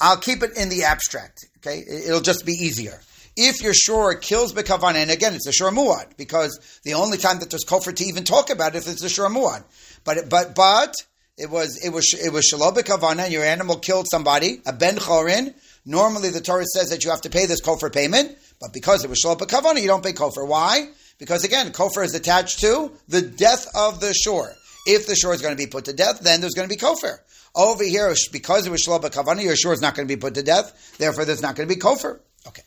I'll 0.00 0.16
keep 0.16 0.42
it 0.42 0.56
in 0.56 0.68
the 0.68 0.84
abstract. 0.84 1.46
Okay, 1.58 1.84
it'll 2.06 2.20
just 2.20 2.46
be 2.46 2.52
easier 2.52 3.00
if 3.38 3.62
your 3.62 3.72
shore 3.72 4.16
kills 4.16 4.52
bekavana, 4.52 4.96
and 4.96 5.12
again, 5.12 5.32
it's 5.32 5.46
a 5.46 5.52
shore 5.52 5.70
muad, 5.70 6.16
because 6.16 6.80
the 6.82 6.94
only 6.94 7.16
time 7.16 7.38
that 7.38 7.50
there's 7.50 7.64
kofar 7.64 7.94
to 7.94 8.04
even 8.04 8.24
talk 8.24 8.50
about 8.50 8.74
it 8.74 8.84
is 8.84 9.02
a 9.02 9.08
shore 9.08 9.30
muad. 9.30 9.62
But 10.04 10.28
but 10.28 10.56
but 10.56 10.94
it 11.36 11.48
was 11.48 11.78
it 11.84 11.90
was 11.90 12.04
it 12.14 12.32
was 12.32 12.44
shalom 12.46 12.74
bekavana. 12.74 13.24
And 13.24 13.32
your 13.32 13.44
animal 13.44 13.78
killed 13.78 14.08
somebody, 14.10 14.60
a 14.66 14.72
ben 14.72 14.96
chorin. 14.96 15.54
Normally, 15.86 16.30
the 16.30 16.40
Torah 16.40 16.64
says 16.66 16.90
that 16.90 17.04
you 17.04 17.10
have 17.10 17.20
to 17.22 17.30
pay 17.30 17.46
this 17.46 17.62
kofar 17.62 17.92
payment, 17.92 18.36
but 18.60 18.72
because 18.72 19.04
it 19.04 19.10
was 19.10 19.20
shalom 19.20 19.38
bekavana, 19.38 19.80
you 19.80 19.86
don't 19.86 20.02
pay 20.02 20.12
kofar. 20.12 20.44
Why? 20.44 20.88
Because 21.18 21.44
again, 21.44 21.70
kofar 21.70 22.02
is 22.02 22.14
attached 22.14 22.58
to 22.60 22.90
the 23.06 23.22
death 23.22 23.68
of 23.76 24.00
the 24.00 24.12
shore. 24.14 24.52
If 24.88 25.06
the 25.06 25.14
shore 25.14 25.34
is 25.34 25.42
going 25.42 25.56
to 25.56 25.62
be 25.62 25.68
put 25.68 25.84
to 25.84 25.92
death, 25.92 26.20
then 26.20 26.40
there's 26.40 26.54
going 26.54 26.68
to 26.68 26.74
be 26.74 26.80
kofar. 26.80 27.18
Over 27.54 27.84
here, 27.84 28.14
because 28.32 28.66
it 28.66 28.70
was 28.70 28.80
shalom 28.80 29.02
bekavana, 29.02 29.42
your 29.42 29.54
shore 29.54 29.72
is 29.74 29.82
not 29.82 29.94
going 29.94 30.08
to 30.08 30.14
be 30.14 30.18
put 30.18 30.34
to 30.34 30.42
death. 30.42 30.96
Therefore, 30.98 31.24
there's 31.24 31.42
not 31.42 31.56
going 31.56 31.68
to 31.68 31.74
be 31.74 31.80
kofar. 31.80 32.20
Okay. 32.46 32.62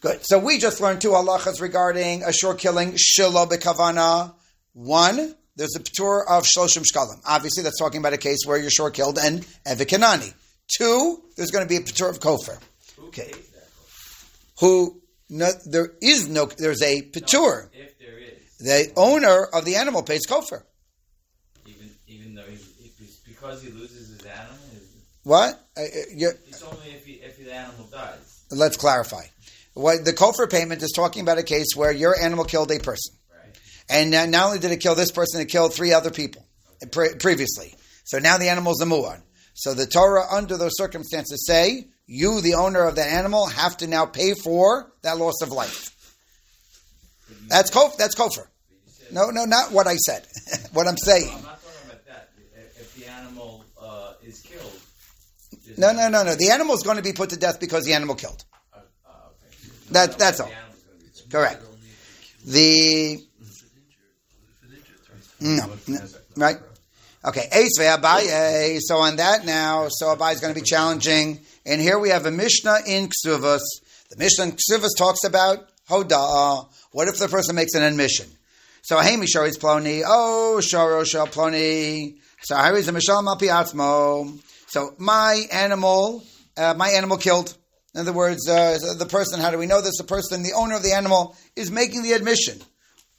Good. 0.00 0.24
So 0.24 0.38
we 0.38 0.58
just 0.58 0.80
learned 0.80 1.00
two 1.00 1.10
halachas 1.10 1.60
regarding 1.60 2.24
a 2.24 2.32
shor 2.32 2.54
killing 2.54 2.92
shilo 2.92 3.48
bekavana. 3.48 4.34
One, 4.72 5.34
there's 5.56 5.76
a 5.76 5.80
p'tur 5.80 6.22
of 6.26 6.44
shloshim 6.44 6.84
shkalim. 6.90 7.20
Obviously, 7.26 7.62
that's 7.62 7.78
talking 7.78 8.00
about 8.00 8.14
a 8.14 8.18
case 8.18 8.38
where 8.46 8.58
you're 8.58 8.70
shor 8.70 8.90
killed 8.90 9.18
and 9.18 9.42
evikanani. 9.66 10.32
Two, 10.74 11.22
there's 11.36 11.50
going 11.50 11.64
to 11.64 11.68
be 11.68 11.76
a 11.76 11.80
p'tur 11.80 12.08
of 12.08 12.18
kofar. 12.18 12.58
Okay. 13.08 13.30
Who? 14.60 15.02
No, 15.28 15.50
there 15.66 15.92
is 16.00 16.28
no. 16.28 16.46
There's 16.46 16.82
a 16.82 17.02
p'tur. 17.02 17.64
No, 17.64 17.68
if 17.74 17.98
there 17.98 18.18
is, 18.18 18.56
the 18.58 18.92
owner 18.96 19.44
of 19.52 19.64
the 19.64 19.76
animal 19.76 20.02
pays 20.02 20.26
kofar. 20.26 20.62
Even 21.66 21.90
even 22.06 22.34
though 22.34 22.44
he's, 22.44 22.70
because 23.50 23.64
he 23.64 23.70
loses 23.72 24.08
his 24.08 24.22
animal. 24.22 24.56
What? 25.24 25.54
Uh, 25.76 25.82
it's 25.82 26.62
only 26.62 26.90
if, 26.92 27.04
he, 27.04 27.14
if 27.14 27.36
the 27.36 27.52
animal 27.52 27.86
dies. 27.90 28.44
Let's 28.50 28.76
clarify. 28.76 29.24
What 29.74 30.04
the 30.04 30.12
kofar 30.12 30.48
payment 30.48 30.82
is 30.82 30.92
talking 30.94 31.22
about 31.22 31.38
a 31.38 31.42
case 31.42 31.68
where 31.74 31.92
your 31.92 32.18
animal 32.20 32.44
killed 32.44 32.70
a 32.70 32.78
person, 32.78 33.14
right. 33.32 33.58
and 33.88 34.14
uh, 34.14 34.26
not 34.26 34.46
only 34.46 34.58
did 34.58 34.72
it 34.72 34.78
kill 34.78 34.94
this 34.94 35.10
person, 35.10 35.40
it 35.40 35.46
killed 35.46 35.74
three 35.74 35.92
other 35.92 36.10
people 36.10 36.46
pre- 36.90 37.14
previously. 37.14 37.74
So 38.04 38.18
now 38.18 38.38
the 38.38 38.48
animal's 38.48 38.80
a 38.82 38.86
muad. 38.86 39.20
So 39.54 39.74
the 39.74 39.86
Torah, 39.86 40.24
under 40.30 40.56
those 40.56 40.76
circumstances, 40.76 41.44
say 41.46 41.86
you, 42.06 42.40
the 42.40 42.54
owner 42.54 42.84
of 42.84 42.96
the 42.96 43.04
animal, 43.04 43.46
have 43.46 43.76
to 43.78 43.86
now 43.86 44.06
pay 44.06 44.34
for 44.34 44.92
that 45.02 45.18
loss 45.18 45.42
of 45.42 45.50
life. 45.50 45.90
That's 47.48 47.70
kof. 47.70 47.96
That's 47.96 48.14
kofar. 48.14 48.46
No, 49.12 49.30
no, 49.30 49.44
not 49.44 49.72
what 49.72 49.86
I 49.86 49.96
said. 49.96 50.26
what 50.72 50.86
I'm 50.88 50.96
saying. 50.96 51.26
No, 51.26 51.32
I'm 51.32 51.42
not 51.42 51.62
talking 51.62 51.90
about 51.90 52.06
that. 52.06 52.30
If 52.76 52.94
the 52.96 53.06
animal 53.06 53.64
uh, 53.80 54.12
is 54.22 54.40
killed. 54.40 54.72
No, 55.80 55.92
no, 55.92 56.10
no, 56.10 56.22
no. 56.22 56.34
The 56.34 56.50
animal 56.50 56.74
is 56.74 56.82
going 56.82 56.98
to 56.98 57.02
be 57.02 57.14
put 57.14 57.30
to 57.30 57.38
death 57.38 57.58
because 57.58 57.86
the 57.86 57.94
animal 57.94 58.14
killed. 58.14 58.44
Oh, 58.74 58.80
that, 59.92 60.18
that's 60.18 60.38
all. 60.38 60.50
Correct. 61.30 61.62
The 62.44 63.18
no, 65.40 65.70
no 65.86 65.98
right. 66.36 66.58
Okay, 67.24 67.48
Abaye. 67.50 68.78
So 68.80 68.98
on 68.98 69.16
that 69.16 69.46
now, 69.46 69.86
so 69.88 70.14
Abaye 70.14 70.34
is 70.34 70.40
going 70.40 70.52
to 70.52 70.60
be 70.60 70.66
challenging. 70.66 71.40
And 71.64 71.80
here 71.80 71.98
we 71.98 72.10
have 72.10 72.26
a 72.26 72.30
Mishnah 72.30 72.80
in 72.86 73.08
Ksuvas. 73.08 73.60
The 74.10 74.16
Mishnah 74.18 74.44
in 74.44 74.52
Ksuvas 74.52 74.90
talks 74.98 75.24
about 75.24 75.66
Hoda. 75.88 76.68
What 76.92 77.08
if 77.08 77.18
the 77.18 77.28
person 77.28 77.54
makes 77.56 77.74
an 77.74 77.82
admission? 77.82 78.26
So 78.82 78.98
hey, 78.98 79.16
Mishar 79.16 79.48
is 79.48 79.56
Ploni. 79.56 80.02
Oh, 80.06 80.58
Sharo 80.60 81.06
Shal 81.06 81.26
Ploni. 81.26 82.18
So 82.42 82.54
here 82.56 82.76
is 82.76 82.88
a 82.88 82.92
Mishal 82.92 83.24
Mapi 83.24 83.48
So 84.70 84.94
my 84.98 85.46
animal, 85.52 86.22
uh, 86.56 86.74
my 86.74 86.90
animal 86.90 87.16
killed. 87.16 87.56
In 87.92 88.02
other 88.02 88.12
words, 88.12 88.48
uh, 88.48 88.78
the 88.98 89.06
person, 89.06 89.40
how 89.40 89.50
do 89.50 89.58
we 89.58 89.66
know 89.66 89.80
this? 89.80 89.98
The 89.98 90.04
person, 90.04 90.44
the 90.44 90.52
owner 90.52 90.76
of 90.76 90.84
the 90.84 90.92
animal, 90.92 91.36
is 91.56 91.72
making 91.72 92.04
the 92.04 92.12
admission, 92.12 92.60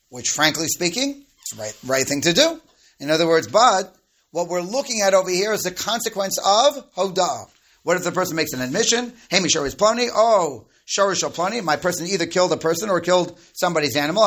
which, 0.07 0.29
frankly 0.29 0.67
speaking, 0.67 1.09
is 1.09 1.57
the 1.57 1.61
right, 1.61 1.77
right 1.85 2.07
thing 2.07 2.21
to 2.21 2.31
do. 2.31 2.61
In 3.01 3.09
other 3.09 3.27
words, 3.27 3.47
but 3.47 3.93
what 4.31 4.47
we're 4.47 4.61
looking 4.61 5.01
at 5.01 5.13
over 5.13 5.29
here 5.29 5.51
is 5.51 5.63
the 5.63 5.71
consequence 5.71 6.37
of 6.37 6.89
hoda. 6.93 7.49
What 7.83 7.97
if 7.97 8.05
the 8.05 8.13
person 8.13 8.37
makes 8.37 8.53
an 8.53 8.61
admission? 8.61 9.11
Hey, 9.29 9.39
Mishar 9.39 9.65
is 9.65 9.75
ploni. 9.75 10.07
Oh, 10.13 10.67
shorish 10.87 11.21
ploni. 11.33 11.61
My 11.61 11.75
person 11.75 12.07
either 12.07 12.27
killed 12.27 12.53
a 12.53 12.57
person 12.57 12.89
or 12.89 13.01
killed 13.01 13.37
somebody's 13.51 13.97
animal. 13.97 14.23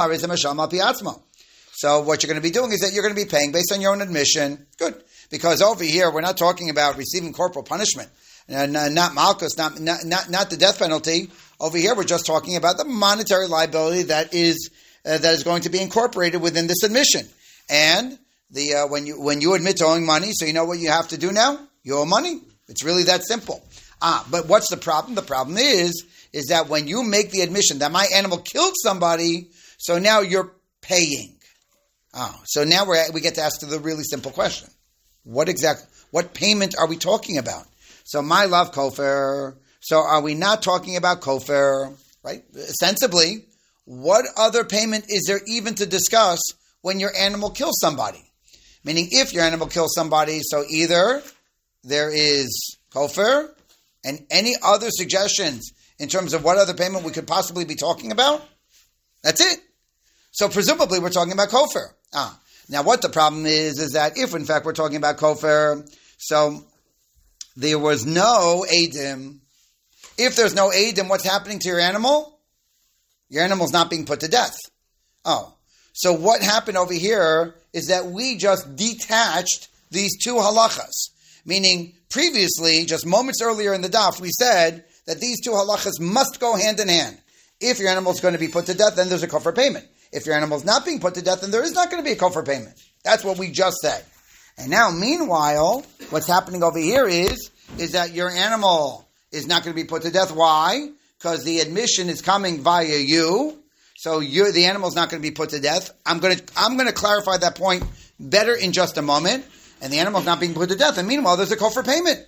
So 1.76 2.02
what 2.02 2.22
you're 2.22 2.28
going 2.28 2.42
to 2.42 2.46
be 2.46 2.50
doing 2.50 2.72
is 2.72 2.80
that 2.80 2.92
you're 2.92 3.02
going 3.02 3.14
to 3.14 3.24
be 3.24 3.30
paying 3.30 3.50
based 3.50 3.72
on 3.72 3.80
your 3.80 3.92
own 3.92 4.02
admission. 4.02 4.66
Good. 4.76 5.02
Because 5.30 5.62
over 5.62 5.84
here, 5.84 6.10
we're 6.10 6.20
not 6.20 6.36
talking 6.36 6.70
about 6.70 6.96
receiving 6.96 7.32
corporal 7.32 7.64
punishment 7.64 8.10
not 8.48 9.14
malchus, 9.14 9.56
not, 9.56 9.80
not, 9.80 10.04
not 10.04 10.30
not 10.30 10.50
the 10.50 10.56
death 10.56 10.78
penalty. 10.78 11.30
Over 11.60 11.78
here, 11.78 11.94
we're 11.94 12.04
just 12.04 12.26
talking 12.26 12.56
about 12.56 12.76
the 12.76 12.84
monetary 12.84 13.46
liability 13.46 14.04
that 14.04 14.34
is 14.34 14.70
uh, 15.04 15.18
that 15.18 15.34
is 15.34 15.42
going 15.42 15.62
to 15.62 15.70
be 15.70 15.80
incorporated 15.80 16.40
within 16.40 16.66
this 16.66 16.82
admission. 16.82 17.26
And 17.70 18.18
the 18.50 18.74
uh, 18.74 18.86
when 18.88 19.06
you 19.06 19.20
when 19.20 19.40
you 19.40 19.54
admit 19.54 19.78
to 19.78 19.84
owing 19.84 20.04
money, 20.04 20.32
so 20.32 20.44
you 20.44 20.52
know 20.52 20.64
what 20.64 20.78
you 20.78 20.90
have 20.90 21.08
to 21.08 21.18
do 21.18 21.32
now. 21.32 21.58
You 21.82 21.98
owe 21.98 22.04
money. 22.04 22.40
It's 22.68 22.82
really 22.82 23.04
that 23.04 23.24
simple. 23.24 23.62
Ah, 24.00 24.26
but 24.30 24.48
what's 24.48 24.70
the 24.70 24.76
problem? 24.76 25.14
The 25.14 25.22
problem 25.22 25.56
is, 25.58 26.04
is 26.32 26.46
that 26.46 26.68
when 26.68 26.88
you 26.88 27.02
make 27.02 27.30
the 27.30 27.42
admission 27.42 27.78
that 27.78 27.92
my 27.92 28.06
animal 28.14 28.38
killed 28.38 28.74
somebody, 28.82 29.50
so 29.78 29.98
now 29.98 30.20
you're 30.20 30.52
paying. 30.80 31.36
Oh, 32.14 32.34
so 32.44 32.64
now 32.64 32.84
we 32.84 32.98
we 33.12 33.20
get 33.20 33.36
to 33.36 33.42
ask 33.42 33.60
the 33.60 33.78
really 33.78 34.04
simple 34.04 34.30
question: 34.30 34.68
What 35.24 35.48
exact 35.48 35.86
what 36.10 36.32
payment 36.34 36.76
are 36.78 36.86
we 36.86 36.96
talking 36.96 37.38
about? 37.38 37.66
So 38.04 38.22
my 38.22 38.44
love 38.44 38.72
kofer. 38.72 39.56
So 39.80 39.98
are 39.98 40.22
we 40.22 40.34
not 40.34 40.62
talking 40.62 40.96
about 40.96 41.20
kofer? 41.20 41.96
Right? 42.22 42.44
Sensibly, 42.54 43.44
what 43.84 44.24
other 44.36 44.64
payment 44.64 45.06
is 45.08 45.24
there 45.26 45.40
even 45.46 45.74
to 45.74 45.86
discuss 45.86 46.40
when 46.82 47.00
your 47.00 47.10
animal 47.18 47.50
kills 47.50 47.78
somebody? 47.80 48.22
Meaning, 48.84 49.08
if 49.10 49.32
your 49.32 49.42
animal 49.42 49.66
kills 49.66 49.94
somebody, 49.94 50.40
so 50.42 50.62
either 50.68 51.22
there 51.82 52.10
is 52.12 52.78
kofer 52.90 53.48
and 54.04 54.24
any 54.30 54.54
other 54.62 54.88
suggestions 54.90 55.72
in 55.98 56.08
terms 56.08 56.34
of 56.34 56.44
what 56.44 56.58
other 56.58 56.74
payment 56.74 57.04
we 57.04 57.12
could 57.12 57.26
possibly 57.26 57.64
be 57.64 57.74
talking 57.74 58.12
about? 58.12 58.46
That's 59.22 59.40
it. 59.40 59.60
So 60.30 60.48
presumably 60.48 60.98
we're 60.98 61.10
talking 61.10 61.32
about 61.32 61.48
kofar. 61.48 61.94
Ah, 62.12 62.38
now 62.68 62.82
what 62.82 63.02
the 63.02 63.08
problem 63.08 63.46
is 63.46 63.78
is 63.78 63.92
that 63.92 64.16
if 64.16 64.34
in 64.34 64.44
fact 64.44 64.64
we're 64.64 64.72
talking 64.72 64.96
about 64.96 65.18
kofar, 65.18 65.86
so 66.18 66.64
there 67.56 67.78
was 67.78 68.06
no 68.06 68.64
adim. 68.72 69.38
If 70.16 70.36
there's 70.36 70.54
no 70.54 70.70
adim, 70.70 71.08
what's 71.08 71.24
happening 71.24 71.58
to 71.60 71.68
your 71.68 71.80
animal? 71.80 72.38
Your 73.28 73.42
animal's 73.42 73.72
not 73.72 73.90
being 73.90 74.06
put 74.06 74.20
to 74.20 74.28
death. 74.28 74.56
Oh, 75.24 75.54
so 75.92 76.12
what 76.12 76.42
happened 76.42 76.76
over 76.76 76.92
here 76.92 77.54
is 77.72 77.86
that 77.86 78.06
we 78.06 78.36
just 78.36 78.76
detached 78.76 79.68
these 79.90 80.16
two 80.22 80.34
halachas, 80.34 81.10
meaning 81.44 81.94
previously, 82.10 82.84
just 82.84 83.06
moments 83.06 83.40
earlier 83.40 83.72
in 83.74 83.80
the 83.80 83.88
daf, 83.88 84.20
we 84.20 84.30
said 84.30 84.84
that 85.06 85.20
these 85.20 85.40
two 85.40 85.50
halachas 85.50 86.00
must 86.00 86.40
go 86.40 86.56
hand 86.56 86.80
in 86.80 86.88
hand. 86.88 87.18
If 87.60 87.78
your 87.78 87.88
animal 87.88 88.12
is 88.12 88.20
going 88.20 88.34
to 88.34 88.40
be 88.40 88.48
put 88.48 88.66
to 88.66 88.74
death, 88.74 88.96
then 88.96 89.08
there's 89.08 89.22
a 89.22 89.28
kofar 89.28 89.54
payment. 89.54 89.86
If 90.14 90.26
your 90.26 90.36
animal 90.36 90.56
is 90.56 90.64
not 90.64 90.84
being 90.84 91.00
put 91.00 91.14
to 91.14 91.22
death, 91.22 91.40
then 91.40 91.50
there 91.50 91.64
is 91.64 91.72
not 91.72 91.90
going 91.90 92.02
to 92.02 92.08
be 92.08 92.12
a 92.12 92.16
kofar 92.16 92.44
payment. 92.44 92.80
That's 93.02 93.24
what 93.24 93.36
we 93.36 93.50
just 93.50 93.78
said. 93.78 94.04
And 94.56 94.70
now, 94.70 94.90
meanwhile, 94.90 95.84
what's 96.10 96.28
happening 96.28 96.62
over 96.62 96.78
here 96.78 97.08
is 97.08 97.50
is 97.78 97.92
that 97.92 98.12
your 98.12 98.30
animal 98.30 99.08
is 99.32 99.48
not 99.48 99.64
going 99.64 99.74
to 99.76 99.82
be 99.82 99.86
put 99.88 100.02
to 100.02 100.10
death. 100.10 100.30
Why? 100.32 100.88
Because 101.18 101.42
the 101.42 101.58
admission 101.58 102.08
is 102.08 102.22
coming 102.22 102.60
via 102.60 102.96
you. 102.98 103.58
So 103.96 104.20
you 104.20 104.52
the 104.52 104.66
animal 104.66 104.88
is 104.88 104.94
not 104.94 105.10
going 105.10 105.20
to 105.20 105.28
be 105.28 105.34
put 105.34 105.50
to 105.50 105.60
death. 105.60 105.90
I'm 106.06 106.20
going 106.20 106.36
to 106.36 106.44
I'm 106.56 106.76
going 106.76 106.88
to 106.88 106.94
clarify 106.94 107.38
that 107.38 107.56
point 107.56 107.82
better 108.20 108.54
in 108.54 108.72
just 108.72 108.96
a 108.96 109.02
moment. 109.02 109.44
And 109.82 109.92
the 109.92 109.98
animal 109.98 110.20
is 110.20 110.26
not 110.26 110.38
being 110.38 110.54
put 110.54 110.68
to 110.68 110.76
death. 110.76 110.96
And 110.96 111.08
meanwhile, 111.08 111.36
there's 111.36 111.52
a 111.52 111.56
kofar 111.56 111.84
payment. 111.84 112.24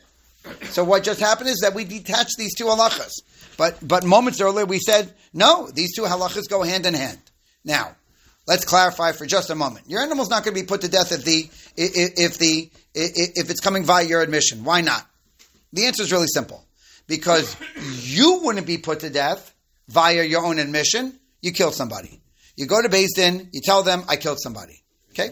So 0.70 0.82
what 0.82 1.04
just 1.04 1.20
happened 1.20 1.48
is 1.48 1.60
that 1.60 1.74
we 1.74 1.84
detached 1.84 2.36
these 2.36 2.54
two 2.54 2.64
halachas. 2.64 3.12
But 3.56 3.78
but 3.86 4.04
moments 4.04 4.40
earlier 4.40 4.66
we 4.66 4.80
said 4.80 5.14
no, 5.32 5.68
these 5.72 5.94
two 5.94 6.02
halachas 6.02 6.48
go 6.48 6.62
hand 6.62 6.86
in 6.86 6.94
hand. 6.94 7.18
Now, 7.66 7.96
let's 8.46 8.64
clarify 8.64 9.12
for 9.12 9.26
just 9.26 9.50
a 9.50 9.54
moment. 9.54 9.90
Your 9.90 10.00
animal's 10.00 10.30
not 10.30 10.44
going 10.44 10.56
to 10.56 10.62
be 10.62 10.66
put 10.66 10.80
to 10.82 10.88
death 10.88 11.12
if 11.12 11.24
the 11.24 11.50
if 11.76 12.38
the 12.38 12.70
if 12.94 13.50
it's 13.50 13.60
coming 13.60 13.84
via 13.84 14.04
your 14.04 14.22
admission. 14.22 14.64
Why 14.64 14.80
not? 14.80 15.04
The 15.74 15.84
answer 15.84 16.04
is 16.04 16.12
really 16.12 16.28
simple. 16.28 16.64
Because 17.06 17.54
you 18.02 18.40
wouldn't 18.42 18.66
be 18.66 18.78
put 18.78 19.00
to 19.00 19.10
death 19.10 19.52
via 19.88 20.22
your 20.24 20.44
own 20.44 20.58
admission. 20.58 21.18
You 21.42 21.52
killed 21.52 21.74
somebody. 21.74 22.20
You 22.56 22.66
go 22.66 22.80
to 22.80 22.88
Din, 22.88 23.50
you 23.52 23.60
tell 23.62 23.82
them, 23.82 24.02
I 24.08 24.16
killed 24.16 24.40
somebody. 24.40 24.82
Okay? 25.10 25.30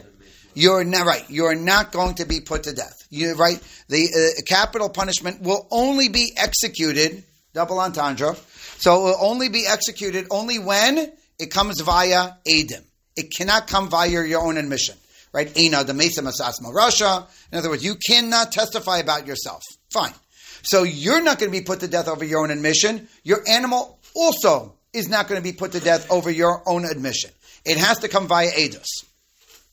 You're 0.53 0.85
not 0.85 1.07
right. 1.07 1.25
You're 1.29 1.55
not 1.55 1.91
going 1.91 2.17
to 2.17 2.27
be 2.27 2.41
put 2.41 2.65
to 2.65 2.75
death. 2.75 3.07
You're 3.11 3.35
right. 3.35 3.61
The 3.89 4.35
uh, 4.39 4.43
capital 4.47 4.89
punishment 4.89 5.41
will 5.41 5.67
only 5.71 6.09
be 6.09 6.33
executed, 6.37 7.25
double 7.55 7.81
entendre. 7.81 8.37
So 8.77 8.95
it 8.95 9.03
will 9.03 9.17
only 9.21 9.49
be 9.49 9.67
executed 9.67 10.27
only 10.31 10.59
when 10.59 11.11
it 11.39 11.51
comes 11.51 11.81
via 11.81 12.33
Adim. 12.49 12.85
It 13.17 13.33
cannot 13.37 13.67
come 13.67 13.89
via 13.89 14.25
your 14.25 14.43
own 14.43 14.57
admission. 14.57 14.97
Right? 15.33 15.57
Ina 15.57 15.85
the 15.85 15.95
Mesa 15.95 16.23
Masasma 16.23 16.73
Russia. 16.73 17.27
In 17.51 17.59
other 17.59 17.69
words, 17.69 17.85
you 17.85 17.97
cannot 17.97 18.53
testify 18.53 18.99
about 18.99 19.27
yourself. 19.27 19.63
Fine. 19.93 20.15
So 20.63 20.85
you're 20.85 21.23
not 21.23 21.39
going 21.39 21.53
to 21.53 21.59
be 21.59 21.65
put 21.65 21.81
to 21.81 21.89
death 21.89 22.09
over 22.09 22.25
your 22.25 22.41
own 22.41 22.51
admission. 22.51 23.09
Your 23.25 23.41
animal 23.49 23.99
also 24.15 24.75
is 24.93 25.09
not 25.09 25.29
going 25.29 25.41
to 25.41 25.43
be 25.43 25.53
put 25.53 25.73
to 25.73 25.81
death 25.81 26.11
over 26.11 26.31
your 26.31 26.63
own 26.67 26.85
admission. 26.85 27.31
It 27.65 27.79
has 27.79 27.99
to 28.01 28.09
come 28.09 28.29
via 28.29 28.51
Edus. 28.51 28.87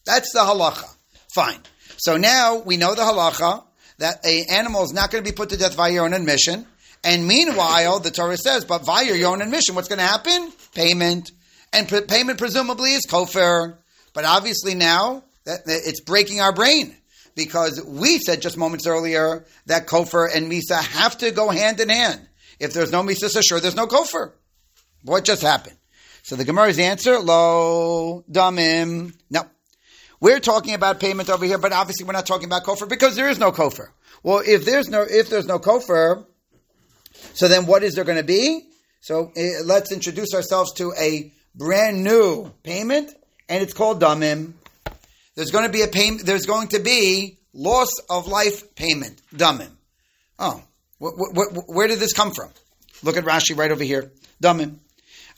That's 0.06 0.34
the 0.34 0.39
halacha. 0.39 0.93
Fine. 1.34 1.60
So 1.97 2.17
now 2.17 2.58
we 2.58 2.78
know 2.78 2.95
the 2.95 3.04
halacha 3.04 3.63
that 4.00 4.26
an 4.26 4.45
animal 4.50 4.84
is 4.84 4.93
not 4.93 5.12
going 5.12 5.24
to 5.24 5.30
be 5.30 5.36
put 5.36 5.50
to 5.50 5.58
death 5.58 5.76
via 5.76 5.93
your 5.93 6.06
own 6.06 6.13
admission. 6.13 6.65
And 7.04 7.28
meanwhile, 7.28 8.00
the 8.00 8.12
Torah 8.12 8.38
says, 8.38 8.65
but 8.65 8.84
via 8.84 9.15
your 9.15 9.32
own 9.32 9.41
admission, 9.41 9.76
what's 9.76 9.88
going 9.88 10.00
to 10.00 10.06
happen? 10.06 10.52
Payment. 10.74 11.32
And 11.73 11.88
p- 11.88 12.01
payment 12.01 12.38
presumably 12.38 12.93
is 12.93 13.05
kofar. 13.07 13.77
But 14.13 14.25
obviously 14.25 14.75
now, 14.75 15.23
that, 15.45 15.65
that 15.65 15.81
it's 15.86 16.01
breaking 16.01 16.41
our 16.41 16.53
brain. 16.53 16.95
Because 17.34 17.81
we 17.86 18.19
said 18.19 18.41
just 18.41 18.57
moments 18.57 18.86
earlier 18.86 19.45
that 19.67 19.88
kofar 19.88 20.36
and 20.36 20.51
misa 20.51 20.81
have 20.81 21.17
to 21.19 21.31
go 21.31 21.49
hand 21.49 21.79
in 21.79 21.89
hand. 21.89 22.27
If 22.60 22.73
there's 22.73 22.91
no 22.91 23.01
misa, 23.03 23.29
so 23.29 23.41
sure 23.41 23.60
there's 23.60 23.75
no 23.75 23.88
kofar. 23.88 24.34
What 25.03 25.23
just 25.23 25.41
happened? 25.41 25.77
So 26.23 26.36
the 26.36 26.43
Gemara's 26.43 26.77
answer, 26.77 27.19
lo 27.19 28.23
damim. 28.29 29.15
No. 29.29 29.43
We're 30.19 30.39
talking 30.39 30.75
about 30.75 30.99
payment 30.99 31.29
over 31.29 31.45
here, 31.45 31.57
but 31.57 31.71
obviously 31.71 32.05
we're 32.05 32.13
not 32.13 32.27
talking 32.27 32.45
about 32.45 32.63
kofar 32.63 32.88
because 32.88 33.15
there 33.15 33.29
is 33.29 33.39
no 33.39 33.51
kofar. 33.51 33.88
Well, 34.23 34.43
if 34.45 34.65
there's 34.65 34.89
no 34.89 35.01
if 35.01 35.29
there's 35.29 35.47
no 35.47 35.57
kofar, 35.57 36.25
so 37.34 37.47
then 37.47 37.65
what 37.65 37.81
is 37.81 37.95
there 37.95 38.03
going 38.03 38.17
to 38.17 38.23
be? 38.23 38.67
So 38.99 39.31
uh, 39.36 39.63
let's 39.65 39.91
introduce 39.91 40.34
ourselves 40.36 40.73
to 40.73 40.93
a 40.99 41.31
brand 41.55 42.03
new 42.03 42.51
payment, 42.63 43.11
and 43.49 43.61
it's 43.61 43.73
called 43.73 44.01
damim. 44.01 44.53
There's 45.35 45.51
going 45.51 45.65
to 45.65 45.71
be 45.71 45.81
a 45.81 45.87
payment. 45.87 46.25
There's 46.25 46.45
going 46.45 46.69
to 46.69 46.79
be 46.79 47.37
loss 47.53 47.99
of 48.09 48.27
life 48.27 48.75
payment, 48.75 49.21
damim. 49.33 49.69
Oh, 50.39 50.61
wh- 51.01 51.15
wh- 51.17 51.53
wh- 51.55 51.69
where 51.69 51.87
did 51.87 51.99
this 51.99 52.13
come 52.13 52.31
from? 52.31 52.49
Look 53.03 53.17
at 53.17 53.23
Rashi 53.23 53.57
right 53.57 53.71
over 53.71 53.83
here, 53.83 54.11
damim. 54.41 54.75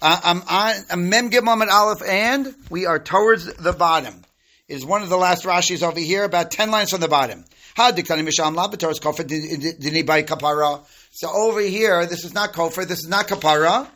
Uh, 0.01 0.19
I'm 0.23 0.41
on 0.41 0.75
I'm 0.89 1.09
Mem 1.09 1.29
Gimel 1.29 1.67
Aleph, 1.67 2.01
and 2.05 2.53
we 2.69 2.85
are 2.85 2.99
towards 2.99 3.45
the 3.45 3.73
bottom. 3.73 4.23
Is 4.67 4.85
one 4.85 5.03
of 5.03 5.09
the 5.09 5.17
last 5.17 5.43
Rashis 5.43 5.83
over 5.83 5.99
here, 5.99 6.23
about 6.23 6.51
ten 6.51 6.71
lines 6.71 6.89
from 6.89 7.01
the 7.01 7.07
bottom. 7.07 7.45
How 7.75 7.91
dikani 7.91 8.27
misham 8.27 8.55
labatoris 8.55 8.99
kofar 8.99 9.25
dini 9.25 10.03
kapara. 10.25 10.83
So 11.11 11.29
over 11.29 11.59
here, 11.59 12.05
this 12.05 12.23
is 12.23 12.33
not 12.33 12.53
kofar, 12.53 12.85
this 12.87 12.99
is 12.99 13.07
not 13.07 13.27
kapara. 13.27 13.87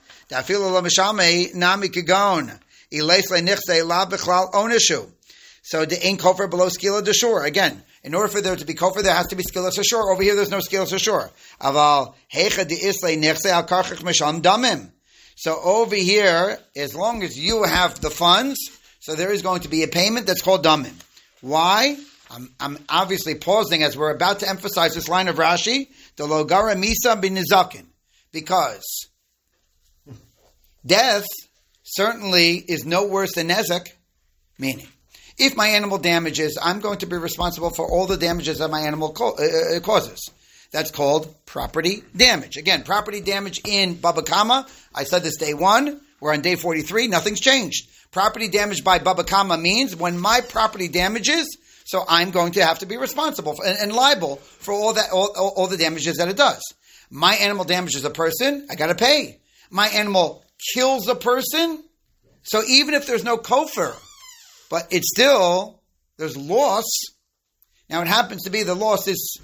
So 5.70 5.86
the 5.86 6.00
ain't 6.02 6.20
kofar 6.22 6.50
below 6.50 6.68
skila 6.68 7.02
deshur. 7.02 7.46
Again, 7.46 7.84
in 8.04 8.16
order 8.16 8.30
for 8.30 8.40
there 8.42 8.56
to 8.56 8.66
be 8.66 8.74
kofar, 8.74 9.04
there 9.04 9.13
has 9.13 9.28
to 9.28 9.36
be 9.36 9.44
skila 9.44 9.70
deshur. 9.72 10.12
Over 10.12 10.24
here, 10.24 10.36
there's 10.36 10.50
no 10.50 10.60
skila 10.60 10.88
deshur. 10.88 11.30
Aval 11.62 12.16
hecha 12.34 12.66
nechse 12.66 13.46
al 13.50 13.66
damim. 14.42 14.92
So 15.36 15.60
over 15.62 15.96
here, 15.96 16.58
as 16.76 16.96
long 16.96 17.22
as 17.24 17.38
you 17.38 17.63
have 17.63 18.00
the 18.02 18.10
funds, 18.10 18.58
so 19.00 19.16
there 19.16 19.32
is 19.32 19.42
going 19.42 19.62
to 19.62 19.70
be 19.70 19.84
a 19.84 19.88
payment 19.88 20.26
that's 20.26 20.42
called 20.42 20.66
damim. 20.66 20.96
Why? 21.42 21.98
I'm, 22.32 22.50
I'm, 22.60 22.78
obviously 22.90 23.36
pausing 23.36 23.84
as 23.84 23.98
we're 23.98 24.12
about 24.12 24.40
to 24.40 24.50
emphasize 24.50 24.96
this 24.96 25.08
line 25.08 25.28
of 25.28 25.38
Rashi, 25.38 25.88
the 26.18 26.26
logara 26.26 26.76
misa 26.76 27.22
binizakin, 27.22 27.86
because 28.32 29.07
death 30.86 31.26
certainly 31.84 32.56
is 32.56 32.86
no 32.86 33.06
worse 33.06 33.34
than 33.36 33.50
nezek, 33.50 33.88
meaning 34.58 34.88
if 35.38 35.56
my 35.56 35.68
animal 35.68 35.98
damages, 35.98 36.58
I'm 36.62 36.80
going 36.80 37.00
to 37.00 37.06
be 37.06 37.18
responsible 37.18 37.70
for 37.70 37.90
all 37.90 38.08
the 38.08 38.18
damages 38.18 38.58
that 38.58 38.70
my 38.70 38.82
animal 38.82 39.13
co- 39.13 39.36
uh, 39.38 39.78
uh 39.78 39.80
causes. 39.82 40.20
That's 40.72 40.92
called 40.92 41.34
property 41.46 42.04
damage. 42.16 42.58
Again, 42.58 42.84
property 42.84 43.22
damage 43.22 43.62
in 43.66 43.95
Bava 43.95 44.26
Kamma. 44.26 44.70
I 44.93 45.04
said 45.04 45.24
this 45.24 45.38
day 45.38 45.54
one. 45.54 46.01
We're 46.20 46.34
on 46.34 46.41
day 46.41 46.56
43. 46.56 47.08
Nothing's 47.08 47.39
changed. 47.39 47.89
Property 48.12 48.47
damage 48.47 48.84
by 48.84 48.99
Bava 48.99 49.26
Kamma 49.26 49.62
means 49.62 49.95
when 49.95 50.20
my 50.20 50.41
property 50.41 50.88
damages, 50.88 51.58
so 51.86 52.04
I'm 52.08 52.32
going 52.32 52.54
to 52.54 52.66
have 52.66 52.80
to 52.80 52.86
be 52.86 52.97
responsible 52.97 53.54
for, 53.54 53.66
and, 53.66 53.78
and, 53.78 53.93
liable 53.93 54.38
for 54.38 54.74
all 54.74 54.93
that, 54.93 55.12
all, 55.12 55.34
all, 55.38 55.54
all 55.56 55.68
the 55.68 55.78
damages 55.78 56.18
that 56.18 56.28
it 56.28 56.36
does. 56.36 56.62
My 57.10 57.36
animal 57.36 57.64
damages 57.64 58.04
a 58.04 58.10
person, 58.10 58.68
I 58.70 58.76
got 58.76 58.88
to 58.88 58.95
pay. 58.95 59.39
My 59.70 59.88
animal 59.88 60.43
kills 60.74 61.08
a 61.08 61.16
person, 61.16 61.84
so 62.43 62.64
even 62.68 62.93
if 62.93 63.05
there's 63.08 63.24
no 63.24 63.38
kofar, 63.38 63.95
but 64.70 64.88
it's 64.91 65.10
still 65.10 65.82
there's 66.18 66.38
loss. 66.38 66.86
Now 67.89 68.01
it 68.01 68.08
happens 68.08 68.43
to 68.43 68.49
be 68.49 68.64
the 68.64 68.76
loss 68.76 69.08
is 69.08 69.39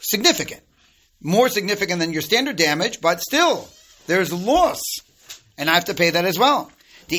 significant, 0.00 0.62
more 1.22 1.48
significant 1.48 2.00
than 2.00 2.12
your 2.12 2.22
standard 2.22 2.56
damage, 2.56 3.00
but 3.00 3.20
still 3.20 3.68
there's 4.06 4.32
loss, 4.32 4.80
and 5.58 5.70
I 5.70 5.74
have 5.74 5.86
to 5.86 5.94
pay 5.94 6.10
that 6.10 6.24
as 6.24 6.38
well. 6.38 6.70
The 7.08 7.18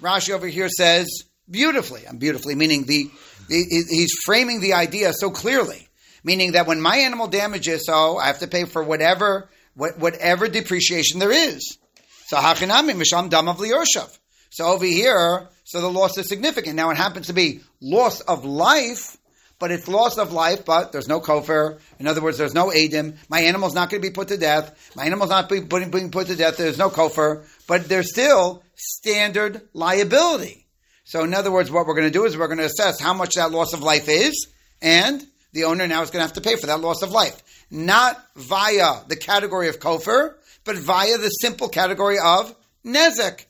Rashi 0.00 0.30
over 0.30 0.46
here 0.46 0.68
says 0.68 1.06
beautifully, 1.50 2.06
I'm 2.08 2.18
beautifully 2.18 2.54
meaning 2.54 2.84
the 2.84 3.10
he- 3.48 3.64
he- 3.70 3.84
he's 3.88 4.12
framing 4.24 4.60
the 4.60 4.74
idea 4.74 5.12
so 5.12 5.30
clearly, 5.30 5.87
meaning 6.24 6.52
that 6.52 6.66
when 6.66 6.80
my 6.80 6.98
animal 6.98 7.26
damages, 7.26 7.86
so 7.86 8.18
I 8.18 8.26
have 8.26 8.40
to 8.40 8.48
pay 8.48 8.64
for 8.64 8.82
whatever 8.82 9.48
what, 9.74 9.98
whatever 9.98 10.48
depreciation 10.48 11.20
there 11.20 11.32
is. 11.32 11.78
So 12.26 12.36
hachinami 12.36 12.94
misham 12.94 13.30
dam 13.30 13.48
of 13.48 13.58
liyoshav. 13.58 14.18
So 14.50 14.66
over 14.66 14.84
here, 14.84 15.48
so 15.64 15.80
the 15.80 15.90
loss 15.90 16.18
is 16.18 16.28
significant. 16.28 16.74
Now 16.74 16.90
it 16.90 16.96
happens 16.96 17.28
to 17.28 17.32
be 17.32 17.60
loss 17.80 18.20
of 18.20 18.44
life, 18.44 19.16
but 19.58 19.70
it's 19.70 19.88
loss 19.88 20.18
of 20.18 20.32
life, 20.32 20.64
but 20.64 20.92
there's 20.92 21.08
no 21.08 21.20
kofar. 21.20 21.78
In 21.98 22.06
other 22.06 22.20
words, 22.20 22.38
there's 22.38 22.54
no 22.54 22.70
adim. 22.70 23.16
My 23.28 23.40
animal's 23.40 23.74
not 23.74 23.90
going 23.90 24.02
to 24.02 24.08
be 24.08 24.12
put 24.12 24.28
to 24.28 24.36
death. 24.36 24.92
My 24.96 25.04
animal's 25.04 25.30
not 25.30 25.48
being 25.48 25.68
put 25.68 26.26
to 26.28 26.36
death. 26.36 26.56
There's 26.56 26.78
no 26.78 26.90
kofar, 26.90 27.44
but 27.66 27.88
there's 27.88 28.10
still 28.10 28.62
standard 28.74 29.62
liability. 29.72 30.66
So 31.04 31.24
in 31.24 31.34
other 31.34 31.50
words, 31.50 31.70
what 31.70 31.86
we're 31.86 31.94
going 31.94 32.06
to 32.06 32.12
do 32.12 32.24
is 32.24 32.36
we're 32.36 32.48
going 32.48 32.58
to 32.58 32.64
assess 32.64 33.00
how 33.00 33.14
much 33.14 33.34
that 33.34 33.50
loss 33.50 33.72
of 33.72 33.82
life 33.82 34.08
is, 34.08 34.48
and 34.82 35.26
the 35.52 35.64
owner 35.64 35.86
now 35.86 36.02
is 36.02 36.10
going 36.10 36.20
to 36.20 36.26
have 36.26 36.34
to 36.34 36.40
pay 36.40 36.56
for 36.56 36.66
that 36.66 36.80
loss 36.80 37.02
of 37.02 37.10
life. 37.10 37.42
Not 37.70 38.22
via 38.36 39.04
the 39.08 39.16
category 39.16 39.68
of 39.68 39.80
kofar, 39.80 40.34
but 40.64 40.76
via 40.76 41.18
the 41.18 41.28
simple 41.28 41.68
category 41.68 42.18
of 42.22 42.54
nezek. 42.84 43.44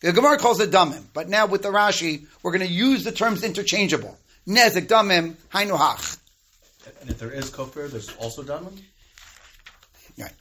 The 0.00 0.12
Gemara 0.12 0.38
calls 0.38 0.60
it 0.60 0.70
damim, 0.70 1.04
but 1.12 1.28
now 1.28 1.46
with 1.46 1.62
the 1.62 1.68
Rashi, 1.68 2.26
we're 2.42 2.50
going 2.50 2.66
to 2.66 2.72
use 2.72 3.04
the 3.04 3.12
terms 3.12 3.44
interchangeable. 3.44 4.18
Nezek, 4.48 4.86
damim, 4.88 5.34
hainu 5.52 5.78
hach. 5.78 6.18
And 7.00 7.10
if 7.10 7.18
there 7.18 7.30
is 7.30 7.50
kofir, 7.50 7.88
there's 7.90 8.10
also 8.16 8.42
damim? 8.42 8.80
Right. 10.18 10.32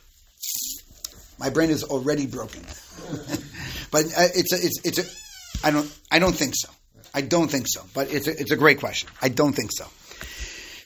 My 1.39 1.49
brain 1.49 1.69
is 1.69 1.83
already 1.83 2.25
broken, 2.25 2.61
but 3.91 4.05
uh, 4.05 4.29
it's 4.33 4.53
a, 4.53 4.57
it's 4.57 4.79
it's 4.83 4.99
a, 4.99 5.67
I 5.67 5.71
don't 5.71 5.91
I 6.11 6.19
don't 6.19 6.35
think 6.35 6.53
so. 6.55 6.69
I 7.13 7.21
don't 7.21 7.49
think 7.49 7.65
so, 7.67 7.83
but 7.93 8.11
it's 8.11 8.27
a, 8.27 8.31
it's 8.31 8.51
a 8.51 8.55
great 8.55 8.79
question. 8.79 9.09
I 9.21 9.29
don't 9.29 9.53
think 9.53 9.71
so. 9.71 9.85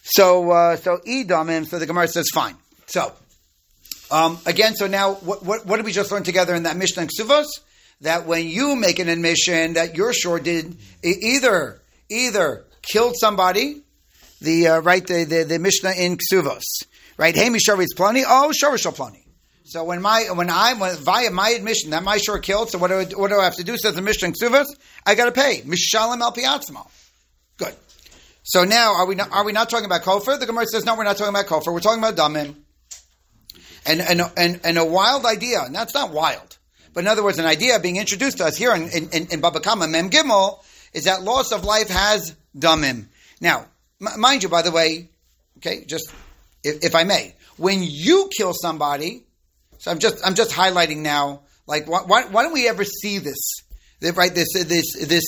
So 0.08 0.52
uh, 0.52 0.76
so 0.76 0.98
idamim. 0.98 1.66
So 1.66 1.80
the 1.80 1.88
Gemara 1.88 2.08
says 2.08 2.28
fine. 2.32 2.56
So 2.86 3.12
um, 4.12 4.38
again, 4.46 4.76
so 4.76 4.86
now 4.86 5.16
what, 5.16 5.44
what 5.44 5.66
what 5.66 5.78
did 5.78 5.86
we 5.86 5.92
just 5.92 6.12
learn 6.12 6.24
together 6.24 6.54
in 6.54 6.64
that 6.64 6.78
Mishnah 6.78 7.04
and 7.04 7.12
Ksuvos? 7.12 7.48
That 8.02 8.28
when 8.28 8.48
you 8.48 8.76
make 8.76 9.00
an 9.00 9.10
admission 9.10 9.74
that 9.74 9.96
your 9.96 10.14
shor 10.14 10.40
did 10.40 10.78
either 11.04 11.82
either 12.10 12.66
killed 12.84 13.16
somebody, 13.20 13.82
the 14.42 14.68
uh, 14.68 14.80
right 14.82 15.06
the, 15.06 15.24
the 15.24 15.44
the 15.44 15.58
Mishnah 15.58 15.94
in 15.98 16.18
Ksuvos, 16.18 16.62
right? 17.18 17.36
Hey, 17.36 17.50
Misharitz 17.50 17.96
Plani. 17.96 18.24
Oh, 18.28 18.52
Shorish 18.54 18.86
Plani. 18.94 19.24
So 19.64 19.84
when 19.84 20.04
my 20.04 20.28
when 20.32 20.52
I 20.52 20.74
when 20.76 20.96
via 20.98 21.32
my 21.32 21.50
admission 21.50 21.90
that 21.90 22.04
my 22.04 22.18
shor 22.18 22.38
killed, 22.38 22.70
so 22.70 22.78
what 22.78 22.90
do 22.90 22.96
I, 23.00 23.06
what 23.20 23.32
do 23.32 23.40
I 23.40 23.46
have 23.46 23.56
to 23.56 23.64
do? 23.64 23.76
Says 23.76 23.96
the 23.96 24.04
Mishnah 24.04 24.28
in 24.28 24.34
Ksuvos, 24.36 24.68
I 25.04 25.16
got 25.16 25.26
to 25.26 25.32
pay 25.32 25.62
Mishalim 25.62 26.22
Piatzmo. 26.36 26.88
Good. 27.58 27.74
So 28.48 28.64
now 28.64 28.94
are 28.94 29.08
we 29.08 29.16
not, 29.16 29.32
are 29.32 29.44
we 29.44 29.54
not 29.54 29.72
talking 29.72 29.86
about 29.86 30.04
kofar? 30.04 30.40
The 30.40 30.46
Gemara 30.46 30.68
says 30.68 30.86
no, 30.86 30.96
we're 30.96 31.04
not 31.04 31.18
talking 31.18 31.34
about 31.34 31.48
kofar. 31.48 31.74
We're 31.74 31.80
talking 31.80 32.04
about 32.04 32.16
damim. 32.16 32.56
And 33.88 34.02
and 34.02 34.22
and 34.38 34.62
and 34.64 34.78
a 34.78 34.86
wild 34.86 35.26
idea, 35.26 35.64
and 35.64 35.74
that's 35.74 35.96
not 35.96 36.12
wild, 36.12 36.58
but 36.94 37.00
in 37.02 37.08
other 37.08 37.24
words, 37.24 37.40
an 37.40 37.46
idea 37.46 37.80
being 37.80 37.98
introduced 37.98 38.38
to 38.38 38.46
us 38.46 38.56
here 38.56 38.74
in 38.74 38.84
in, 38.90 39.10
in, 39.10 39.28
in 39.32 39.42
Bava 39.42 39.62
Kamma 39.62 39.90
Mem 39.90 40.12
Gimel 40.12 40.64
is 40.94 41.06
that 41.06 41.24
loss 41.24 41.52
of 41.52 41.64
life 41.64 41.90
has 41.90 42.36
damim. 42.58 43.06
Now, 43.42 43.66
m- 44.00 44.20
mind 44.20 44.44
you, 44.44 44.50
by 44.50 44.62
the 44.62 44.72
way, 44.72 45.10
okay, 45.58 45.86
just 45.86 46.12
if, 46.64 46.84
if 46.84 46.96
I 46.96 47.04
may, 47.04 47.34
when 47.58 47.80
you 47.82 48.30
kill 48.36 48.54
somebody, 48.54 49.24
so 49.80 49.90
I'm 49.90 50.00
just 50.00 50.26
I'm 50.26 50.36
just 50.36 50.52
highlighting 50.52 50.98
now, 50.98 51.42
like 51.66 51.88
why, 51.88 52.02
why, 52.02 52.24
why 52.26 52.44
don't 52.44 52.54
we 52.54 52.68
ever 52.68 52.84
see 52.84 53.18
this, 53.18 53.40
right? 54.02 54.34
This 54.34 54.54
this 54.54 54.96
this 55.08 55.24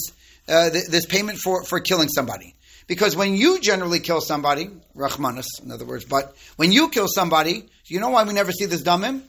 uh, 0.47 0.69
this 0.69 1.07
payment 1.07 1.39
for 1.39 1.63
for 1.63 1.79
killing 1.79 2.09
somebody. 2.09 2.55
Because 2.87 3.15
when 3.15 3.35
you 3.35 3.59
generally 3.59 3.99
kill 3.99 4.21
somebody, 4.21 4.69
Rachmanis, 4.95 5.47
in 5.61 5.71
other 5.71 5.85
words, 5.85 6.05
but 6.05 6.35
when 6.55 6.71
you 6.71 6.89
kill 6.89 7.07
somebody, 7.07 7.69
you 7.85 7.99
know 7.99 8.09
why 8.09 8.23
we 8.23 8.33
never 8.33 8.51
see 8.51 8.65
this 8.65 8.81
damim? 8.81 9.23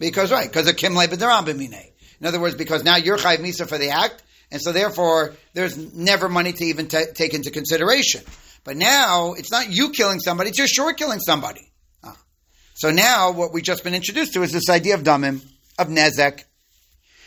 Because 0.00 0.32
right, 0.32 0.48
because 0.48 0.68
of 0.68 0.76
kim 0.76 0.94
b'mine. 0.94 1.92
In 2.20 2.26
other 2.26 2.40
words, 2.40 2.56
because 2.56 2.82
now 2.82 2.96
you're 2.96 3.16
chayv 3.16 3.38
misa 3.38 3.68
for 3.68 3.78
the 3.78 3.90
act, 3.90 4.22
and 4.50 4.60
so 4.60 4.72
therefore 4.72 5.34
there's 5.52 5.76
never 5.94 6.28
money 6.28 6.52
to 6.52 6.64
even 6.64 6.88
ta 6.88 7.02
take 7.14 7.34
into 7.34 7.50
consideration. 7.50 8.22
But 8.64 8.76
now 8.76 9.34
it's 9.34 9.52
not 9.52 9.70
you 9.70 9.90
killing 9.90 10.18
somebody; 10.18 10.50
it's 10.50 10.58
your 10.58 10.66
shor 10.66 10.92
killing 10.94 11.20
somebody. 11.20 11.70
Ah. 12.02 12.16
So 12.74 12.90
now 12.90 13.30
what 13.30 13.52
we've 13.52 13.62
just 13.62 13.84
been 13.84 13.94
introduced 13.94 14.32
to 14.34 14.42
is 14.42 14.50
this 14.50 14.68
idea 14.68 14.94
of 14.94 15.04
damim 15.04 15.42
of 15.78 15.88
nezek. 15.88 16.44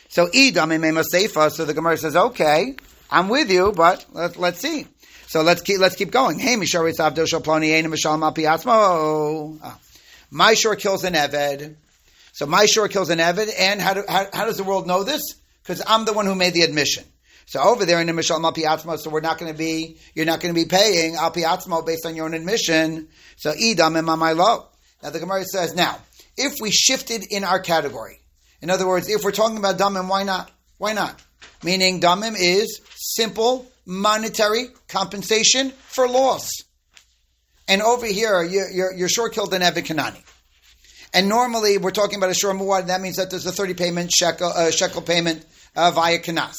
So 0.10 0.30
e 0.34 0.52
damim. 0.52 1.04
So 1.52 1.66
the 1.66 1.74
Gemara 1.74 1.98
says, 1.98 2.16
okay, 2.16 2.76
I'm 3.10 3.30
with 3.30 3.50
you, 3.52 3.72
but 3.72 4.06
let, 4.12 4.38
let's 4.38 4.60
see. 4.60 4.88
So 5.28 5.42
let's 5.42 5.62
keep 5.62 5.80
let's 5.80 5.98
keep 5.98 6.10
going. 6.10 6.40
Hey, 6.40 6.56
misharitz 6.56 7.00
avdo 7.00 7.28
shalploni 7.28 7.78
ein 7.78 7.86
mishal 7.92 8.18
mapiatzmo. 8.18 9.60
Ah. 9.62 9.78
My 10.32 10.54
shor 10.54 10.78
kills 10.78 11.04
an 11.04 11.16
eved. 11.16 11.76
So 12.32 12.46
my 12.46 12.66
shor 12.66 12.88
kills 12.88 13.10
an 13.10 13.20
eved, 13.20 13.52
and 13.60 13.82
how, 13.82 13.94
do, 13.94 14.04
how, 14.08 14.28
how 14.32 14.46
does 14.46 14.56
the 14.56 14.64
world 14.64 14.88
know 14.88 15.04
this? 15.04 15.22
Because 15.62 15.82
I'm 15.86 16.06
the 16.06 16.14
one 16.14 16.26
who 16.26 16.36
made 16.36 16.54
the 16.54 16.62
admission. 16.62 17.04
So 17.46 17.62
over 17.62 17.86
there 17.86 18.00
in 18.00 18.08
the 18.08 18.14
mishal 18.14 18.40
mapiatzmo, 18.40 18.98
so 18.98 19.10
we're 19.10 19.20
not 19.20 19.38
going 19.38 19.52
to 19.52 19.58
be 19.58 19.98
you're 20.16 20.26
not 20.26 20.40
going 20.40 20.56
to 20.56 20.60
be 20.60 20.66
paying 20.66 21.16
alpiatzmo 21.16 21.86
based 21.86 22.06
on 22.06 22.16
your 22.16 22.24
own 22.24 22.34
admission. 22.34 23.10
So 23.36 23.52
idam 23.52 24.02
my 24.18 24.32
lo. 24.32 24.68
Now 25.04 25.10
the 25.10 25.20
Gemara 25.20 25.44
says 25.44 25.76
now 25.76 26.00
if 26.38 26.54
we 26.62 26.72
shifted 26.72 27.26
in 27.30 27.44
our 27.44 27.60
category, 27.60 28.22
in 28.62 28.70
other 28.70 28.88
words, 28.88 29.10
if 29.10 29.26
we're 29.26 29.32
talking 29.32 29.58
about 29.58 29.78
damim, 29.78 30.08
why 30.08 30.24
not? 30.24 30.52
Why 30.78 30.94
not? 30.94 31.22
Meaning 31.64 32.00
damim 32.00 32.36
is 32.40 32.80
simple 32.96 33.70
monetary 33.88 34.68
compensation 34.88 35.72
for 35.72 36.08
loss. 36.08 36.52
And 37.68 37.82
over 37.82 38.06
here, 38.06 38.44
you're, 38.44 38.70
you're, 38.70 38.94
you're 38.94 39.10
shor 39.10 39.30
killed 39.30 39.54
an 39.54 39.62
Eved 39.62 39.86
Kanani. 39.86 40.22
And 41.14 41.30
normally, 41.30 41.78
we're 41.78 41.92
talking 41.92 42.18
about 42.18 42.30
a 42.30 42.34
shor 42.34 42.54
muad. 42.54 42.82
And 42.82 42.90
that 42.90 43.02
means 43.02 43.16
that 43.16 43.32
there's 43.32 43.46
a 43.46 43.52
30 43.52 43.74
payment 43.74 44.12
shekel, 44.12 44.48
uh, 44.48 44.72
shekel 44.72 45.02
payment 45.02 45.44
uh, 45.76 45.92
via 45.92 46.20
kanas. 46.20 46.58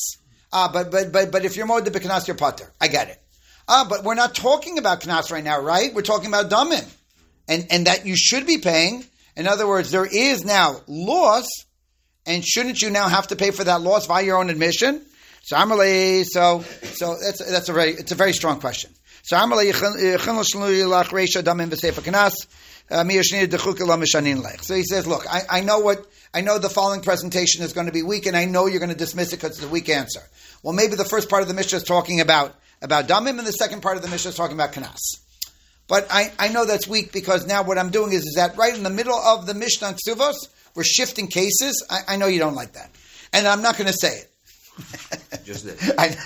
Uh, 0.52 0.72
but, 0.72 0.90
but, 0.90 1.12
but, 1.12 1.30
but 1.30 1.44
if 1.44 1.56
you're 1.56 1.66
mod 1.66 1.84
the 1.84 1.90
kanas, 1.90 2.26
you're 2.26 2.36
pater. 2.36 2.70
I 2.80 2.88
get 2.88 3.10
it. 3.10 3.22
Uh, 3.68 3.86
but 3.86 4.02
we're 4.02 4.14
not 4.14 4.34
talking 4.34 4.78
about 4.78 5.02
kanas 5.02 5.30
right 5.30 5.44
now, 5.44 5.60
right? 5.60 5.94
We're 5.94 6.02
talking 6.02 6.28
about 6.28 6.50
damim. 6.50 6.88
And, 7.46 7.66
and 7.70 7.86
that 7.86 8.06
you 8.06 8.16
should 8.16 8.46
be 8.46 8.58
paying. 8.58 9.04
In 9.36 9.46
other 9.46 9.68
words, 9.68 9.90
there 9.90 10.06
is 10.06 10.44
now 10.44 10.80
loss, 10.86 11.46
and 12.26 12.44
shouldn't 12.44 12.82
you 12.82 12.90
now 12.90 13.08
have 13.08 13.28
to 13.28 13.36
pay 13.36 13.50
for 13.50 13.64
that 13.64 13.80
loss 13.80 14.06
via 14.06 14.24
your 14.24 14.38
own 14.38 14.50
admission? 14.50 15.02
So 15.48 15.56
Amalei, 15.56 16.26
so 16.26 16.60
so 16.60 17.16
that's 17.16 17.42
that's 17.50 17.70
a 17.70 17.72
very 17.72 17.92
it's 17.92 18.12
a 18.12 18.14
very 18.14 18.34
strong 18.34 18.60
question. 18.60 18.90
So 19.22 19.34
Amalei 19.34 19.72
v'sefer 19.72 20.28
kanas 22.02 22.34
uh, 22.90 23.02
so 24.62 24.74
he 24.74 24.82
says, 24.82 25.06
look, 25.06 25.26
I, 25.26 25.40
I 25.48 25.60
know 25.62 25.78
what 25.78 26.06
I 26.34 26.42
know 26.42 26.58
the 26.58 26.68
following 26.68 27.00
presentation 27.00 27.62
is 27.62 27.72
going 27.72 27.86
to 27.86 27.92
be 27.94 28.02
weak, 28.02 28.26
and 28.26 28.36
I 28.36 28.44
know 28.44 28.66
you're 28.66 28.78
going 28.78 28.90
to 28.90 28.94
dismiss 28.94 29.32
it 29.32 29.36
because 29.36 29.56
it's 29.56 29.66
a 29.66 29.70
weak 29.70 29.88
answer. 29.88 30.20
Well, 30.62 30.74
maybe 30.74 30.96
the 30.96 31.06
first 31.06 31.30
part 31.30 31.40
of 31.40 31.48
the 31.48 31.54
Mishnah 31.54 31.78
is 31.78 31.82
talking 31.82 32.20
about 32.20 32.54
about 32.82 33.08
damim, 33.08 33.38
and 33.38 33.46
the 33.46 33.52
second 33.52 33.80
part 33.80 33.96
of 33.96 34.02
the 34.02 34.10
Mishnah 34.10 34.28
is 34.28 34.36
talking 34.36 34.54
about 34.54 34.74
kanas. 34.74 35.00
But 35.86 36.08
I, 36.10 36.30
I 36.38 36.48
know 36.48 36.66
that's 36.66 36.86
weak 36.86 37.10
because 37.10 37.46
now 37.46 37.62
what 37.62 37.78
I'm 37.78 37.88
doing 37.88 38.12
is, 38.12 38.20
is 38.20 38.34
that 38.36 38.58
right 38.58 38.76
in 38.76 38.82
the 38.82 38.90
middle 38.90 39.16
of 39.16 39.46
the 39.46 39.54
Mishnah 39.54 39.94
Ksuvos, 39.94 40.36
we're 40.74 40.84
shifting 40.84 41.26
cases. 41.26 41.86
I, 41.88 42.00
I 42.08 42.16
know 42.16 42.26
you 42.26 42.38
don't 42.38 42.54
like 42.54 42.74
that. 42.74 42.90
And 43.32 43.48
I'm 43.48 43.62
not 43.62 43.78
going 43.78 43.86
to 43.86 43.96
say 43.98 44.10
it. 44.10 44.27
Just 45.44 45.66
did. 45.66 45.78
I, 45.98 46.16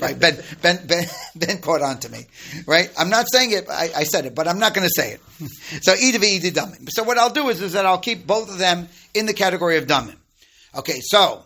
right. 0.00 0.18
Ben, 0.18 0.42
ben, 0.62 0.86
ben, 0.86 1.06
ben 1.36 1.58
caught 1.58 1.82
on 1.82 1.98
to 2.00 2.08
me. 2.08 2.26
Right? 2.66 2.90
I'm 2.98 3.10
not 3.10 3.26
saying 3.30 3.52
it. 3.52 3.68
I, 3.68 3.90
I 3.96 4.04
said 4.04 4.26
it, 4.26 4.34
but 4.34 4.48
I'm 4.48 4.58
not 4.58 4.74
going 4.74 4.86
to 4.86 4.92
say 4.94 5.12
it. 5.12 5.20
So 5.82 5.94
Edavi 5.94 6.24
Edi 6.24 6.50
Damim. 6.50 6.88
So 6.90 7.02
what 7.02 7.18
I'll 7.18 7.30
do 7.30 7.48
is, 7.48 7.60
is 7.60 7.72
that 7.72 7.86
I'll 7.86 7.98
keep 7.98 8.26
both 8.26 8.50
of 8.50 8.58
them 8.58 8.88
in 9.14 9.26
the 9.26 9.34
category 9.34 9.76
of 9.76 9.86
Damim. 9.86 10.16
Okay, 10.74 11.00
so 11.00 11.42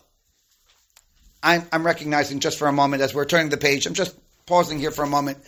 I'm, 1.42 1.64
I'm 1.72 1.84
recognizing 1.84 2.40
just 2.40 2.58
for 2.58 2.68
a 2.68 2.72
moment 2.72 3.02
as 3.02 3.14
we're 3.14 3.24
turning 3.24 3.50
the 3.50 3.56
page, 3.56 3.86
I'm 3.86 3.94
just 3.94 4.14
pausing 4.46 4.78
here 4.78 4.90
for 4.90 5.04
a 5.04 5.08
moment. 5.08 5.38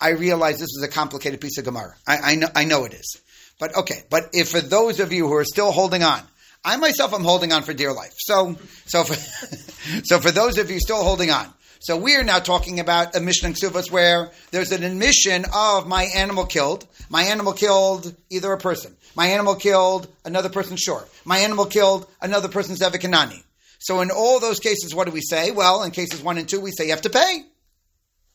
I 0.00 0.10
realize 0.10 0.58
this 0.58 0.68
is 0.68 0.82
a 0.82 0.88
complicated 0.88 1.40
piece 1.40 1.58
of 1.58 1.64
Gemara. 1.64 1.94
I, 2.06 2.18
I 2.18 2.34
know, 2.36 2.48
I 2.54 2.64
know 2.64 2.84
it 2.84 2.94
is. 2.94 3.20
But 3.58 3.76
okay, 3.76 4.02
but 4.10 4.30
if 4.32 4.50
for 4.50 4.60
those 4.60 5.00
of 5.00 5.12
you 5.12 5.26
who 5.26 5.34
are 5.34 5.44
still 5.44 5.72
holding 5.72 6.02
on, 6.02 6.20
I 6.66 6.76
myself 6.78 7.14
am 7.14 7.22
holding 7.22 7.52
on 7.52 7.62
for 7.62 7.72
dear 7.72 7.92
life. 7.92 8.14
So, 8.18 8.56
so 8.86 9.04
for, 9.04 9.14
so 10.04 10.18
for 10.18 10.32
those 10.32 10.58
of 10.58 10.68
you 10.68 10.80
still 10.80 11.02
holding 11.04 11.30
on, 11.30 11.46
so 11.78 11.96
we 11.96 12.16
are 12.16 12.24
now 12.24 12.40
talking 12.40 12.80
about 12.80 13.14
a 13.14 13.20
Mishnah 13.20 13.50
Ksuvas 13.50 13.88
where 13.92 14.32
there's 14.50 14.72
an 14.72 14.82
admission 14.82 15.44
of 15.54 15.86
my 15.86 16.08
animal 16.16 16.44
killed. 16.44 16.84
My 17.08 17.22
animal 17.22 17.52
killed 17.52 18.12
either 18.30 18.52
a 18.52 18.58
person. 18.58 18.96
My 19.14 19.28
animal 19.28 19.54
killed 19.54 20.08
another 20.24 20.48
person 20.48 20.76
short. 20.76 21.08
My 21.24 21.38
animal 21.38 21.66
killed 21.66 22.08
another 22.20 22.48
person's 22.48 22.80
Evikanani. 22.80 23.44
So 23.78 24.00
in 24.00 24.10
all 24.10 24.40
those 24.40 24.58
cases, 24.58 24.92
what 24.92 25.06
do 25.06 25.12
we 25.12 25.20
say? 25.20 25.52
Well, 25.52 25.84
in 25.84 25.92
cases 25.92 26.20
one 26.20 26.36
and 26.36 26.48
two, 26.48 26.60
we 26.60 26.72
say 26.72 26.86
you 26.86 26.90
have 26.90 27.02
to 27.02 27.10
pay 27.10 27.44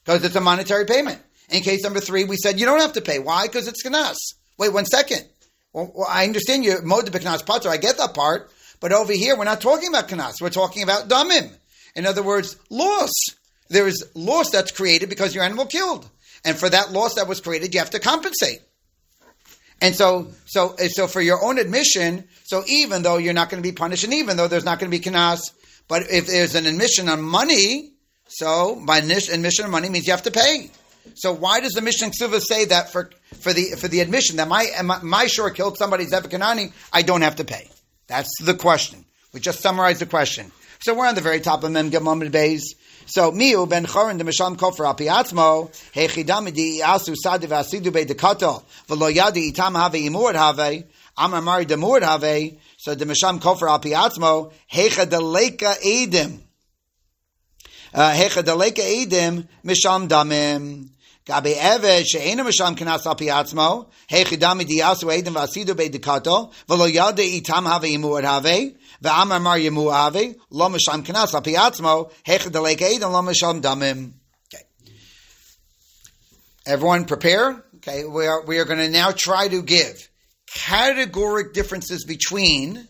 because 0.06 0.24
it's 0.24 0.38
a 0.38 0.42
monetary 0.42 0.86
payment. 0.86 1.20
In 1.50 1.64
case 1.64 1.84
number 1.84 2.00
three, 2.00 2.24
we 2.24 2.38
said 2.38 2.62
you 2.62 2.66
don't 2.66 2.80
have 2.80 2.94
to 2.94 3.02
pay. 3.02 3.20
Why? 3.20 3.48
Because 3.48 3.68
it's 3.68 3.86
kanas. 3.86 4.16
Wait 4.58 4.72
one 4.72 4.86
second. 4.86 5.26
Well, 5.74 6.06
I 6.10 6.26
understand 6.26 6.66
you 6.66 6.82
mode 6.84 7.08
the 7.08 7.20
kanas 7.20 7.46
pater. 7.46 7.70
I 7.70 7.78
get 7.78 7.98
that 7.98 8.14
part. 8.14 8.52
But 8.80 8.92
over 8.92 9.14
here, 9.14 9.38
we're 9.38 9.46
not 9.46 9.62
talking 9.62 9.90
about 9.90 10.10
kanas. 10.10 10.42
We're 10.42 10.50
talking 10.50 10.84
about 10.84 11.08
damim. 11.08 11.52
In 11.96 12.06
other 12.06 12.24
words, 12.24 12.58
loss. 12.70 13.12
there 13.70 13.88
is 13.88 14.06
loss 14.16 14.50
that's 14.50 14.72
created 14.72 15.10
because 15.10 15.36
your 15.36 15.44
animal 15.44 15.66
killed. 15.66 16.10
And 16.44 16.58
for 16.58 16.70
that 16.70 16.92
loss 16.92 17.16
that 17.16 17.28
was 17.28 17.40
created, 17.40 17.74
you 17.74 17.80
have 17.80 17.92
to 17.92 18.00
compensate. 18.00 18.62
And 19.82 19.96
so, 19.96 20.28
so, 20.46 20.76
so 20.90 21.08
for 21.08 21.22
your 21.22 21.44
own 21.44 21.58
admission, 21.58 22.28
so 22.44 22.64
even 22.68 23.04
though 23.04 23.18
you're 23.18 23.34
not 23.34 23.50
going 23.50 23.62
to 23.62 23.68
be 23.68 23.74
punished, 23.74 24.04
and 24.04 24.14
even 24.14 24.38
though 24.38 24.48
there's 24.48 24.66
not 24.66 24.80
going 24.80 24.92
to 24.92 24.98
be 24.98 25.04
kanas, 25.04 25.52
but 25.88 26.04
if 26.12 26.28
there's 26.28 26.56
an 26.56 26.66
admission 26.66 27.10
on 27.10 27.22
money, 27.22 27.94
so 28.28 28.82
by 28.86 28.98
admission 29.00 29.66
of 29.66 29.72
money 29.72 29.90
means 29.90 30.08
you 30.08 30.14
have 30.14 30.24
to 30.24 30.32
pay. 30.32 30.70
So 31.16 31.34
why 31.34 31.60
does 31.60 31.74
the 31.74 31.82
Mishnah 31.82 32.10
Ksuva 32.10 32.42
say 32.42 32.66
that 32.66 32.92
for, 32.92 33.10
for 33.40 33.54
the 33.54 33.76
for 33.78 33.88
the 33.88 34.00
admission 34.00 34.38
that 34.38 34.48
my 34.48 34.70
my, 34.84 35.00
my 35.02 35.28
shor 35.28 35.50
killed 35.52 35.78
somebody 35.78 36.06
Zevakanani, 36.06 36.74
I 36.94 37.02
don't 37.02 37.22
have 37.22 37.36
to 37.38 37.44
pay? 37.44 37.70
That's 38.08 38.32
the 38.42 38.54
question. 38.54 39.06
We 39.34 39.40
just 39.40 39.62
summarized 39.62 40.02
the 40.02 40.06
question. 40.06 40.52
So 40.82 40.96
we're 40.96 41.08
on 41.08 41.16
the 41.16 41.22
very 41.22 41.40
top 41.40 41.64
of 41.64 41.72
Mem. 41.72 41.92
So 43.06 43.32
miu 43.32 43.68
ben 43.68 43.86
chorin 43.86 44.18
de 44.18 44.24
misham 44.24 44.56
kofer 44.56 44.86
al 44.86 44.96
piatzmo 44.96 45.70
hechidam 45.94 46.54
di 46.54 46.80
asu 46.82 47.16
sadi 47.16 47.48
v'asidu 47.48 47.92
be 47.92 48.06
dekato 48.06 48.64
v'lo 48.88 49.12
itam 49.12 49.76
have 49.76 49.94
imur 49.94 50.34
have 50.34 50.84
amar 51.18 51.42
mari 51.42 51.66
demur 51.66 52.02
have 52.02 52.54
so 52.78 52.96
de 52.96 53.06
misham 53.06 53.40
kofer 53.40 53.70
al 53.70 53.80
piatzmo 53.80 54.52
hecha 54.72 55.10
de 55.10 55.20
leka 55.20 55.76
edim 55.84 56.40
edim 57.94 59.48
misham 59.64 60.08
damim. 60.08 60.90
Eved 61.28 62.06
she'ena 62.06 62.44
misham 62.44 62.76
kenas 62.76 63.06
edim 65.08 65.34
v'asidu 65.34 65.76
be 65.76 65.90
dekato. 65.90 66.52
V'lo 66.68 66.92
yadi 66.92 67.42
itam 67.42 67.66
have 67.66 67.84
have. 68.24 68.74
Ve'amar 69.04 69.42
mar 69.42 69.58
ave 69.58 70.36
lo 70.50 70.70
misham 70.70 71.04
eid 72.82 73.02
and 73.04 73.14
lo 73.14 73.22
misham 73.22 73.62
damim. 73.62 74.12
Everyone 76.66 77.06
prepare. 77.06 77.64
Okay, 77.78 78.06
we 78.06 78.28
are 78.28 78.44
we 78.46 78.60
are 78.60 78.66
going 78.66 78.78
to 78.78 78.90
now 78.90 79.10
try 79.12 79.48
to 79.48 79.64
give 79.64 80.08
categoric 80.56 81.54
differences 81.54 82.06
between 82.06 82.88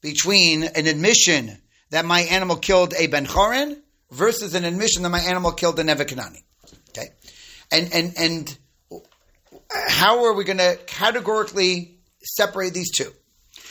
between 0.00 0.62
an 0.62 0.86
admission 0.86 1.60
that 1.90 2.04
my 2.04 2.20
animal 2.20 2.56
killed 2.56 2.94
a 2.96 3.08
ben 3.08 3.26
chorin 3.26 3.76
versus 4.10 4.54
an 4.54 4.64
admission 4.64 5.02
that 5.02 5.10
my 5.10 5.20
animal 5.20 5.52
killed 5.52 5.78
a 5.78 5.84
nevikanani. 5.84 6.42
Okay, 6.90 7.08
and 7.70 7.92
and 7.92 8.14
and 8.18 8.58
how 9.70 10.24
are 10.24 10.32
we 10.32 10.44
going 10.44 10.58
to 10.58 10.78
categorically 10.86 11.98
separate 12.22 12.74
these 12.74 12.90
two? 12.90 13.12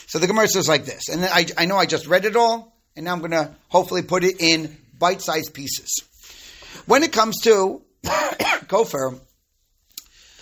So 0.08 0.20
the 0.20 0.28
Gemara 0.28 0.48
says 0.48 0.68
like 0.68 0.86
this, 0.86 1.10
and 1.10 1.24
I, 1.24 1.46
I 1.58 1.66
know 1.66 1.78
I 1.78 1.86
just 1.86 2.08
read 2.08 2.26
it 2.26 2.36
all, 2.36 2.76
and 2.96 3.06
now 3.06 3.14
I'm 3.14 3.20
going 3.20 3.32
to 3.32 3.54
hopefully 3.68 4.02
put 4.02 4.24
it 4.24 4.38
in 4.40 4.76
bite-sized 4.98 5.54
pieces. 5.54 6.04
When 6.86 7.04
it 7.04 7.14
comes 7.14 7.42
to 7.44 7.84
kofar, 8.04 9.20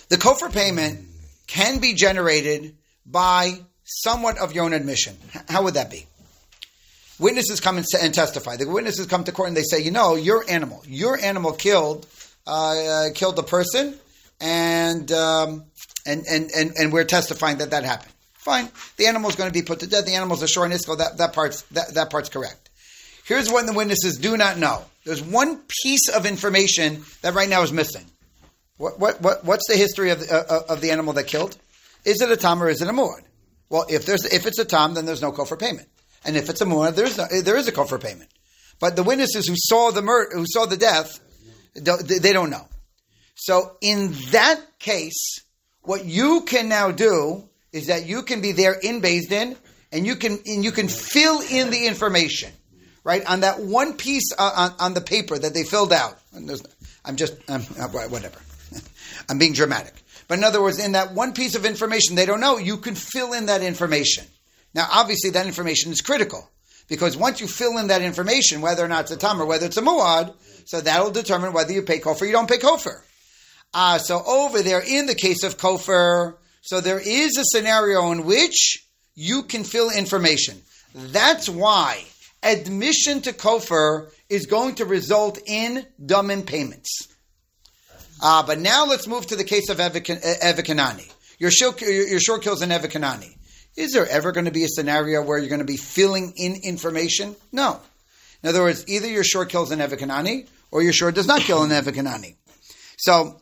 the 0.08 0.16
kofar 0.16 0.52
payment 0.52 1.06
can 1.46 1.80
be 1.80 1.92
generated 1.94 2.76
by 3.04 3.60
somewhat 3.84 4.38
of 4.38 4.54
your 4.54 4.64
own 4.64 4.72
admission. 4.72 5.16
How 5.48 5.64
would 5.64 5.74
that 5.74 5.90
be? 5.90 6.06
Witnesses 7.18 7.60
come 7.60 7.78
and, 7.78 7.86
and 8.00 8.14
testify. 8.14 8.56
The 8.56 8.68
witnesses 8.68 9.06
come 9.06 9.24
to 9.24 9.32
court 9.32 9.48
and 9.48 9.56
they 9.56 9.62
say, 9.62 9.82
you 9.82 9.90
know, 9.90 10.14
your 10.14 10.44
animal, 10.48 10.82
your 10.86 11.18
animal 11.18 11.52
killed 11.52 12.06
uh, 12.46 12.50
uh, 12.50 13.04
killed 13.14 13.36
the 13.36 13.42
person, 13.42 13.94
and, 14.40 15.12
um, 15.12 15.64
and 16.06 16.24
and 16.30 16.50
and 16.56 16.72
and 16.78 16.92
we're 16.92 17.04
testifying 17.04 17.58
that 17.58 17.70
that 17.70 17.84
happened. 17.84 18.12
Fine. 18.38 18.70
The 18.96 19.06
animal 19.06 19.28
is 19.28 19.36
going 19.36 19.50
to 19.50 19.52
be 19.52 19.60
put 19.60 19.80
to 19.80 19.86
death. 19.86 20.06
The 20.06 20.14
animal's 20.14 20.42
a 20.42 20.48
shor 20.48 20.66
nisko. 20.66 20.96
That, 20.96 21.18
that, 21.18 21.34
part's, 21.34 21.62
that, 21.72 21.92
that 21.94 22.08
part's 22.08 22.30
correct. 22.30 22.70
Here's 23.26 23.50
what 23.50 23.66
the 23.66 23.74
witnesses 23.74 24.16
do 24.16 24.38
not 24.38 24.56
know. 24.56 24.84
There's 25.04 25.22
one 25.22 25.60
piece 25.82 26.08
of 26.08 26.24
information 26.24 27.04
that 27.20 27.34
right 27.34 27.48
now 27.48 27.62
is 27.62 27.72
missing. 27.72 28.06
What, 28.78 28.98
what, 28.98 29.20
what, 29.20 29.44
what's 29.44 29.68
the 29.68 29.76
history 29.76 30.10
of 30.10 30.20
the, 30.20 30.34
uh, 30.34 30.62
of 30.72 30.80
the 30.80 30.92
animal 30.92 31.12
that 31.14 31.24
killed? 31.24 31.58
Is 32.06 32.22
it 32.22 32.30
a 32.30 32.38
tam 32.38 32.62
or 32.62 32.70
is 32.70 32.80
it 32.80 32.88
a 32.88 32.92
muad? 32.92 33.22
Well, 33.68 33.84
if 33.90 34.06
there's 34.06 34.24
if 34.24 34.46
it's 34.46 34.58
a 34.58 34.64
tam, 34.64 34.94
then 34.94 35.04
there's 35.04 35.20
no 35.20 35.30
kofar 35.30 35.58
payment, 35.58 35.88
and 36.28 36.36
if 36.36 36.50
it's 36.50 36.60
a 36.60 36.66
muad, 36.66 36.94
there's 36.94 37.16
no, 37.16 37.24
there 37.42 37.56
is 37.56 37.68
a 37.68 37.72
kofar 37.72 37.98
payment. 37.98 38.28
But 38.78 38.96
the 38.96 39.02
witnesses 39.02 39.48
who 39.48 39.54
saw 39.56 39.90
the 39.90 40.02
murder, 40.02 40.36
who 40.36 40.44
saw 40.46 40.66
the 40.66 40.76
death, 40.76 41.18
they 41.74 42.34
don't 42.34 42.50
know. 42.50 42.68
So 43.34 43.76
in 43.80 44.12
that 44.32 44.60
case, 44.78 45.40
what 45.80 46.04
you 46.04 46.42
can 46.42 46.68
now 46.68 46.90
do 46.90 47.48
is 47.72 47.86
that 47.86 48.04
you 48.04 48.22
can 48.22 48.42
be 48.42 48.52
there 48.52 48.74
in 48.74 49.00
Din 49.00 49.56
and 49.90 50.06
you 50.06 50.16
can 50.16 50.38
and 50.44 50.62
you 50.62 50.70
can 50.70 50.88
fill 50.88 51.40
in 51.40 51.70
the 51.70 51.86
information, 51.86 52.52
right, 53.04 53.24
on 53.24 53.40
that 53.40 53.60
one 53.60 53.94
piece 53.94 54.30
uh, 54.38 54.52
on, 54.54 54.74
on 54.78 54.94
the 54.94 55.00
paper 55.00 55.38
that 55.38 55.54
they 55.54 55.64
filled 55.64 55.94
out. 55.94 56.18
I'm 56.36 57.16
just 57.16 57.36
uh, 57.48 57.58
whatever. 57.58 58.38
I'm 59.30 59.38
being 59.38 59.54
dramatic. 59.54 59.94
But 60.26 60.36
in 60.36 60.44
other 60.44 60.60
words, 60.60 60.78
in 60.78 60.92
that 60.92 61.14
one 61.14 61.32
piece 61.32 61.54
of 61.54 61.64
information 61.64 62.16
they 62.16 62.26
don't 62.26 62.40
know, 62.40 62.58
you 62.58 62.76
can 62.76 62.94
fill 62.94 63.32
in 63.32 63.46
that 63.46 63.62
information. 63.62 64.26
Now, 64.74 64.86
obviously, 64.90 65.30
that 65.30 65.46
information 65.46 65.92
is 65.92 66.00
critical 66.00 66.48
because 66.88 67.16
once 67.16 67.40
you 67.40 67.46
fill 67.46 67.78
in 67.78 67.88
that 67.88 68.02
information, 68.02 68.60
whether 68.60 68.84
or 68.84 68.88
not 68.88 69.02
it's 69.02 69.10
a 69.10 69.16
tam 69.16 69.40
or 69.40 69.46
whether 69.46 69.66
it's 69.66 69.76
a 69.76 69.82
muad, 69.82 70.34
so 70.66 70.80
that'll 70.80 71.10
determine 71.10 71.52
whether 71.52 71.72
you 71.72 71.82
pay 71.82 71.98
kofar 71.98 72.22
or 72.22 72.26
you 72.26 72.32
don't 72.32 72.48
pay 72.48 72.58
kofar. 72.58 73.02
Uh, 73.74 73.98
so 73.98 74.22
over 74.26 74.62
there, 74.62 74.82
in 74.86 75.06
the 75.06 75.14
case 75.14 75.42
of 75.42 75.58
kofar, 75.58 76.36
so 76.62 76.80
there 76.80 77.00
is 77.00 77.36
a 77.38 77.44
scenario 77.44 78.10
in 78.12 78.24
which 78.24 78.86
you 79.14 79.42
can 79.42 79.64
fill 79.64 79.90
information. 79.90 80.60
That's 80.94 81.48
why 81.48 82.04
admission 82.42 83.20
to 83.22 83.32
kofar 83.32 84.10
is 84.28 84.46
going 84.46 84.76
to 84.76 84.84
result 84.84 85.38
in 85.46 85.86
dummin 86.02 86.46
payments. 86.46 87.08
Uh, 88.22 88.42
but 88.42 88.58
now 88.58 88.86
let's 88.86 89.06
move 89.06 89.26
to 89.26 89.36
the 89.36 89.44
case 89.44 89.68
of 89.68 89.78
Evikanani. 89.78 91.12
Your 91.38 91.50
shor, 91.50 91.74
your 91.80 92.20
shor 92.20 92.38
kills 92.38 92.62
an 92.62 92.70
Evikanani. 92.70 93.37
Is 93.78 93.92
there 93.92 94.08
ever 94.08 94.32
going 94.32 94.46
to 94.46 94.50
be 94.50 94.64
a 94.64 94.68
scenario 94.68 95.22
where 95.22 95.38
you're 95.38 95.48
going 95.48 95.60
to 95.60 95.64
be 95.64 95.76
filling 95.76 96.32
in 96.36 96.56
information? 96.64 97.36
No. 97.52 97.80
In 98.42 98.48
other 98.48 98.62
words, 98.62 98.84
either 98.88 99.06
your 99.06 99.22
shor 99.22 99.46
kills 99.46 99.70
an 99.70 99.78
Evikanani 99.78 100.48
or 100.72 100.82
your 100.82 100.92
shor 100.92 101.12
does 101.12 101.28
not 101.28 101.42
kill 101.42 101.62
an 101.62 101.70
Evikanani. 101.70 102.34
So 102.96 103.40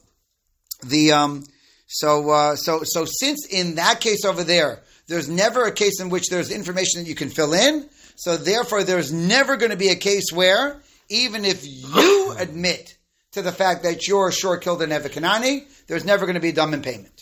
the 0.84 1.12
um, 1.12 1.44
so, 1.86 2.28
uh, 2.28 2.56
so, 2.56 2.80
so 2.84 3.06
since 3.06 3.46
in 3.46 3.76
that 3.76 4.00
case 4.00 4.26
over 4.26 4.44
there, 4.44 4.82
there's 5.08 5.28
never 5.28 5.64
a 5.64 5.72
case 5.72 6.00
in 6.00 6.10
which 6.10 6.28
there's 6.28 6.50
information 6.50 7.02
that 7.02 7.08
you 7.08 7.14
can 7.14 7.30
fill 7.30 7.54
in. 7.54 7.88
So 8.16 8.36
therefore, 8.36 8.84
there's 8.84 9.12
never 9.12 9.56
going 9.56 9.70
to 9.70 9.76
be 9.76 9.88
a 9.88 9.96
case 9.96 10.32
where, 10.32 10.82
even 11.08 11.46
if 11.46 11.64
you 11.64 12.34
admit 12.38 12.98
to 13.32 13.40
the 13.40 13.52
fact 13.52 13.84
that 13.84 14.06
you're 14.06 14.32
shor 14.32 14.58
killed 14.58 14.82
an 14.82 14.90
Evikanani, 14.90 15.64
there's 15.86 16.04
never 16.04 16.26
going 16.26 16.34
to 16.34 16.40
be 16.40 16.50
a 16.50 16.52
dumb 16.52 16.74
in 16.74 16.82
payment. 16.82 17.15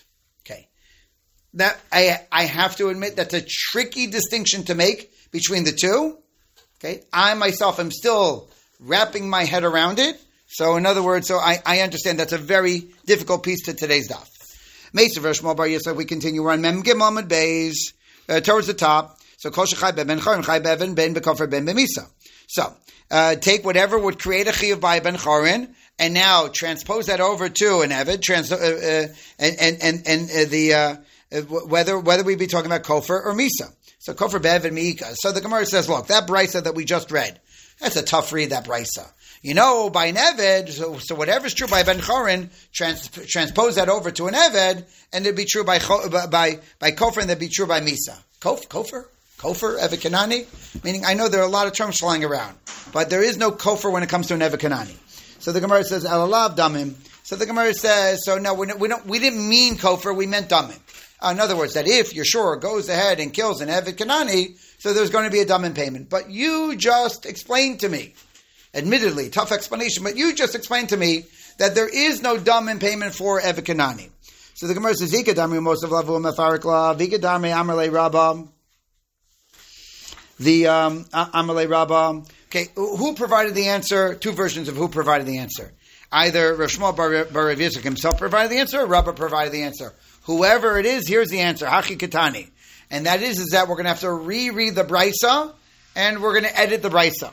That, 1.54 1.80
I, 1.92 2.20
I 2.30 2.44
have 2.44 2.76
to 2.76 2.88
admit 2.88 3.16
that's 3.16 3.34
a 3.34 3.44
tricky 3.46 4.06
distinction 4.06 4.64
to 4.64 4.74
make 4.74 5.12
between 5.30 5.64
the 5.64 5.72
two. 5.72 6.18
Okay. 6.78 7.02
I 7.12 7.34
myself 7.34 7.80
am 7.80 7.90
still 7.90 8.48
wrapping 8.80 9.28
my 9.30 9.44
head 9.44 9.64
around 9.64 9.98
it. 9.98 10.20
So 10.48 10.76
in 10.76 10.86
other 10.86 11.02
words, 11.02 11.26
so 11.26 11.36
I, 11.36 11.60
I 11.64 11.80
understand 11.80 12.18
that's 12.18 12.32
a 12.32 12.38
very 12.38 12.86
difficult 13.06 13.42
piece 13.42 13.64
to 13.64 13.74
today's 13.74 14.08
daf. 14.08 14.28
Mesa 14.92 15.20
Shmuel 15.20 15.56
Bar 15.56 15.66
Yisrael. 15.66 15.96
We 15.96 16.04
continue. 16.04 16.42
We're 16.42 16.52
on 16.52 16.60
Mem 16.60 16.82
Gimel 16.84 17.18
and 17.18 17.28
Beis 17.28 17.74
uh, 18.28 18.40
towards 18.40 18.68
the 18.68 18.74
top. 18.74 19.18
So 19.38 19.50
Kol 19.50 19.66
Shechai 19.66 19.94
Ben 19.96 20.20
Chorin 20.20 20.44
Chai 20.44 20.60
Bevan 20.60 20.94
Ben 20.94 21.14
Bekofer 21.14 21.50
Ben 21.50 21.66
Bemisa. 21.66 22.08
So 22.46 22.72
uh, 23.10 23.34
take 23.34 23.64
whatever 23.64 23.98
would 23.98 24.20
create 24.20 24.46
a 24.46 24.52
chiyuv 24.52 24.80
by 24.80 25.00
Ben 25.00 25.16
Chorin 25.16 25.74
and 25.98 26.14
now 26.14 26.46
transpose 26.46 27.06
that 27.06 27.20
over 27.20 27.48
to 27.48 27.80
an 27.80 27.90
Evid. 27.90 28.22
Trans, 28.22 28.52
uh, 28.52 28.56
uh, 28.56 29.14
and 29.38 29.56
and 29.60 29.82
and, 29.82 30.06
and 30.06 30.30
uh, 30.30 30.50
the 30.50 31.00
Uh, 31.34 31.40
whether 31.42 31.98
whether 31.98 32.22
we 32.22 32.36
be 32.36 32.46
talking 32.46 32.70
about 32.70 32.84
Kofer 32.84 33.24
or 33.24 33.34
Misa. 33.34 33.72
So 33.98 34.14
Kofer 34.14 34.40
Bev 34.40 34.64
and 34.64 34.74
Mika. 34.74 35.14
So 35.16 35.32
the 35.32 35.40
Gemara 35.40 35.66
says, 35.66 35.88
look, 35.88 36.06
that 36.08 36.28
brisa 36.28 36.62
that 36.62 36.74
we 36.74 36.84
just 36.84 37.10
read, 37.10 37.40
that's 37.80 37.96
a 37.96 38.02
tough 38.02 38.32
read. 38.32 38.50
That 38.50 38.66
brisa. 38.66 39.10
You 39.42 39.52
know, 39.52 39.90
by 39.90 40.06
an 40.06 40.16
Eved, 40.16 40.70
so, 40.70 40.96
so 40.98 41.14
whatever's 41.14 41.52
true 41.52 41.66
by 41.66 41.82
Ben 41.82 41.98
Chorin, 41.98 42.48
trans, 42.72 43.08
transpose 43.08 43.74
that 43.74 43.90
over 43.90 44.10
to 44.10 44.26
an 44.26 44.34
Eved, 44.34 44.84
and 45.12 45.26
it'd 45.26 45.36
be 45.36 45.44
true 45.44 45.64
by 45.64 45.78
by 46.30 46.60
by 46.78 46.92
Kofer, 46.92 47.20
and 47.20 47.30
it'd 47.30 47.40
be 47.40 47.48
true 47.48 47.66
by 47.66 47.80
Misa. 47.80 48.16
Kof, 48.40 48.68
Kofer? 48.68 49.04
Kofer, 49.38 49.78
Evikanani? 49.78 50.84
Meaning, 50.84 51.04
I 51.04 51.14
know 51.14 51.28
there 51.28 51.40
are 51.40 51.46
a 51.46 51.50
lot 51.50 51.66
of 51.66 51.74
terms 51.74 51.98
flying 51.98 52.24
around, 52.24 52.56
but 52.92 53.10
there 53.10 53.22
is 53.22 53.36
no 53.36 53.50
Kofer 53.50 53.92
when 53.92 54.02
it 54.02 54.08
comes 54.08 54.28
to 54.28 54.34
an 54.34 54.40
Evikanani. 54.40 54.96
So 55.40 55.52
the 55.52 55.60
Gemara 55.60 55.84
says, 55.84 56.04
Alalav 56.04 56.56
Damim. 56.56 56.94
So 57.22 57.36
the 57.36 57.46
Gemara 57.46 57.74
says, 57.74 58.24
so 58.24 58.38
no, 58.38 58.54
we 58.54 58.66
don't, 58.66 58.78
we, 58.78 58.88
don't, 58.88 59.04
we 59.06 59.18
didn't 59.18 59.46
mean 59.46 59.76
Kofer, 59.76 60.14
we 60.14 60.26
meant 60.26 60.48
Damim. 60.48 60.78
In 61.24 61.40
other 61.40 61.56
words, 61.56 61.74
that 61.74 61.86
if 61.86 62.12
Yeshua 62.12 62.60
goes 62.60 62.88
ahead 62.88 63.20
and 63.20 63.32
kills 63.32 63.60
an 63.60 63.68
Evid 63.68 63.96
Kanani, 63.96 64.58
so 64.78 64.92
there's 64.92 65.10
going 65.10 65.24
to 65.24 65.30
be 65.30 65.40
a 65.40 65.46
Damim 65.46 65.74
payment. 65.74 66.10
But 66.10 66.30
you 66.30 66.76
just 66.76 67.26
explained 67.26 67.80
to 67.80 67.88
me 67.88 68.14
Admittedly, 68.74 69.30
tough 69.30 69.52
explanation, 69.52 70.02
but 70.02 70.16
you 70.16 70.34
just 70.34 70.56
explained 70.56 70.88
to 70.88 70.96
me 70.96 71.24
that 71.58 71.76
there 71.76 71.88
is 71.88 72.22
no 72.22 72.36
dumb 72.36 72.66
payment 72.80 73.14
for 73.14 73.40
Evikanani. 73.40 74.10
So 74.54 74.66
the 74.66 74.74
Gemara 74.74 74.94
says, 74.94 75.12
Ikadami 75.12 75.62
most 75.62 75.84
of 75.84 75.90
Lavu 75.90 76.20
Mefarikla, 76.20 76.98
Vikadami 76.98 77.52
Amalei 77.54 77.92
Rabba. 77.92 78.48
The 80.40 80.66
um, 80.66 81.04
Amalei 81.04 81.68
Rabba, 81.68 82.24
Okay, 82.48 82.68
who 82.74 83.14
provided 83.14 83.54
the 83.54 83.68
answer? 83.68 84.14
Two 84.14 84.32
versions 84.32 84.68
of 84.68 84.76
who 84.76 84.88
provided 84.88 85.26
the 85.26 85.38
answer. 85.38 85.72
Either 86.12 86.54
Rav 86.54 86.96
Bar 86.96 87.24
Bar 87.24 87.50
himself 87.50 88.18
provided 88.18 88.52
the 88.52 88.58
answer, 88.58 88.80
or 88.80 88.86
Rabba 88.86 89.12
provided 89.12 89.52
the 89.52 89.62
answer. 89.62 89.92
Whoever 90.24 90.78
it 90.78 90.86
is, 90.86 91.06
here's 91.06 91.28
the 91.28 91.40
answer. 91.40 91.66
Hachi 91.66 91.98
Katani. 91.98 92.50
And 92.90 93.06
that 93.06 93.22
is, 93.22 93.38
is 93.38 93.50
that 93.50 93.68
we're 93.68 93.74
going 93.76 93.84
to 93.84 93.90
have 93.90 94.00
to 94.00 94.12
reread 94.12 94.74
the 94.74 94.84
Brisa, 94.84 95.52
and 95.96 96.22
we're 96.22 96.32
going 96.32 96.44
to 96.44 96.58
edit 96.58 96.82
the 96.82 96.90
Brisa. 96.90 97.32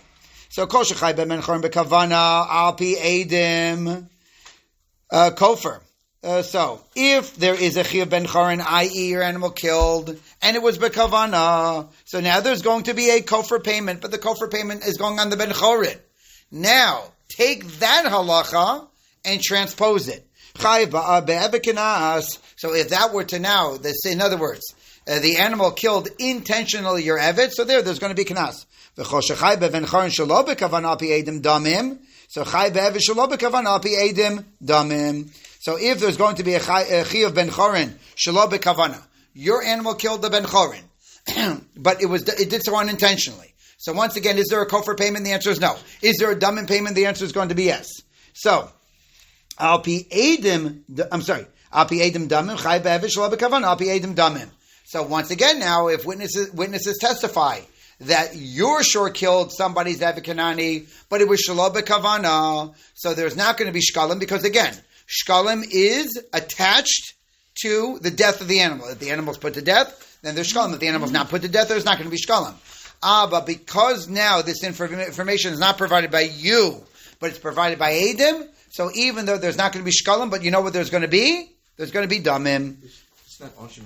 So, 0.49 0.67
Kol 0.67 0.83
Shechai 0.83 1.15
Ben 1.15 1.29
Menchorim 1.29 1.61
Bekavana, 1.61 2.47
Alpi 2.47 2.95
Edim, 2.95 4.07
uh, 5.09 5.31
Kofer. 5.33 5.79
Uh, 6.23 6.41
so, 6.41 6.83
if 6.95 7.35
there 7.37 7.55
is 7.55 7.77
a 7.77 7.83
Chiv 7.83 8.09
Ben 8.09 8.27
i.e., 8.27 9.09
your 9.09 9.23
animal 9.23 9.49
killed, 9.49 10.17
and 10.41 10.55
it 10.55 10.61
was 10.61 10.77
Bekavana, 10.77 11.87
so 12.05 12.19
now 12.19 12.41
there's 12.41 12.61
going 12.61 12.83
to 12.83 12.93
be 12.93 13.09
a 13.09 13.21
Kofer 13.21 13.63
payment, 13.63 14.01
but 14.01 14.11
the 14.11 14.17
Kofer 14.17 14.51
payment 14.51 14.85
is 14.85 14.97
going 14.97 15.19
on 15.19 15.29
the 15.29 15.37
Ben 15.37 15.49
Chorin. 15.49 15.97
Now, 16.51 17.05
take 17.29 17.65
that 17.79 18.05
halacha 18.05 18.87
and 19.23 19.41
transpose 19.41 20.09
it. 20.09 20.27
Chayv 20.55 20.87
ba'ah 20.87 21.25
be'ebekinas. 21.25 22.37
So 22.61 22.75
if 22.75 22.89
that 22.89 23.11
were 23.11 23.23
to 23.23 23.39
now, 23.39 23.77
this, 23.77 24.05
in 24.05 24.21
other 24.21 24.37
words, 24.37 24.61
uh, 25.07 25.17
the 25.17 25.37
animal 25.37 25.71
killed 25.71 26.09
intentionally 26.19 27.03
your 27.03 27.17
evet, 27.17 27.49
so 27.53 27.63
there, 27.63 27.81
there's 27.81 27.97
going 27.97 28.15
to 28.15 28.23
be 28.23 28.23
damim. 31.41 31.97
So. 32.29 32.43
So 35.59 35.77
if 35.79 35.99
there's 35.99 36.17
going 36.17 36.35
to 36.35 36.43
be 36.43 36.53
a 36.53 36.59
chi 36.59 36.81
of 36.83 37.33
ben 37.33 37.49
chorin 37.49 37.93
shelo 38.15 39.03
your 39.33 39.63
animal 39.63 39.95
killed 39.95 40.21
the 40.21 40.29
ben 40.29 40.43
chorin, 40.43 40.83
but 41.75 42.03
it 42.03 42.05
was 42.05 42.29
it 42.29 42.51
did 42.51 42.63
so 42.63 42.77
unintentionally. 42.77 43.55
So 43.79 43.91
once 43.93 44.17
again, 44.17 44.37
is 44.37 44.49
there 44.49 44.61
a 44.61 44.67
kofar 44.67 44.95
payment? 44.95 45.25
The 45.25 45.31
answer 45.31 45.49
is 45.49 45.59
no. 45.59 45.77
Is 46.03 46.17
there 46.19 46.29
a 46.29 46.35
damim 46.35 46.67
payment? 46.67 46.95
The 46.95 47.07
answer 47.07 47.25
is 47.25 47.31
going 47.31 47.49
to 47.49 47.55
be 47.55 47.63
yes. 47.63 47.87
So 48.33 48.69
pi 49.57 50.05
edim, 50.11 50.83
I'm 51.11 51.23
sorry, 51.23 51.47
So 54.85 55.03
once 55.03 55.31
again, 55.31 55.59
now 55.59 55.87
if 55.87 56.05
witnesses 56.05 56.51
witnesses 56.51 56.97
testify 56.99 57.61
that 58.01 58.35
you're 58.35 58.83
shor 58.83 59.09
killed 59.09 59.51
somebody's 59.51 59.99
Evikanani, 59.99 60.89
but 61.09 61.21
it 61.21 61.27
was 61.27 61.39
Shalom 61.39 61.73
Kavana, 61.73 62.73
so 62.95 63.13
there's 63.13 63.37
not 63.37 63.57
going 63.57 63.67
to 63.67 63.73
be 63.73 63.79
Shkalim 63.81 64.19
because 64.19 64.43
again, 64.43 64.75
Shkalim 65.07 65.63
is 65.69 66.19
attached 66.33 67.13
to 67.61 67.99
the 67.99 68.11
death 68.11 68.41
of 68.41 68.47
the 68.47 68.61
animal. 68.61 68.87
If 68.87 68.99
the 68.99 69.11
animal's 69.11 69.37
put 69.37 69.53
to 69.53 69.61
death, 69.61 70.19
then 70.23 70.35
there's 70.35 70.51
Shkalim. 70.51 70.73
If 70.73 70.79
the 70.79 70.87
animal's 70.87 71.11
not 71.11 71.29
put 71.29 71.43
to 71.43 71.47
death, 71.47 71.69
there's 71.69 71.85
not 71.85 71.97
going 71.97 72.09
to 72.09 72.15
be 72.15 72.21
Shkalim. 72.21 72.55
Ah, 73.03 73.27
but 73.29 73.45
because 73.45 74.07
now 74.07 74.41
this 74.41 74.63
information 74.63 75.53
is 75.53 75.59
not 75.59 75.77
provided 75.77 76.11
by 76.11 76.21
you, 76.21 76.83
but 77.19 77.29
it's 77.29 77.39
provided 77.39 77.79
by 77.79 77.93
Adim, 77.93 78.47
so 78.69 78.89
even 78.93 79.25
though 79.25 79.37
there's 79.37 79.57
not 79.57 79.73
going 79.73 79.83
to 79.83 79.89
be 79.89 79.95
Shkalim, 79.95 80.29
but 80.29 80.43
you 80.43 80.51
know 80.51 80.61
what 80.61 80.73
there's 80.73 80.89
going 80.89 81.01
to 81.01 81.07
be? 81.07 81.51
There's 81.77 81.91
going 81.91 82.07
to 82.07 82.09
be 82.09 82.21
Damim. 82.21 82.77
It's 82.83 83.39
not 83.39 83.55
Oshim. 83.57 83.85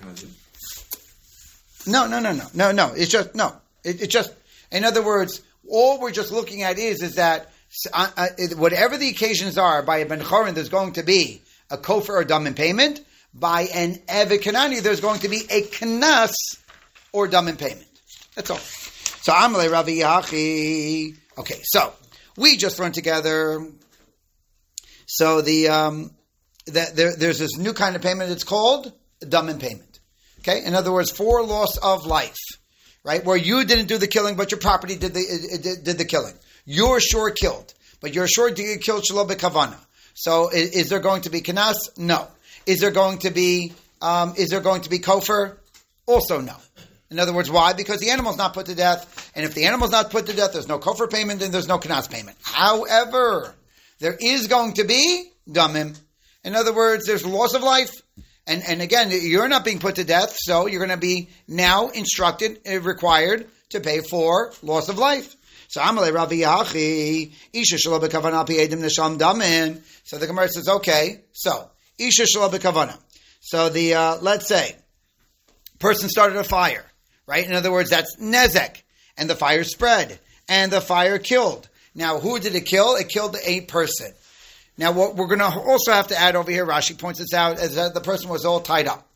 No, 1.87 2.07
no, 2.07 2.19
no, 2.19 2.33
no, 2.33 2.45
no, 2.53 2.71
no. 2.71 2.93
It's 2.95 3.11
just 3.11 3.35
no. 3.35 3.55
It, 3.83 4.01
it 4.01 4.07
just, 4.07 4.33
in 4.71 4.83
other 4.83 5.03
words, 5.03 5.41
all 5.69 5.99
we're 5.99 6.11
just 6.11 6.31
looking 6.31 6.63
at 6.63 6.77
is 6.79 7.01
is 7.01 7.15
that 7.15 7.51
uh, 7.93 8.09
uh, 8.17 8.27
whatever 8.55 8.97
the 8.97 9.09
occasions 9.09 9.57
are 9.57 9.83
by 9.83 9.97
a 9.97 10.05
ben 10.05 10.21
chorin, 10.21 10.53
there's 10.53 10.69
going 10.69 10.93
to 10.93 11.03
be 11.03 11.41
a 11.69 11.77
kofer 11.77 12.09
or 12.09 12.23
dam 12.23 12.47
in 12.47 12.53
payment. 12.53 13.01
By 13.33 13.63
an 13.63 13.99
evet 14.07 14.41
kanani, 14.41 14.81
there's 14.81 15.01
going 15.01 15.19
to 15.19 15.29
be 15.29 15.41
a 15.49 15.61
knas 15.63 16.33
or 17.11 17.27
dam 17.27 17.47
in 17.47 17.57
payment. 17.57 17.85
That's 18.35 18.49
all. 18.49 18.57
So 18.57 19.33
Amalei 19.33 19.71
Ravi 19.71 19.99
Yachi. 19.99 21.17
Okay, 21.37 21.59
so 21.63 21.93
we 22.37 22.57
just 22.57 22.79
run 22.79 22.93
together. 22.93 23.67
So 25.05 25.41
the 25.41 25.67
um, 25.67 26.11
that 26.67 26.95
there, 26.95 27.15
there's 27.15 27.39
this 27.39 27.57
new 27.57 27.73
kind 27.73 27.95
of 27.95 28.01
payment. 28.01 28.31
It's 28.31 28.43
called 28.43 28.91
dam 29.27 29.49
in 29.49 29.59
payment. 29.59 29.99
Okay, 30.39 30.63
in 30.63 30.75
other 30.75 30.91
words, 30.91 31.11
for 31.11 31.43
loss 31.43 31.77
of 31.77 32.05
life, 32.05 32.37
right? 33.03 33.23
Where 33.23 33.37
you 33.37 33.65
didn't 33.65 33.87
do 33.87 33.97
the 33.97 34.07
killing, 34.07 34.35
but 34.35 34.51
your 34.51 34.59
property 34.59 34.95
did 34.95 35.13
the 35.13 35.59
did, 35.61 35.83
did 35.83 35.97
the 35.97 36.05
killing. 36.05 36.35
You're 36.65 36.99
sure 36.99 37.31
killed, 37.31 37.73
but 37.99 38.13
you're 38.13 38.27
sure 38.27 38.49
to 38.49 38.63
get 38.63 38.81
killed 38.81 39.05
shalom 39.05 39.27
kavana. 39.29 39.77
So, 40.13 40.49
is, 40.49 40.71
is, 40.71 40.89
there 40.89 40.99
going 40.99 41.23
to 41.23 41.29
be 41.29 41.41
kanas? 41.41 41.75
No. 41.97 42.27
Is 42.65 42.79
there 42.79 42.91
going 42.91 43.17
to 43.19 43.31
be 43.31 43.73
um, 44.01 44.33
is 44.37 44.49
there 44.49 44.61
going 44.61 44.81
to 44.81 44.89
be 44.89 44.99
kofar? 44.99 45.57
Also, 46.05 46.41
no. 46.41 46.55
In 47.09 47.19
other 47.19 47.33
words, 47.33 47.49
why? 47.49 47.73
Because 47.73 47.99
the 47.99 48.09
animal's 48.09 48.37
not 48.37 48.53
put 48.53 48.67
to 48.67 48.75
death, 48.75 49.31
and 49.35 49.45
if 49.45 49.53
the 49.53 49.65
animal's 49.65 49.91
not 49.91 50.11
put 50.11 50.27
to 50.27 50.33
death, 50.33 50.53
there's 50.53 50.67
no 50.67 50.79
kofar 50.79 51.09
payment 51.09 51.41
and 51.41 51.53
there's 51.53 51.67
no 51.67 51.79
kanas 51.79 52.09
payment. 52.09 52.37
However, 52.43 53.55
there 53.99 54.17
is 54.19 54.47
going 54.47 54.73
to 54.73 54.83
be 54.83 55.31
damim. 55.49 55.97
In 56.45 56.55
other 56.55 56.73
words, 56.73 57.05
there's 57.05 57.25
loss 57.25 57.53
of 57.55 57.63
life. 57.63 57.91
And, 58.47 58.63
and 58.67 58.81
again, 58.81 59.09
you're 59.11 59.47
not 59.47 59.65
being 59.65 59.79
put 59.79 59.95
to 59.95 60.03
death, 60.03 60.37
so 60.37 60.67
you're 60.67 60.79
going 60.79 60.91
to 60.91 60.97
be 60.97 61.29
now 61.47 61.89
instructed, 61.89 62.59
uh, 62.69 62.79
required 62.79 63.47
to 63.69 63.79
pay 63.79 64.01
for 64.01 64.53
loss 64.61 64.87
of 64.87 64.99
life. 64.99 65.35
So 65.67 65.81
Isha 65.81 65.97
Damin. 69.17 69.81
So 70.03 70.17
the 70.19 70.27
Gemara 70.27 70.47
says, 70.47 70.69
okay, 70.69 71.21
so 71.33 71.67
Isha 71.97 72.27
Shalom. 72.27 72.89
So 73.41 73.69
the 73.69 73.95
uh, 73.95 74.17
let's 74.21 74.47
say 74.47 74.75
person 75.79 76.07
started 76.09 76.37
a 76.37 76.43
fire, 76.43 76.85
right? 77.25 77.45
In 77.45 77.53
other 77.53 77.71
words, 77.71 77.89
that's 77.89 78.15
nezek, 78.17 78.83
and 79.17 79.27
the 79.27 79.35
fire 79.35 79.63
spread, 79.63 80.19
and 80.47 80.71
the 80.71 80.81
fire 80.81 81.17
killed. 81.17 81.67
Now, 81.95 82.19
who 82.19 82.39
did 82.39 82.53
it 82.53 82.65
kill? 82.65 82.95
It 82.95 83.09
killed 83.09 83.35
a 83.43 83.61
person. 83.61 84.13
Now, 84.77 84.91
what 84.91 85.15
we're 85.15 85.27
going 85.27 85.39
to 85.39 85.45
also 85.45 85.93
have 85.93 86.07
to 86.07 86.19
add 86.19 86.35
over 86.35 86.51
here, 86.51 86.65
Rashi 86.65 86.97
points 86.97 87.19
this 87.19 87.33
out, 87.33 87.59
is 87.59 87.75
that 87.75 87.93
the 87.93 88.01
person 88.01 88.29
was 88.29 88.45
all 88.45 88.59
tied 88.59 88.87
up. 88.87 89.07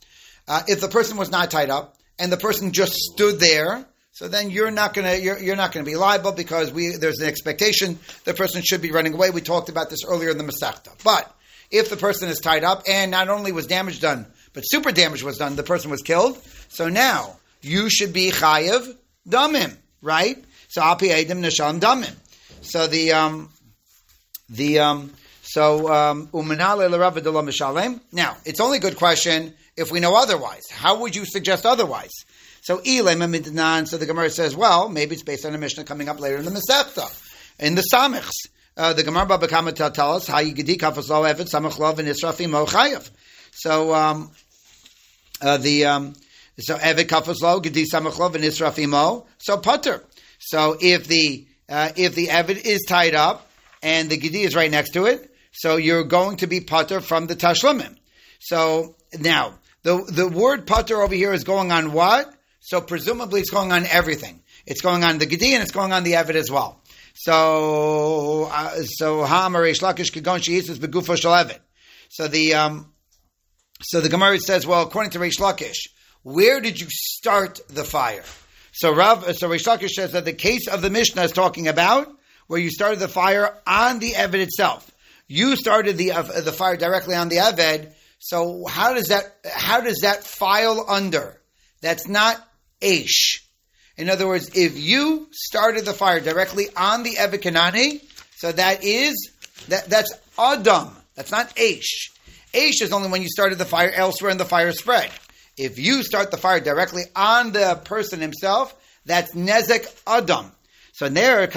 Uh, 0.47 0.63
if 0.67 0.81
the 0.81 0.87
person 0.87 1.17
was 1.17 1.29
not 1.29 1.51
tied 1.51 1.69
up 1.69 1.95
and 2.17 2.31
the 2.31 2.37
person 2.37 2.71
just 2.71 2.93
stood 2.93 3.39
there, 3.39 3.85
so 4.11 4.27
then 4.27 4.49
you're 4.49 4.71
not 4.71 4.93
going 4.93 5.07
to 5.07 5.21
you're, 5.21 5.39
you're 5.39 5.55
not 5.55 5.71
going 5.71 5.85
to 5.85 5.89
be 5.89 5.95
liable 5.95 6.31
because 6.31 6.71
we 6.71 6.95
there's 6.95 7.19
an 7.19 7.27
expectation 7.27 7.99
the 8.25 8.33
person 8.33 8.61
should 8.63 8.81
be 8.81 8.91
running 8.91 9.13
away. 9.13 9.29
We 9.29 9.41
talked 9.41 9.69
about 9.69 9.89
this 9.89 10.03
earlier 10.05 10.29
in 10.29 10.37
the 10.37 10.43
Masechta. 10.43 10.91
But 11.03 11.33
if 11.71 11.89
the 11.89 11.97
person 11.97 12.29
is 12.29 12.39
tied 12.39 12.63
up 12.63 12.83
and 12.87 13.11
not 13.11 13.29
only 13.29 13.51
was 13.51 13.67
damage 13.67 13.99
done, 13.99 14.25
but 14.53 14.61
super 14.61 14.91
damage 14.91 15.23
was 15.23 15.37
done, 15.37 15.55
the 15.55 15.63
person 15.63 15.91
was 15.91 16.01
killed. 16.01 16.37
So 16.69 16.89
now 16.89 17.37
you 17.61 17.89
should 17.89 18.11
be 18.11 18.31
chayiv 18.31 18.95
damim, 19.27 19.77
right? 20.01 20.43
So 20.67 20.81
api 20.81 21.09
edim 21.09 21.43
nisham 21.43 21.79
damim. 21.79 22.15
So 22.61 22.87
the 22.87 23.13
um, 23.13 23.49
the 24.49 24.79
um, 24.79 25.13
so, 25.51 25.91
um, 25.91 26.29
now, 26.31 26.77
it's 28.45 28.59
only 28.59 28.77
a 28.77 28.81
good 28.81 28.97
question 28.97 29.53
if 29.75 29.91
we 29.91 29.99
know 29.99 30.15
otherwise. 30.15 30.69
How 30.69 30.99
would 30.99 31.15
you 31.15 31.25
suggest 31.25 31.65
otherwise? 31.65 32.11
So, 32.61 32.77
so 32.77 32.83
the 32.83 34.05
Gemara 34.05 34.29
says, 34.29 34.55
well, 34.55 34.89
maybe 34.89 35.13
it's 35.13 35.23
based 35.23 35.47
on 35.47 35.55
a 35.55 35.57
Mishnah 35.57 35.85
coming 35.85 36.07
up 36.07 36.19
later 36.19 36.37
in 36.37 36.45
the 36.45 36.51
Masechta, 36.51 37.09
in 37.59 37.73
the 37.73 37.81
Samichs. 37.91 38.29
Uh, 38.77 38.93
the 38.93 39.01
Gemara 39.03 39.25
Bava 39.25 39.47
Kamma 39.47 39.73
tell 39.93 40.13
us 40.13 40.27
how 40.27 40.39
you 40.39 40.53
gedi 40.53 40.77
kafas 40.77 41.09
lo 41.09 41.23
evet 41.23 41.49
samach 41.49 41.79
lo 41.79 41.93
v'nisrafim 41.93 42.51
mo 42.51 42.65
chayav. 42.65 43.09
So 43.51 43.93
um, 43.93 44.31
uh, 45.41 45.57
the 45.57 45.85
um, 45.85 46.13
so 46.59 46.77
evet 46.77 47.07
kafas 47.07 47.41
lo 47.41 47.59
gedi 47.59 47.85
samach 47.91 48.17
lo 48.17 48.29
v'nisrafim 48.29 48.89
mo 48.91 49.25
so 49.37 49.57
putter. 49.57 50.01
So 50.37 50.77
if 50.79 51.07
the 51.07 51.45
uh, 51.67 51.89
if 51.97 52.15
the 52.15 52.27
evet 52.27 52.65
is 52.65 52.85
tied 52.87 53.15
up 53.15 53.49
and 53.81 54.09
the 54.09 54.15
gedi 54.15 54.43
is 54.43 54.55
right 54.55 54.71
next 54.71 54.91
to 54.91 55.07
it, 55.07 55.28
so 55.51 55.77
you're 55.77 56.03
going 56.03 56.37
to 56.37 56.47
be 56.47 56.61
putter 56.61 57.01
from 57.01 57.27
the 57.27 57.35
tashlumin. 57.35 57.95
So 58.39 58.95
now 59.17 59.55
the 59.83 60.03
the 60.07 60.27
word 60.27 60.67
putter 60.67 61.01
over 61.01 61.15
here 61.15 61.33
is 61.33 61.43
going 61.43 61.71
on 61.71 61.93
what? 61.93 62.33
So 62.59 62.81
presumably 62.81 63.41
it's 63.41 63.49
going 63.49 63.71
on 63.71 63.85
everything. 63.85 64.41
It's 64.65 64.81
going 64.81 65.03
on 65.03 65.17
the 65.17 65.25
gedi 65.25 65.53
and 65.53 65.63
it's 65.63 65.71
going 65.71 65.93
on 65.93 66.03
the 66.03 66.13
evid 66.13 66.35
as 66.35 66.51
well. 66.51 66.81
So 67.15 68.49
uh, 68.51 68.81
so 68.83 69.23
ha'amaresh 69.23 69.81
lakish 69.81 70.11
kagon 70.11 70.39
sheyitzis 70.39 70.77
begufo 70.77 71.17
shel 71.17 71.49
So 72.09 72.27
the 72.27 72.53
um, 72.55 72.93
so 73.81 74.01
the 74.01 74.09
Gemara 74.09 74.37
says, 74.39 74.67
well, 74.67 74.83
according 74.83 75.11
to 75.11 75.19
Reish 75.19 75.39
Lakish, 75.39 75.87
where 76.23 76.59
did 76.59 76.81
you 76.81 76.87
start 76.89 77.61
the 77.69 77.85
fire? 77.85 78.25
So 78.73 78.93
Rav, 78.93 79.23
so 79.37 79.47
Reish 79.47 79.65
Lakish 79.65 79.91
says 79.91 80.11
that 80.11 80.25
the 80.25 80.33
case 80.33 80.67
of 80.67 80.81
the 80.81 80.89
Mishnah 80.89 81.23
is 81.23 81.31
talking 81.31 81.69
about 81.69 82.11
where 82.47 82.59
you 82.59 82.69
started 82.69 82.99
the 82.99 83.07
fire 83.07 83.55
on 83.65 83.99
the 83.99 84.11
Evid 84.11 84.41
itself. 84.41 84.91
You 85.29 85.55
started 85.55 85.95
the 85.95 86.11
uh, 86.11 86.23
the 86.41 86.51
fire 86.51 86.75
directly 86.75 87.15
on 87.15 87.29
the 87.29 87.37
Aved. 87.37 87.93
So 88.17 88.65
how 88.67 88.95
does 88.95 89.07
that 89.07 89.23
how 89.49 89.79
does 89.79 89.99
that 89.99 90.23
file 90.23 90.83
under? 90.89 91.39
That's 91.81 92.07
not 92.07 92.35
Aish. 92.81 93.37
In 93.95 94.09
other 94.09 94.27
words, 94.27 94.49
if 94.55 94.77
you 94.77 95.27
started 95.31 95.85
the 95.85 95.93
fire 95.93 96.19
directly 96.19 96.65
on 96.75 97.03
the 97.03 97.11
Eved 97.11 97.41
Kanani, 97.41 98.01
so 98.37 98.51
that 98.51 98.83
is 98.83 99.31
that 99.67 99.85
that's 99.87 100.11
Adam. 100.37 100.89
That's 101.15 101.31
not 101.31 101.55
Aish. 101.55 102.09
Aish 102.53 102.81
is 102.81 102.91
only 102.91 103.09
when 103.09 103.21
you 103.21 103.29
started 103.29 103.59
the 103.59 103.65
fire 103.65 103.91
elsewhere 103.91 104.31
and 104.31 104.39
the 104.39 104.45
fire 104.45 104.71
spread. 104.71 105.11
If 105.57 105.77
you 105.77 106.01
start 106.01 106.31
the 106.31 106.37
fire 106.37 106.59
directly 106.59 107.03
on 107.15 107.51
the 107.51 107.79
person 107.83 108.19
himself, 108.19 108.73
that's 109.05 109.35
Nezek 109.35 109.93
Adam. 110.07 110.51
So 110.93 111.07
there. 111.07 111.47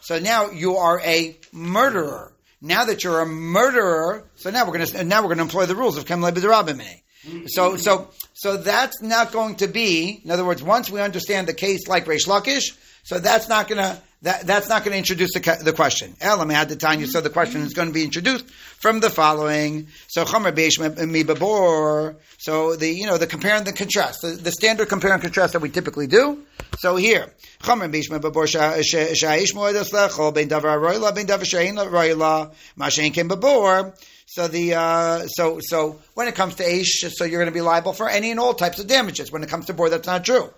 So 0.00 0.18
now 0.18 0.50
you 0.50 0.76
are 0.76 1.00
a 1.00 1.36
murderer. 1.52 2.31
Now 2.64 2.84
that 2.84 3.02
you're 3.02 3.20
a 3.20 3.26
murderer, 3.26 4.30
so 4.36 4.50
now 4.50 4.64
we're 4.64 4.78
going 4.78 4.86
to 4.86 5.04
now 5.04 5.20
we're 5.20 5.28
going 5.28 5.38
to 5.38 5.42
employ 5.42 5.66
the 5.66 5.74
rules 5.74 5.98
of 5.98 6.06
kamle 6.06 6.30
b'derabimine. 6.30 7.00
So 7.48 7.76
so 7.76 8.10
so 8.34 8.56
that's 8.56 9.02
not 9.02 9.32
going 9.32 9.56
to 9.56 9.66
be. 9.66 10.22
In 10.24 10.30
other 10.30 10.44
words, 10.44 10.62
once 10.62 10.88
we 10.88 11.00
understand 11.00 11.48
the 11.48 11.54
case 11.54 11.88
like 11.88 12.06
Reish 12.06 12.26
Lakish, 12.26 12.76
so 13.02 13.18
that's 13.18 13.48
not 13.48 13.68
going 13.68 13.82
to 13.82 14.00
that, 14.22 14.46
that's 14.46 14.68
not 14.68 14.84
going 14.84 14.92
to 14.92 14.98
introduce 14.98 15.32
the, 15.34 15.58
the 15.64 15.72
question. 15.72 16.14
Elam 16.20 16.48
had 16.48 16.68
to 16.68 16.76
time, 16.76 17.00
you, 17.00 17.06
the 17.08 17.30
question 17.30 17.62
is 17.62 17.74
going 17.74 17.88
to 17.88 17.94
be 17.94 18.04
introduced 18.04 18.48
from 18.48 19.00
the 19.00 19.10
following. 19.10 19.88
So 20.08 20.24
Chomer 20.24 20.52
Beish 20.52 20.78
Mi 21.08 21.24
Babor. 21.24 22.16
So 22.38 22.76
the 22.76 22.88
you 22.88 23.06
know 23.06 23.18
the 23.18 23.26
compare 23.26 23.56
and 23.56 23.66
the 23.66 23.72
contrast, 23.72 24.22
the, 24.22 24.28
the 24.28 24.52
standard 24.52 24.88
compare 24.88 25.12
and 25.12 25.20
contrast 25.20 25.54
that 25.54 25.60
we 25.60 25.70
typically 25.70 26.06
do. 26.06 26.44
So 26.78 26.94
here, 26.96 27.32
Chomer 27.62 27.92
Beish 27.92 28.10
Mi 28.10 28.18
Babor 28.18 28.46
Sha'ish 28.46 29.54
Moedas 29.54 29.92
Lechol 29.92 30.32
Ben 30.32 30.48
Davar 30.48 30.80
Roila 30.80 31.12
Ben 31.14 31.26
Davar 31.26 31.42
Shein 31.42 31.74
Roila 31.74 32.52
Mashen 32.78 33.12
Kim 33.12 33.28
Babor. 33.28 33.92
So 34.26 34.46
the 34.46 34.74
uh, 34.74 35.26
so 35.26 35.58
so 35.60 35.98
when 36.14 36.28
it 36.28 36.36
comes 36.36 36.54
to 36.56 36.64
Aish, 36.64 37.10
so 37.10 37.24
you're 37.24 37.40
going 37.40 37.52
to 37.52 37.54
be 37.54 37.60
liable 37.60 37.92
for 37.92 38.08
any 38.08 38.30
and 38.30 38.38
all 38.38 38.54
types 38.54 38.78
of 38.78 38.86
damages. 38.86 39.32
When 39.32 39.42
it 39.42 39.48
comes 39.48 39.66
to 39.66 39.74
bor, 39.74 39.90
that's 39.90 40.06
not 40.06 40.24
true 40.24 40.50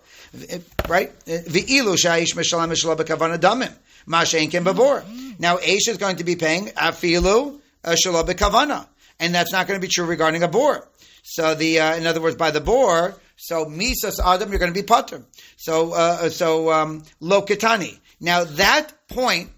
right? 0.89 1.13
V'ilu 1.27 1.97
sha'ish 1.97 2.35
mishalam 2.35 2.71
mishalah 2.71 2.97
bekavana 2.97 3.39
damim. 3.39 3.73
Mashen 4.09 4.51
kim 4.51 4.65
babor. 4.65 5.05
Now, 5.39 5.57
Aish 5.57 5.89
is 5.89 5.97
going 5.97 6.17
to 6.17 6.25
be 6.25 6.37
paying 6.37 6.67
afilu 6.69 7.59
shalom 7.97 8.27
bekavana. 8.27 8.87
And 9.21 9.35
that's 9.35 9.53
not 9.53 9.67
going 9.67 9.81
to 9.81 9.87
be 9.87 9.91
true 9.91 10.05
regarding 10.05 10.43
a 10.43 10.49
bor. 10.49 10.87
So 11.23 11.55
the, 11.55 11.81
uh, 11.81 11.97
in 11.97 12.07
other 12.07 12.21
words, 12.21 12.37
by 12.37 12.51
the 12.51 12.61
bor, 12.61 13.15
so 13.37 13.65
misas 13.65 14.21
adam, 14.25 14.51
you're 14.51 14.59
going 14.59 14.73
to 14.73 14.79
be 14.79 14.87
pater. 14.87 15.23
So, 15.57 15.93
uh, 15.93 16.29
so, 16.29 16.71
um, 16.73 17.05
lokitani. 17.23 17.99
Now 18.21 18.45
that 18.45 18.93
point 19.09 19.51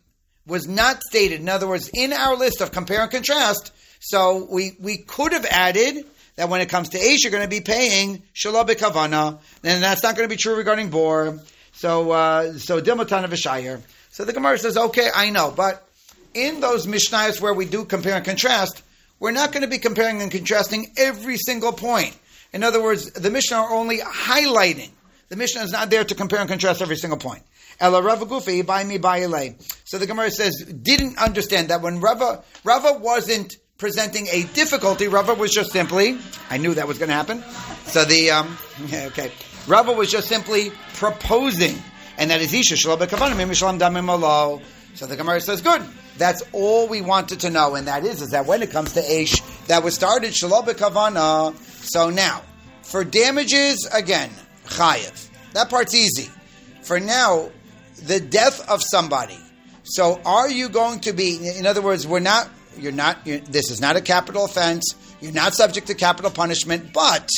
was 0.47 0.69
not 0.69 1.03
stated. 1.03 1.41
In 1.41 1.49
other 1.49 1.67
words, 1.67 1.91
in 1.93 2.13
our 2.13 2.37
list 2.37 2.61
of 2.61 2.71
compare 2.71 3.03
and 3.03 3.11
contrast, 3.11 3.73
so 4.01 4.47
we, 4.51 4.77
we 4.79 4.99
could 4.99 5.33
have 5.33 5.47
added 5.47 6.07
that 6.37 6.49
when 6.49 6.61
it 6.61 6.69
comes 6.69 6.91
to 6.91 6.99
Aish, 6.99 7.23
you're 7.23 7.33
going 7.33 7.43
to 7.43 7.49
be 7.49 7.61
paying 7.61 8.23
Shalom 8.33 8.67
Kavana, 8.67 9.39
and 9.65 9.83
that's 9.83 10.03
not 10.03 10.17
going 10.17 10.29
to 10.29 10.33
be 10.33 10.39
true 10.39 10.55
regarding 10.55 10.91
Bor. 10.91 11.41
So, 11.73 12.11
uh, 12.11 12.53
so 12.55 12.81
Dilmatan 12.81 13.27
Vishayir. 13.27 13.81
So 14.11 14.25
the 14.25 14.33
Gemara 14.33 14.59
says, 14.59 14.77
okay, 14.77 15.11
I 15.15 15.31
know, 15.31 15.53
but 15.55 15.87
in 16.33 16.61
those 16.61 16.87
Mishnayos 16.87 17.41
where 17.41 17.53
we 17.53 17.67
do 17.67 17.85
compare 17.85 18.17
and 18.17 18.25
contrast, 18.25 18.83
we're 19.19 19.33
not 19.33 19.53
going 19.53 19.63
to 19.63 19.69
be 19.69 19.79
comparing 19.79 20.23
and 20.23 20.31
contrasting 20.31 20.93
every 20.97 21.39
single 21.39 21.73
point. 21.73 22.17
In 22.53 22.63
other 22.63 22.83
words, 22.83 23.11
the 23.13 23.31
Mishnah 23.31 23.57
are 23.57 23.73
only 23.73 23.99
highlighting. 23.99 24.91
The 25.29 25.37
Mishnah 25.37 25.63
is 25.63 25.73
not 25.73 25.91
there 25.91 26.05
to 26.05 26.15
compare 26.15 26.41
and 26.41 26.49
contrast 26.49 26.81
every 26.81 26.97
single 26.97 27.19
point. 27.19 27.43
Ela 27.81 28.03
Rava 28.03 28.25
Gufi, 28.25 28.65
by 28.65 28.85
me, 28.85 28.99
by 28.99 29.55
So 29.85 29.99
the 29.99 30.07
Gemara 30.07 30.31
says, 30.31 30.65
didn't 30.65 31.19
understand 31.19 31.69
that 31.69 31.83
when 31.83 32.01
Rava, 32.01 32.43
Rava 32.65 32.99
wasn't 32.99 33.57
presenting 33.79 34.27
a 34.29 34.45
difficulty. 34.55 35.09
Rava 35.09 35.35
was 35.35 35.51
just 35.51 35.71
simply, 35.71 36.19
I 36.51 36.57
knew 36.57 36.75
that 36.75 36.89
was 36.89 36.99
going 36.99 37.09
to 37.09 37.15
happen. 37.15 37.43
So 37.85 38.05
the, 38.05 38.31
um, 38.31 38.59
okay. 38.93 39.31
Rava 39.67 39.93
was 39.93 40.11
just 40.11 40.29
simply 40.29 40.73
proposing, 40.95 41.77
and 42.19 42.31
that 42.31 42.41
is 42.41 42.55
Isha 42.55 42.77
Shalom 42.77 43.01
Shalom 43.01 43.79
Damim 43.79 44.09
Alo. 44.09 44.63
So 44.95 45.07
the 45.07 45.17
Gemara 45.17 45.41
says, 45.41 45.61
good. 45.61 45.83
That's 46.17 46.43
all 46.53 46.89
we 46.89 47.03
wanted 47.03 47.41
to 47.41 47.51
know, 47.51 47.75
and 47.75 47.87
that 47.89 48.05
is, 48.05 48.23
is 48.23 48.31
that 48.31 48.47
when 48.47 48.63
it 48.63 48.71
comes 48.71 48.95
to 48.95 49.03
Aish, 49.03 49.43
that 49.67 49.85
was 49.85 49.95
started 49.95 50.35
Shalom 50.35 50.65
Kavana. 50.65 51.55
So 51.85 52.09
now, 52.09 52.43
for 52.83 53.05
damages, 53.05 53.87
again, 53.93 54.31
Chayiv. 54.65 55.29
That 55.53 55.69
part's 55.69 55.95
easy. 55.95 56.31
For 56.83 56.99
now, 56.99 57.51
the 58.05 58.21
death 58.21 58.67
of 58.71 58.83
somebody. 58.83 59.39
So 59.83 60.21
are 60.25 60.49
you 60.51 60.69
going 60.69 61.01
to 61.01 61.13
be, 61.13 61.37
in 61.59 61.67
other 61.67 61.83
words, 61.83 62.07
we're 62.07 62.21
not 62.21 62.49
you're 62.79 62.93
not. 62.93 63.19
You're, 63.27 63.39
this 63.39 63.71
is 63.71 63.81
not 63.81 63.97
a 63.97 64.01
capital 64.01 64.45
offense. 64.45 64.95
You're 65.21 65.33
not 65.33 65.55
subject 65.55 65.87
to 65.89 65.95
capital 65.95 66.31
punishment. 66.31 66.93
But 66.93 67.29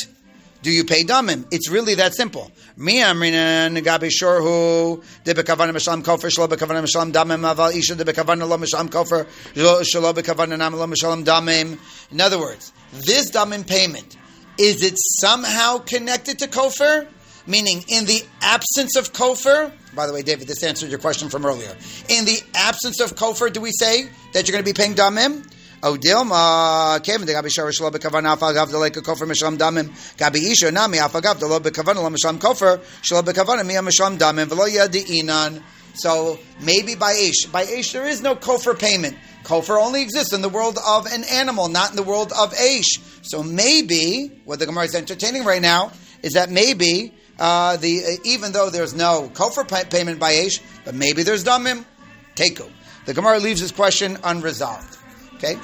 do 0.61 0.71
you 0.71 0.83
pay 0.83 1.03
damim? 1.03 1.45
It's 1.51 1.69
really 1.69 1.95
that 1.95 2.13
simple. 2.13 2.51
Mi 2.75 2.95
amrina 2.95 3.69
negabi 3.69 4.09
shorhu 4.09 5.03
de 5.23 5.33
bekavana 5.33 5.71
mishlam 5.71 6.03
kofer 6.03 6.29
shlo 6.29 6.47
bekavana 6.47 6.83
mishlam 6.83 7.11
damim 7.11 7.53
aval 7.53 7.73
isha 7.73 7.95
de 7.95 8.03
bekavana 8.03 8.47
lo 8.47 8.57
mishlam 8.57 8.89
kofer 8.89 9.25
shlo 9.55 10.13
bekavana 10.13 10.57
nam 10.57 10.75
lo 10.75 10.85
mishlam 10.85 11.23
damim. 11.23 11.77
In 12.11 12.21
other 12.21 12.39
words, 12.39 12.73
this 12.91 13.31
damim 13.31 13.65
payment 13.67 14.17
is 14.57 14.83
it 14.83 14.95
somehow 14.97 15.77
connected 15.77 16.39
to 16.39 16.47
kofer? 16.47 17.07
Meaning, 17.49 17.83
in 17.87 18.05
the 18.05 18.23
absence 18.41 18.95
of 18.95 19.11
kofer, 19.11 19.71
by 19.95 20.05
the 20.05 20.13
way, 20.13 20.21
David, 20.21 20.47
this 20.47 20.61
answered 20.63 20.91
your 20.91 20.99
question 20.99 21.29
from 21.29 21.45
earlier. 21.45 21.75
In 22.07 22.25
the 22.25 22.39
absence 22.53 23.01
of 23.01 23.15
kofer, 23.15 23.51
do 23.51 23.59
we 23.59 23.71
say 23.71 24.07
that 24.33 24.47
you're 24.47 24.53
going 24.53 24.63
to 24.63 24.71
be 24.71 24.79
paying 24.79 24.93
damim? 24.93 25.43
The. 25.81 25.97
So 35.93 36.39
maybe 36.61 36.95
by 36.95 37.13
Ish. 37.13 37.45
By 37.45 37.63
Ish, 37.63 37.93
there 37.93 38.05
is 38.05 38.21
no 38.21 38.35
kofer 38.35 38.77
payment. 38.77 39.17
Kofer 39.43 39.81
only 39.81 40.01
exists 40.03 40.33
in 40.33 40.41
the 40.41 40.49
world 40.49 40.77
of 40.85 41.07
an 41.07 41.23
animal, 41.23 41.69
not 41.69 41.89
in 41.89 41.95
the 41.95 42.03
world 42.03 42.31
of 42.31 42.53
Aish. 42.53 42.99
So 43.23 43.41
maybe, 43.41 44.43
what 44.45 44.59
the 44.59 44.67
Gemara 44.67 44.85
is 44.85 44.93
entertaining 44.93 45.45
right 45.45 45.61
now, 45.61 45.91
is 46.21 46.33
that 46.33 46.51
maybe 46.51 47.15
uh, 47.39 47.77
the 47.77 48.03
uh, 48.05 48.09
even 48.23 48.51
though 48.51 48.69
there's 48.69 48.93
no 48.93 49.31
kofar 49.33 49.65
payment 49.89 50.19
by 50.19 50.33
Aish, 50.33 50.61
but 50.85 50.93
maybe 50.93 51.23
there's 51.23 51.43
damim, 51.43 51.85
teku. 52.35 52.69
The 53.05 53.13
Gemara 53.13 53.39
leaves 53.39 53.61
this 53.61 53.71
question 53.71 54.17
unresolved. 54.23 54.97
Okay, 55.35 55.55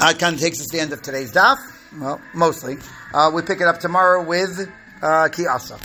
uh, 0.00 0.14
kind 0.14 0.34
of 0.34 0.40
takes 0.40 0.60
us 0.60 0.66
to 0.68 0.76
the 0.76 0.80
end 0.80 0.92
of 0.92 1.02
today's 1.02 1.32
daf. 1.32 1.58
Well, 1.98 2.20
mostly. 2.34 2.78
Uh, 3.12 3.32
we 3.34 3.42
pick 3.42 3.60
it 3.60 3.66
up 3.66 3.80
tomorrow 3.80 4.24
with 4.24 4.70
uh, 5.02 5.28
Kiasa. 5.28 5.78